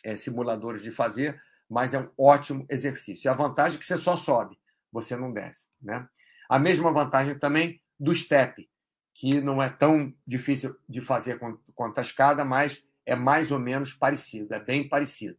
é, 0.03 0.17
simuladores 0.17 0.83
de 0.83 0.91
fazer, 0.91 1.39
mas 1.69 1.93
é 1.93 1.99
um 1.99 2.11
ótimo 2.17 2.65
exercício. 2.71 3.29
E 3.29 3.31
a 3.31 3.35
vantagem 3.35 3.77
é 3.77 3.79
que 3.79 3.85
você 3.85 3.99
só 3.99 4.17
sobe, 4.17 4.59
você 4.91 5.15
não 5.17 5.35
desce. 5.35 5.69
Né? 5.83 6.09
A 6.49 6.59
mesma 6.59 6.91
vantagem 6.91 7.39
também 7.39 7.83
do 8.01 8.15
step, 8.15 8.67
que 9.15 9.39
não 9.39 9.63
é 9.63 9.69
tão 9.69 10.15
difícil 10.27 10.75
de 10.89 11.03
fazer 11.03 11.39
quanto 11.75 11.99
a 11.99 12.01
escada, 12.01 12.43
mas 12.43 12.83
é 13.09 13.17
mais 13.17 13.51
ou 13.51 13.59
menos 13.59 13.93
parecido, 13.93 14.55
é 14.55 14.61
bem 14.61 14.89
parecido. 14.89 15.37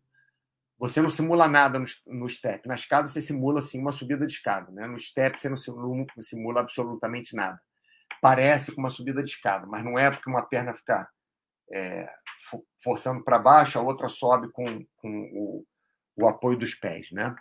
Você 0.78 1.02
não 1.02 1.10
simula 1.10 1.48
nada 1.48 1.78
no, 2.08 2.30
step. 2.30 2.68
Na 2.68 2.76
escada, 2.76 3.08
você 3.08 3.22
simula 3.22 3.60
assim, 3.60 3.82
uma 3.82 3.92
subida 3.92 4.26
de 4.26 4.32
escada. 4.32 4.72
Né? 4.72 4.88
No 4.88 4.98
step, 4.98 5.38
você 5.38 5.50
não 5.50 5.58
simula, 5.58 6.06
simula 6.22 6.62
absolutamente 6.62 7.36
nada 7.36 7.60
parece 8.22 8.74
com 8.74 8.82
uma 8.82 8.90
subida 8.90 9.24
de 9.24 9.30
escada, 9.30 9.66
mas 9.66 9.84
não 9.84 9.98
é 9.98 10.10
porque 10.10 10.30
uma 10.30 10.42
perna 10.42 10.74
fica 10.74 11.08
é, 11.72 12.10
forçando 12.84 13.24
para 13.24 13.40
baixo, 13.40 13.78
a 13.78 13.82
outra 13.82 14.10
sobe 14.10 14.52
com, 14.52 14.66
com 14.98 15.22
o, 15.34 15.66
o, 16.16 16.28
apoio 16.28 16.58
dos 16.58 16.74
pés. 16.74 17.12
Né? 17.12 17.34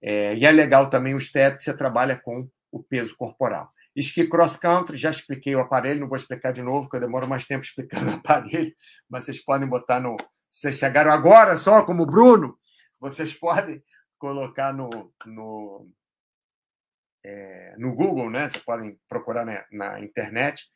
É, 0.00 0.34
e 0.36 0.46
é 0.46 0.50
legal 0.50 0.88
também 0.88 1.14
o 1.14 1.20
step 1.20 1.56
que 1.56 1.62
você 1.62 1.76
trabalha 1.76 2.18
com 2.18 2.48
o 2.70 2.82
peso 2.82 3.16
corporal. 3.16 3.70
Esqui 3.94 4.26
cross 4.26 4.56
country, 4.56 4.96
já 4.96 5.10
expliquei 5.10 5.54
o 5.54 5.60
aparelho, 5.60 6.00
não 6.00 6.08
vou 6.08 6.16
explicar 6.16 6.52
de 6.52 6.62
novo, 6.62 6.82
porque 6.82 6.96
eu 6.96 7.00
demoro 7.00 7.28
mais 7.28 7.44
tempo 7.44 7.64
explicando 7.64 8.08
o 8.10 8.14
aparelho, 8.14 8.74
mas 9.08 9.24
vocês 9.24 9.38
podem 9.42 9.68
botar 9.68 10.00
no. 10.00 10.16
Vocês 10.50 10.78
chegaram 10.78 11.10
agora 11.10 11.56
só 11.56 11.82
como 11.84 12.06
Bruno, 12.06 12.58
vocês 13.00 13.32
podem 13.34 13.82
colocar 14.18 14.72
no, 14.72 14.88
no, 15.26 15.90
é, 17.24 17.74
no 17.78 17.94
Google, 17.94 18.30
né? 18.30 18.48
Vocês 18.48 18.62
podem 18.62 18.98
procurar 19.08 19.44
na, 19.44 19.64
na 19.72 20.00
internet 20.00 20.66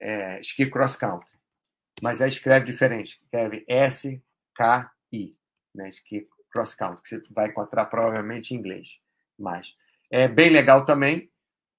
é, 0.00 0.40
ski 0.40 0.70
cross 0.70 0.96
country, 0.96 1.28
mas 2.02 2.20
aí 2.20 2.28
escreve 2.28 2.66
diferente, 2.66 3.20
escreve 3.22 3.64
S 3.68 4.22
K 4.54 4.90
I, 5.12 5.36
né? 5.74 5.88
Ski 5.88 6.28
cross 6.50 6.74
country, 6.74 7.02
que 7.02 7.08
você 7.08 7.22
vai 7.30 7.48
encontrar 7.48 7.86
provavelmente 7.86 8.54
em 8.54 8.58
inglês. 8.58 8.98
Mas 9.38 9.74
é 10.10 10.26
bem 10.28 10.50
legal 10.50 10.84
também, 10.84 11.30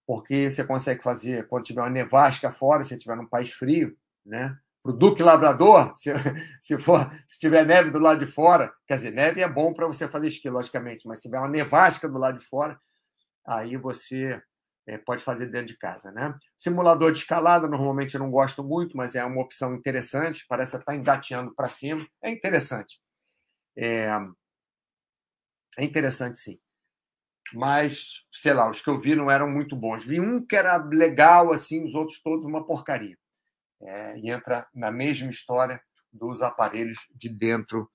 porque 0.08 0.50
você 0.50 0.64
consegue 0.64 1.04
fazer 1.04 1.46
quando 1.50 1.66
tiver 1.66 1.82
uma 1.82 1.90
nevasca 1.90 2.50
fora, 2.50 2.82
se 2.86 2.98
tiver 2.98 3.18
num 3.18 3.28
país 3.28 3.52
frio, 3.52 3.94
né? 4.26 4.58
Para 4.82 4.94
o 4.94 4.96
Duque 4.96 5.22
Labrador, 5.22 5.92
se, 6.00 6.14
se 6.62 6.80
for, 6.80 7.12
se 7.28 7.38
tiver 7.38 7.66
neve 7.66 7.92
do 7.92 8.00
lado 8.00 8.24
de 8.24 8.26
fora, 8.26 8.74
quer 8.88 8.96
dizer, 8.96 9.12
neve 9.12 9.42
é 9.42 9.50
bom 9.50 9.74
para 9.74 9.86
você 9.86 10.08
fazer 10.08 10.28
esqui, 10.28 10.50
logicamente, 10.50 11.06
mas 11.06 11.18
se 11.18 11.24
tiver 11.24 11.38
uma 11.38 11.50
nevasca 11.50 12.08
do 12.08 12.18
lado 12.18 12.40
de 12.40 12.46
fora, 12.46 12.80
aí 13.46 13.76
você 13.76 14.42
é, 14.88 14.98
pode 14.98 15.22
fazer 15.22 15.48
dentro 15.48 15.68
de 15.68 15.78
casa. 15.78 16.10
Né? 16.14 16.34
Simulador 16.56 17.12
de 17.12 17.18
escalada, 17.18 17.68
normalmente 17.68 18.16
eu 18.16 18.22
não 18.22 18.32
gosto 18.32 18.64
muito, 18.64 18.96
mas 18.96 19.14
é 19.14 19.26
uma 19.26 19.42
opção 19.42 19.76
interessante, 19.76 20.46
parece 20.48 20.78
estar 20.78 20.96
engateando 20.96 21.54
para 21.54 21.68
cima. 21.68 22.08
É 22.24 22.32
interessante. 22.32 22.98
É, 23.76 24.08
é 25.78 25.84
interessante, 25.84 26.38
sim. 26.38 26.58
Mas, 27.54 28.24
sei 28.32 28.54
lá, 28.54 28.70
os 28.70 28.82
que 28.82 28.90
eu 28.90 28.98
vi 28.98 29.16
não 29.16 29.32
eram 29.32 29.50
muito 29.50 29.76
bons. 29.76 30.04
Vi 30.04 30.20
um 30.20 30.46
que 30.46 30.56
era 30.56 30.78
legal, 30.78 31.52
assim, 31.52 31.84
os 31.84 31.96
outros 31.96 32.22
todos 32.22 32.46
uma 32.46 32.66
porcaria. 32.66 33.18
É, 33.82 34.20
e 34.20 34.30
entra 34.30 34.68
na 34.74 34.92
mesma 34.92 35.30
história 35.30 35.80
dos 36.12 36.42
aparelhos 36.42 37.08
de 37.14 37.30
dentro 37.30 37.90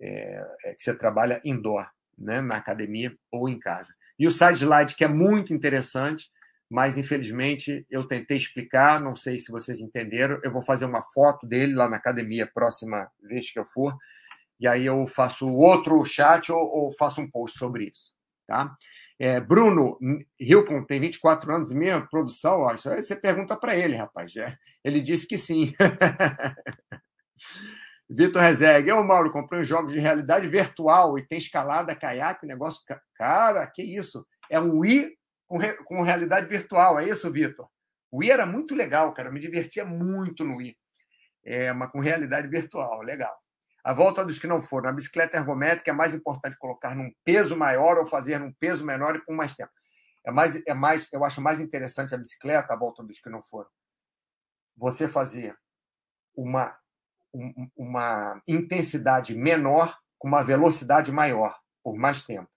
é, 0.00 0.44
é 0.64 0.74
que 0.74 0.82
você 0.82 0.94
trabalha 0.94 1.40
indoor, 1.44 1.88
né, 2.16 2.40
na 2.40 2.56
academia 2.56 3.16
ou 3.30 3.48
em 3.48 3.58
casa. 3.58 3.94
E 4.18 4.26
o 4.26 4.30
side 4.30 4.58
slide, 4.58 4.96
que 4.96 5.04
é 5.04 5.08
muito 5.08 5.54
interessante, 5.54 6.28
mas 6.68 6.98
infelizmente 6.98 7.86
eu 7.88 8.06
tentei 8.06 8.36
explicar, 8.36 9.00
não 9.00 9.16
sei 9.16 9.38
se 9.38 9.50
vocês 9.50 9.80
entenderam. 9.80 10.40
Eu 10.42 10.52
vou 10.52 10.60
fazer 10.60 10.84
uma 10.84 11.02
foto 11.02 11.46
dele 11.46 11.74
lá 11.74 11.88
na 11.88 11.96
academia 11.96 12.46
próxima 12.46 13.10
vez 13.22 13.50
que 13.50 13.58
eu 13.58 13.64
for, 13.64 13.96
e 14.60 14.66
aí 14.66 14.84
eu 14.84 15.06
faço 15.06 15.48
outro 15.48 16.04
chat 16.04 16.50
ou, 16.50 16.60
ou 16.60 16.92
faço 16.92 17.20
um 17.20 17.30
post 17.30 17.56
sobre 17.56 17.84
isso. 17.84 18.12
Tá? 18.46 18.74
É, 19.20 19.40
Bruno 19.40 19.98
Hilton 20.38 20.84
tem 20.84 21.00
24 21.00 21.52
anos 21.52 21.72
e 21.72 21.76
meio, 21.76 22.08
produção, 22.08 22.60
ó, 22.60 22.76
você 22.76 23.16
pergunta 23.16 23.56
para 23.56 23.76
ele, 23.76 23.96
rapaz. 23.96 24.36
É, 24.36 24.56
ele 24.84 25.00
disse 25.00 25.26
que 25.26 25.36
sim. 25.36 25.74
Vitor 28.08 28.40
Rezegue, 28.40 28.88
eu, 28.88 29.04
Mauro, 29.04 29.32
comprei 29.32 29.60
uns 29.60 29.68
jogos 29.68 29.92
de 29.92 29.98
realidade 29.98 30.48
virtual 30.48 31.18
e 31.18 31.26
tem 31.26 31.36
escalada, 31.36 31.94
caiaque, 31.94 32.46
negócio. 32.46 32.80
Cara, 33.14 33.66
que 33.66 33.82
isso? 33.82 34.26
É 34.50 34.58
um 34.58 34.78
Wii 34.78 35.14
com, 35.46 35.58
re... 35.58 35.74
com 35.84 36.02
realidade 36.02 36.46
virtual, 36.46 36.98
é 36.98 37.08
isso, 37.08 37.30
Vitor? 37.30 37.68
O 38.10 38.18
Wii 38.18 38.30
era 38.30 38.46
muito 38.46 38.74
legal, 38.74 39.12
cara, 39.12 39.28
eu 39.28 39.32
me 39.32 39.40
divertia 39.40 39.84
muito 39.84 40.44
no 40.44 40.56
Wii. 40.56 40.76
É, 41.44 41.72
mas 41.72 41.90
com 41.90 42.00
realidade 42.00 42.48
virtual, 42.48 43.02
legal. 43.02 43.34
A 43.88 43.94
volta 43.94 44.22
dos 44.22 44.38
que 44.38 44.46
não 44.46 44.60
foram. 44.60 44.90
A 44.90 44.92
bicicleta 44.92 45.38
ergométrica 45.38 45.90
é 45.90 45.94
mais 45.94 46.12
importante 46.12 46.58
colocar 46.58 46.94
num 46.94 47.10
peso 47.24 47.56
maior 47.56 47.96
ou 47.96 48.04
fazer 48.04 48.38
num 48.38 48.52
peso 48.52 48.84
menor 48.84 49.16
e 49.16 49.24
com 49.24 49.34
mais 49.34 49.54
tempo. 49.54 49.72
É 50.26 50.30
mais, 50.30 50.62
é 50.66 50.74
mais, 50.74 51.10
eu 51.10 51.24
acho 51.24 51.40
mais 51.40 51.58
interessante 51.58 52.14
a 52.14 52.18
bicicleta, 52.18 52.74
a 52.74 52.76
volta 52.76 53.02
dos 53.02 53.18
que 53.18 53.30
não 53.30 53.40
foram. 53.40 53.70
Você 54.76 55.08
fazer 55.08 55.56
uma 56.36 56.76
uma 57.74 58.42
intensidade 58.46 59.34
menor 59.34 59.98
com 60.18 60.28
uma 60.28 60.42
velocidade 60.42 61.10
maior 61.10 61.58
por 61.82 61.96
mais 61.96 62.20
tempo. 62.20 62.50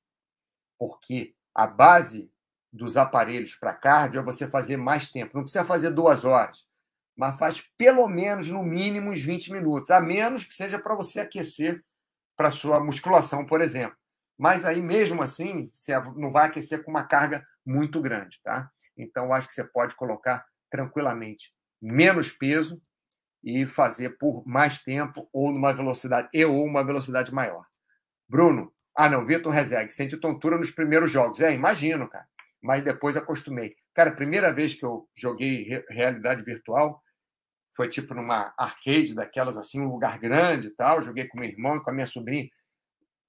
Porque 0.77 1.34
a 1.55 1.65
base 1.65 2.29
dos 2.73 2.97
aparelhos 2.97 3.55
para 3.55 3.73
cardio 3.73 4.19
é 4.19 4.23
você 4.23 4.49
fazer 4.49 4.75
mais 4.75 5.09
tempo. 5.09 5.32
Não 5.34 5.43
precisa 5.43 5.63
fazer 5.63 5.91
duas 5.91 6.25
horas, 6.25 6.67
mas 7.16 7.38
faz 7.38 7.64
pelo 7.78 8.07
menos, 8.07 8.49
no 8.49 8.64
mínimo, 8.64 9.12
uns 9.12 9.22
20 9.22 9.51
minutos, 9.51 9.91
a 9.91 9.99
menos 9.99 10.43
que 10.43 10.53
seja 10.53 10.80
para 10.80 10.95
você 10.95 11.20
aquecer 11.20 11.84
para 12.36 12.51
sua 12.51 12.80
musculação, 12.80 13.45
por 13.45 13.62
exemplo. 13.62 13.97
Mas 14.38 14.66
aí, 14.66 14.82
mesmo 14.82 15.22
assim, 15.22 15.70
você 15.74 15.93
não 16.16 16.32
vai 16.32 16.47
aquecer 16.47 16.84
com 16.84 16.89
uma 16.89 17.03
carga 17.03 17.45
muito 17.66 18.01
grande, 18.01 18.39
tá? 18.43 18.72
Então, 18.97 19.34
acho 19.34 19.47
que 19.47 19.53
você 19.53 19.64
pode 19.64 19.95
colocar 19.95 20.45
tranquilamente 20.70 21.53
menos 21.82 22.32
peso 22.32 22.82
e 23.43 23.66
fazer 23.66 24.18
por 24.18 24.45
mais 24.45 24.78
tempo 24.80 25.28
ou 25.34 25.51
numa 25.51 25.74
velocidade 25.74 26.30
e 26.34 26.45
ou 26.45 26.64
uma 26.64 26.84
velocidade 26.84 27.34
maior. 27.34 27.66
Bruno, 28.30 28.72
ah 28.95 29.09
não, 29.09 29.26
Vitor 29.26 29.51
Rezeg, 29.51 29.91
senti 29.91 30.18
tontura 30.18 30.57
nos 30.57 30.72
primeiros 30.72 31.09
jogos. 31.09 31.41
É, 31.41 31.53
imagino, 31.53 32.07
cara. 32.07 32.28
Mas 32.62 32.84
depois 32.84 33.18
acostumei. 33.18 33.76
Cara, 33.93 34.09
a 34.09 34.15
primeira 34.15 34.53
vez 34.53 34.73
que 34.73 34.85
eu 34.85 35.07
joguei 35.15 35.83
realidade 35.89 36.43
virtual 36.43 37.01
foi 37.75 37.89
tipo 37.89 38.13
numa 38.13 38.53
arcade 38.57 39.13
daquelas 39.13 39.57
assim, 39.57 39.81
um 39.81 39.91
lugar 39.91 40.17
grande 40.19 40.67
e 40.67 40.71
tal. 40.71 41.01
Joguei 41.01 41.27
com 41.27 41.39
meu 41.39 41.49
irmão 41.49 41.77
e 41.77 41.83
com 41.83 41.89
a 41.89 41.93
minha 41.93 42.07
sobrinha. 42.07 42.49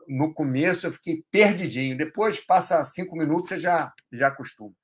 No 0.09 0.35
começo 0.35 0.87
eu 0.87 0.93
fiquei 0.93 1.25
perdidinho. 1.31 1.97
Depois 1.97 2.41
passa 2.41 2.83
cinco 2.85 3.17
minutos 3.17 3.49
você 3.49 3.59
já 3.59 3.93
já 4.13 4.29
acostuma. 4.29 4.75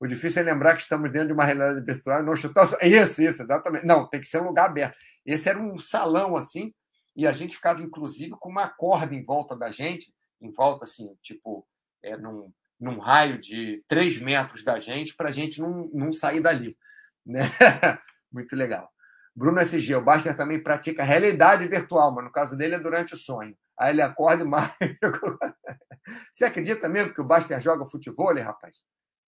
O 0.00 0.06
difícil 0.06 0.42
é 0.42 0.44
lembrar 0.44 0.74
que 0.74 0.82
estamos 0.82 1.12
dentro 1.12 1.28
de 1.28 1.32
uma 1.32 1.44
realidade 1.44 1.80
virtual 1.84 2.22
não. 2.22 2.34
Isso, 2.82 3.22
isso, 3.22 3.42
exatamente. 3.42 3.86
Não, 3.86 4.08
tem 4.08 4.20
que 4.20 4.26
ser 4.26 4.42
um 4.42 4.48
lugar 4.48 4.66
aberto. 4.66 4.96
Esse 5.24 5.48
era 5.48 5.58
um 5.58 5.78
salão 5.78 6.36
assim, 6.36 6.74
e 7.14 7.26
a 7.26 7.32
gente 7.32 7.54
ficava, 7.54 7.80
inclusive, 7.82 8.32
com 8.32 8.48
uma 8.48 8.68
corda 8.68 9.14
em 9.14 9.24
volta 9.24 9.54
da 9.54 9.70
gente, 9.70 10.12
em 10.40 10.50
volta, 10.50 10.84
assim, 10.84 11.14
tipo, 11.22 11.64
é, 12.02 12.16
num, 12.16 12.52
num 12.82 12.98
raio 12.98 13.38
de 13.38 13.80
três 13.86 14.18
metros 14.18 14.64
da 14.64 14.80
gente, 14.80 15.14
para 15.14 15.28
a 15.28 15.32
gente 15.32 15.60
não, 15.60 15.88
não 15.94 16.12
sair 16.12 16.40
dali. 16.40 16.76
Né? 17.24 17.40
Muito 18.30 18.56
legal. 18.56 18.90
Bruno 19.34 19.60
SG, 19.60 19.94
o 19.94 20.02
Baster 20.02 20.36
também 20.36 20.60
pratica 20.60 21.04
realidade 21.04 21.66
virtual, 21.68 22.12
mas 22.12 22.24
no 22.24 22.32
caso 22.32 22.56
dele 22.56 22.74
é 22.74 22.80
durante 22.80 23.14
o 23.14 23.16
sonho. 23.16 23.56
Aí 23.78 23.92
ele 23.92 24.02
acorda 24.02 24.42
e 24.42 24.46
mais. 24.46 24.72
Você 26.32 26.44
acredita 26.44 26.88
mesmo 26.88 27.14
que 27.14 27.20
o 27.20 27.24
Baster 27.24 27.60
joga 27.60 27.86
futebol, 27.86 28.34
rapaz? 28.34 28.78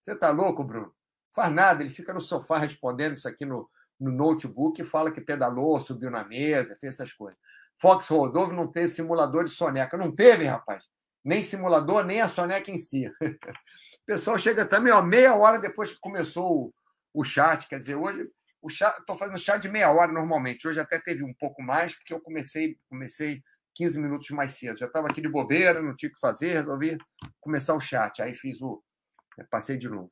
Você 0.01 0.13
tá 0.13 0.31
louco, 0.31 0.61
Bruno? 0.61 0.93
Faz 1.33 1.49
nada, 1.51 1.81
ele 1.81 1.89
fica 1.89 2.13
no 2.13 2.19
sofá 2.19 2.57
respondendo 2.57 3.13
isso 3.13 3.27
aqui 3.27 3.45
no, 3.45 3.69
no 3.97 4.11
notebook 4.11 4.81
e 4.81 4.83
fala 4.83 5.11
que 5.11 5.21
pedalou, 5.21 5.79
subiu 5.79 6.11
na 6.11 6.25
mesa, 6.25 6.75
fez 6.75 6.95
essas 6.95 7.13
coisas. 7.13 7.39
Fox 7.77 8.07
Rodolfo 8.07 8.53
não 8.53 8.67
teve 8.67 8.89
simulador 8.89 9.45
de 9.45 9.51
soneca. 9.51 9.97
Não 9.97 10.11
teve, 10.11 10.43
rapaz. 10.43 10.87
Nem 11.25 11.41
simulador, 11.41 12.05
nem 12.05 12.21
a 12.21 12.27
soneca 12.27 12.71
em 12.71 12.77
si. 12.77 13.11
O 13.95 14.05
pessoal 14.05 14.37
chega 14.37 14.67
também, 14.67 14.93
ó, 14.93 15.01
meia 15.01 15.33
hora 15.33 15.57
depois 15.57 15.91
que 15.91 15.99
começou 15.99 16.45
o, 16.45 16.73
o 17.11 17.23
chat. 17.23 17.67
Quer 17.67 17.77
dizer, 17.77 17.95
hoje 17.95 18.29
o 18.61 18.67
estou 18.67 19.17
fazendo 19.17 19.39
chat 19.39 19.59
de 19.59 19.67
meia 19.67 19.91
hora 19.91 20.11
normalmente. 20.11 20.67
Hoje 20.67 20.79
até 20.79 20.99
teve 20.99 21.23
um 21.23 21.33
pouco 21.33 21.63
mais, 21.63 21.95
porque 21.95 22.13
eu 22.13 22.19
comecei, 22.19 22.77
comecei 22.87 23.41
15 23.73 23.99
minutos 23.99 24.29
mais 24.29 24.51
cedo. 24.51 24.77
Já 24.77 24.85
estava 24.85 25.07
aqui 25.07 25.21
de 25.21 25.27
bobeira, 25.27 25.81
não 25.81 25.95
tinha 25.95 26.09
o 26.09 26.13
que 26.13 26.19
fazer, 26.19 26.53
resolvi 26.53 26.97
começar 27.41 27.73
o 27.73 27.79
chat. 27.79 28.21
Aí 28.21 28.35
fiz 28.35 28.61
o. 28.61 28.83
Passei 29.49 29.75
de 29.75 29.89
novo. 29.89 30.11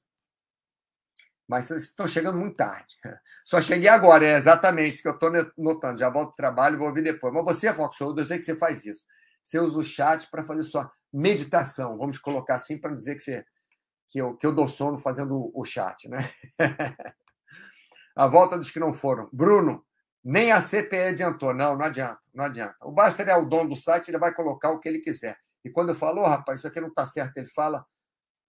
Mas 1.47 1.68
vocês 1.68 1.84
estão 1.84 2.07
chegando 2.07 2.38
muito 2.39 2.55
tarde. 2.55 2.95
Só 3.45 3.61
cheguei 3.61 3.89
agora, 3.89 4.26
é 4.26 4.38
exatamente 4.38 4.89
isso 4.89 5.01
que 5.01 5.07
eu 5.07 5.14
estou 5.14 5.32
notando. 5.57 5.99
Já 5.99 6.09
volto 6.09 6.30
ao 6.30 6.36
trabalho 6.36 6.78
vou 6.78 6.88
ouvir 6.88 7.03
depois. 7.03 7.34
Mas 7.34 7.43
você, 7.43 7.74
Fox 7.74 7.99
eu 7.99 8.26
sei 8.26 8.39
que 8.39 8.45
você 8.45 8.55
faz 8.55 8.86
isso. 8.86 9.03
Você 9.41 9.59
usa 9.59 9.78
o 9.78 9.84
chat 9.84 10.30
para 10.30 10.43
fazer 10.43 10.64
sua 10.64 10.91
meditação. 11.14 11.97
Vamos 11.97 12.18
colocar 12.18 12.55
assim 12.55 12.78
para 12.78 12.95
dizer 12.95 13.16
que, 13.16 13.22
você, 13.22 13.45
que, 14.09 14.20
eu, 14.20 14.36
que 14.36 14.45
eu 14.45 14.53
dou 14.53 14.68
sono 14.68 14.97
fazendo 14.97 15.51
o 15.53 15.64
chat, 15.64 16.09
né? 16.09 16.30
a 18.16 18.28
volta 18.28 18.57
dos 18.57 18.72
que 18.72 18.80
não 18.80 18.91
foram. 18.91 19.30
Bruno, 19.32 19.86
nem 20.24 20.51
a 20.51 20.61
CPE 20.61 21.09
adiantou. 21.09 21.53
Não, 21.53 21.78
não 21.78 21.86
adianta, 21.86 22.20
não 22.34 22.45
adianta. 22.45 22.76
O 22.82 22.91
Baster 22.91 23.28
é 23.28 23.36
o 23.36 23.45
dono 23.45 23.70
do 23.70 23.76
site, 23.76 24.09
ele 24.09 24.18
vai 24.18 24.34
colocar 24.34 24.72
o 24.72 24.80
que 24.80 24.88
ele 24.88 24.99
quiser. 24.99 25.38
E 25.64 25.70
quando 25.70 25.89
eu 25.89 25.95
falo, 25.95 26.22
oh, 26.22 26.28
rapaz, 26.28 26.59
isso 26.59 26.68
aqui 26.68 26.82
não 26.82 26.89
está 26.89 27.05
certo, 27.05 27.38
ele 27.38 27.47
fala, 27.47 27.86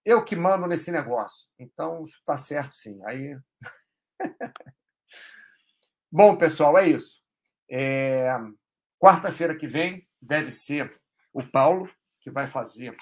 eu 0.05 0.25
que 0.25 0.37
mando 0.37 0.67
nesse 0.67 0.91
negócio. 0.91 1.49
Então, 1.59 2.03
está 2.05 2.37
certo, 2.37 2.75
sim. 2.75 3.01
Aí. 3.05 3.39
Bom, 6.11 6.37
pessoal, 6.37 6.79
é 6.79 6.89
isso. 6.89 7.23
É... 7.71 8.37
Quarta-feira 8.99 9.57
que 9.57 9.67
vem 9.67 10.07
deve 10.21 10.51
ser 10.51 11.01
o 11.33 11.43
Paulo, 11.43 11.91
que 12.25 12.31
vai 12.31 12.49
fazer 12.49 12.97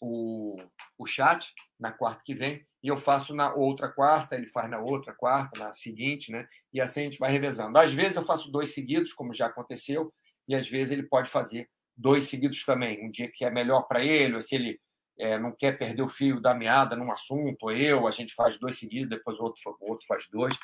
o, 0.00 0.62
o 0.98 1.06
chat 1.06 1.50
na 1.80 1.90
quarta 1.90 2.22
que 2.22 2.34
vem, 2.34 2.64
e 2.82 2.88
eu 2.88 2.96
faço 2.96 3.34
na 3.34 3.52
outra 3.54 3.88
quarta, 3.88 4.36
ele 4.36 4.46
faz 4.46 4.70
na 4.70 4.78
outra 4.78 5.14
quarta, 5.14 5.58
na 5.58 5.72
seguinte, 5.72 6.30
né? 6.30 6.46
E 6.72 6.80
assim 6.80 7.00
a 7.00 7.04
gente 7.04 7.18
vai 7.18 7.32
revezando. 7.32 7.78
Às 7.78 7.92
vezes 7.92 8.16
eu 8.16 8.22
faço 8.22 8.52
dois 8.52 8.74
seguidos, 8.74 9.14
como 9.14 9.32
já 9.32 9.46
aconteceu, 9.46 10.12
e 10.46 10.54
às 10.54 10.68
vezes 10.68 10.92
ele 10.92 11.02
pode 11.02 11.30
fazer 11.30 11.68
dois 11.96 12.26
seguidos 12.26 12.62
também. 12.64 13.04
Um 13.04 13.10
dia 13.10 13.30
que 13.32 13.44
é 13.44 13.50
melhor 13.50 13.88
para 13.88 14.04
ele, 14.04 14.34
ou 14.34 14.42
se 14.42 14.54
ele 14.54 14.78
é, 15.18 15.38
não 15.38 15.50
quer 15.50 15.78
perder 15.78 16.02
o 16.02 16.08
fio 16.08 16.40
da 16.40 16.54
meada 16.54 16.94
num 16.94 17.10
assunto, 17.10 17.64
ou 17.64 17.72
eu, 17.72 18.06
a 18.06 18.10
gente 18.10 18.34
faz 18.34 18.58
dois 18.58 18.78
seguidos, 18.78 19.08
depois 19.08 19.38
o 19.38 19.42
outro, 19.42 19.62
o 19.80 19.90
outro 19.90 20.06
faz 20.06 20.28
dois, 20.30 20.54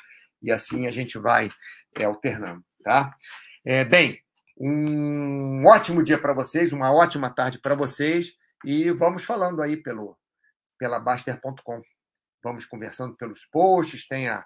e 0.41 0.51
assim 0.51 0.85
a 0.87 0.91
gente 0.91 1.17
vai 1.17 1.49
é, 1.97 2.03
alternando, 2.03 2.63
tá? 2.83 3.13
É, 3.65 3.83
bem, 3.83 4.22
um 4.57 5.63
ótimo 5.65 6.03
dia 6.03 6.17
para 6.17 6.33
vocês, 6.33 6.71
uma 6.71 6.91
ótima 6.91 7.29
tarde 7.29 7.59
para 7.59 7.75
vocês, 7.75 8.33
e 8.63 8.91
vamos 8.91 9.23
falando 9.23 9.61
aí 9.61 9.77
pelo, 9.77 10.17
pela 10.77 10.99
Baster.com. 10.99 11.81
Vamos 12.43 12.65
conversando 12.65 13.15
pelos 13.15 13.45
posts, 13.45 14.07
tem 14.07 14.29
a, 14.29 14.45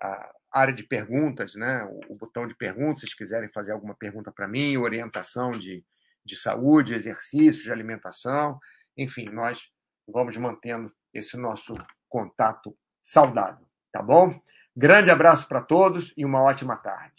a 0.00 0.32
área 0.50 0.72
de 0.72 0.82
perguntas, 0.82 1.54
né? 1.54 1.84
O, 1.84 2.14
o, 2.14 2.18
botão 2.18 2.46
de 2.46 2.54
perguntas, 2.54 3.08
se 3.08 3.16
quiserem 3.16 3.50
fazer 3.52 3.72
alguma 3.72 3.94
pergunta 3.94 4.32
para 4.32 4.48
mim, 4.48 4.76
orientação 4.76 5.52
de, 5.52 5.84
de 6.24 6.36
saúde, 6.36 6.94
exercícios, 6.94 7.62
de 7.62 7.72
alimentação. 7.72 8.58
Enfim, 8.96 9.26
nós 9.26 9.70
vamos 10.06 10.36
mantendo 10.36 10.92
esse 11.12 11.36
nosso 11.36 11.74
contato 12.08 12.76
saudável, 13.02 13.66
tá 13.92 14.02
bom? 14.02 14.40
Grande 14.76 15.10
abraço 15.10 15.46
para 15.46 15.62
todos 15.62 16.12
e 16.16 16.24
uma 16.24 16.42
ótima 16.42 16.76
tarde. 16.76 17.13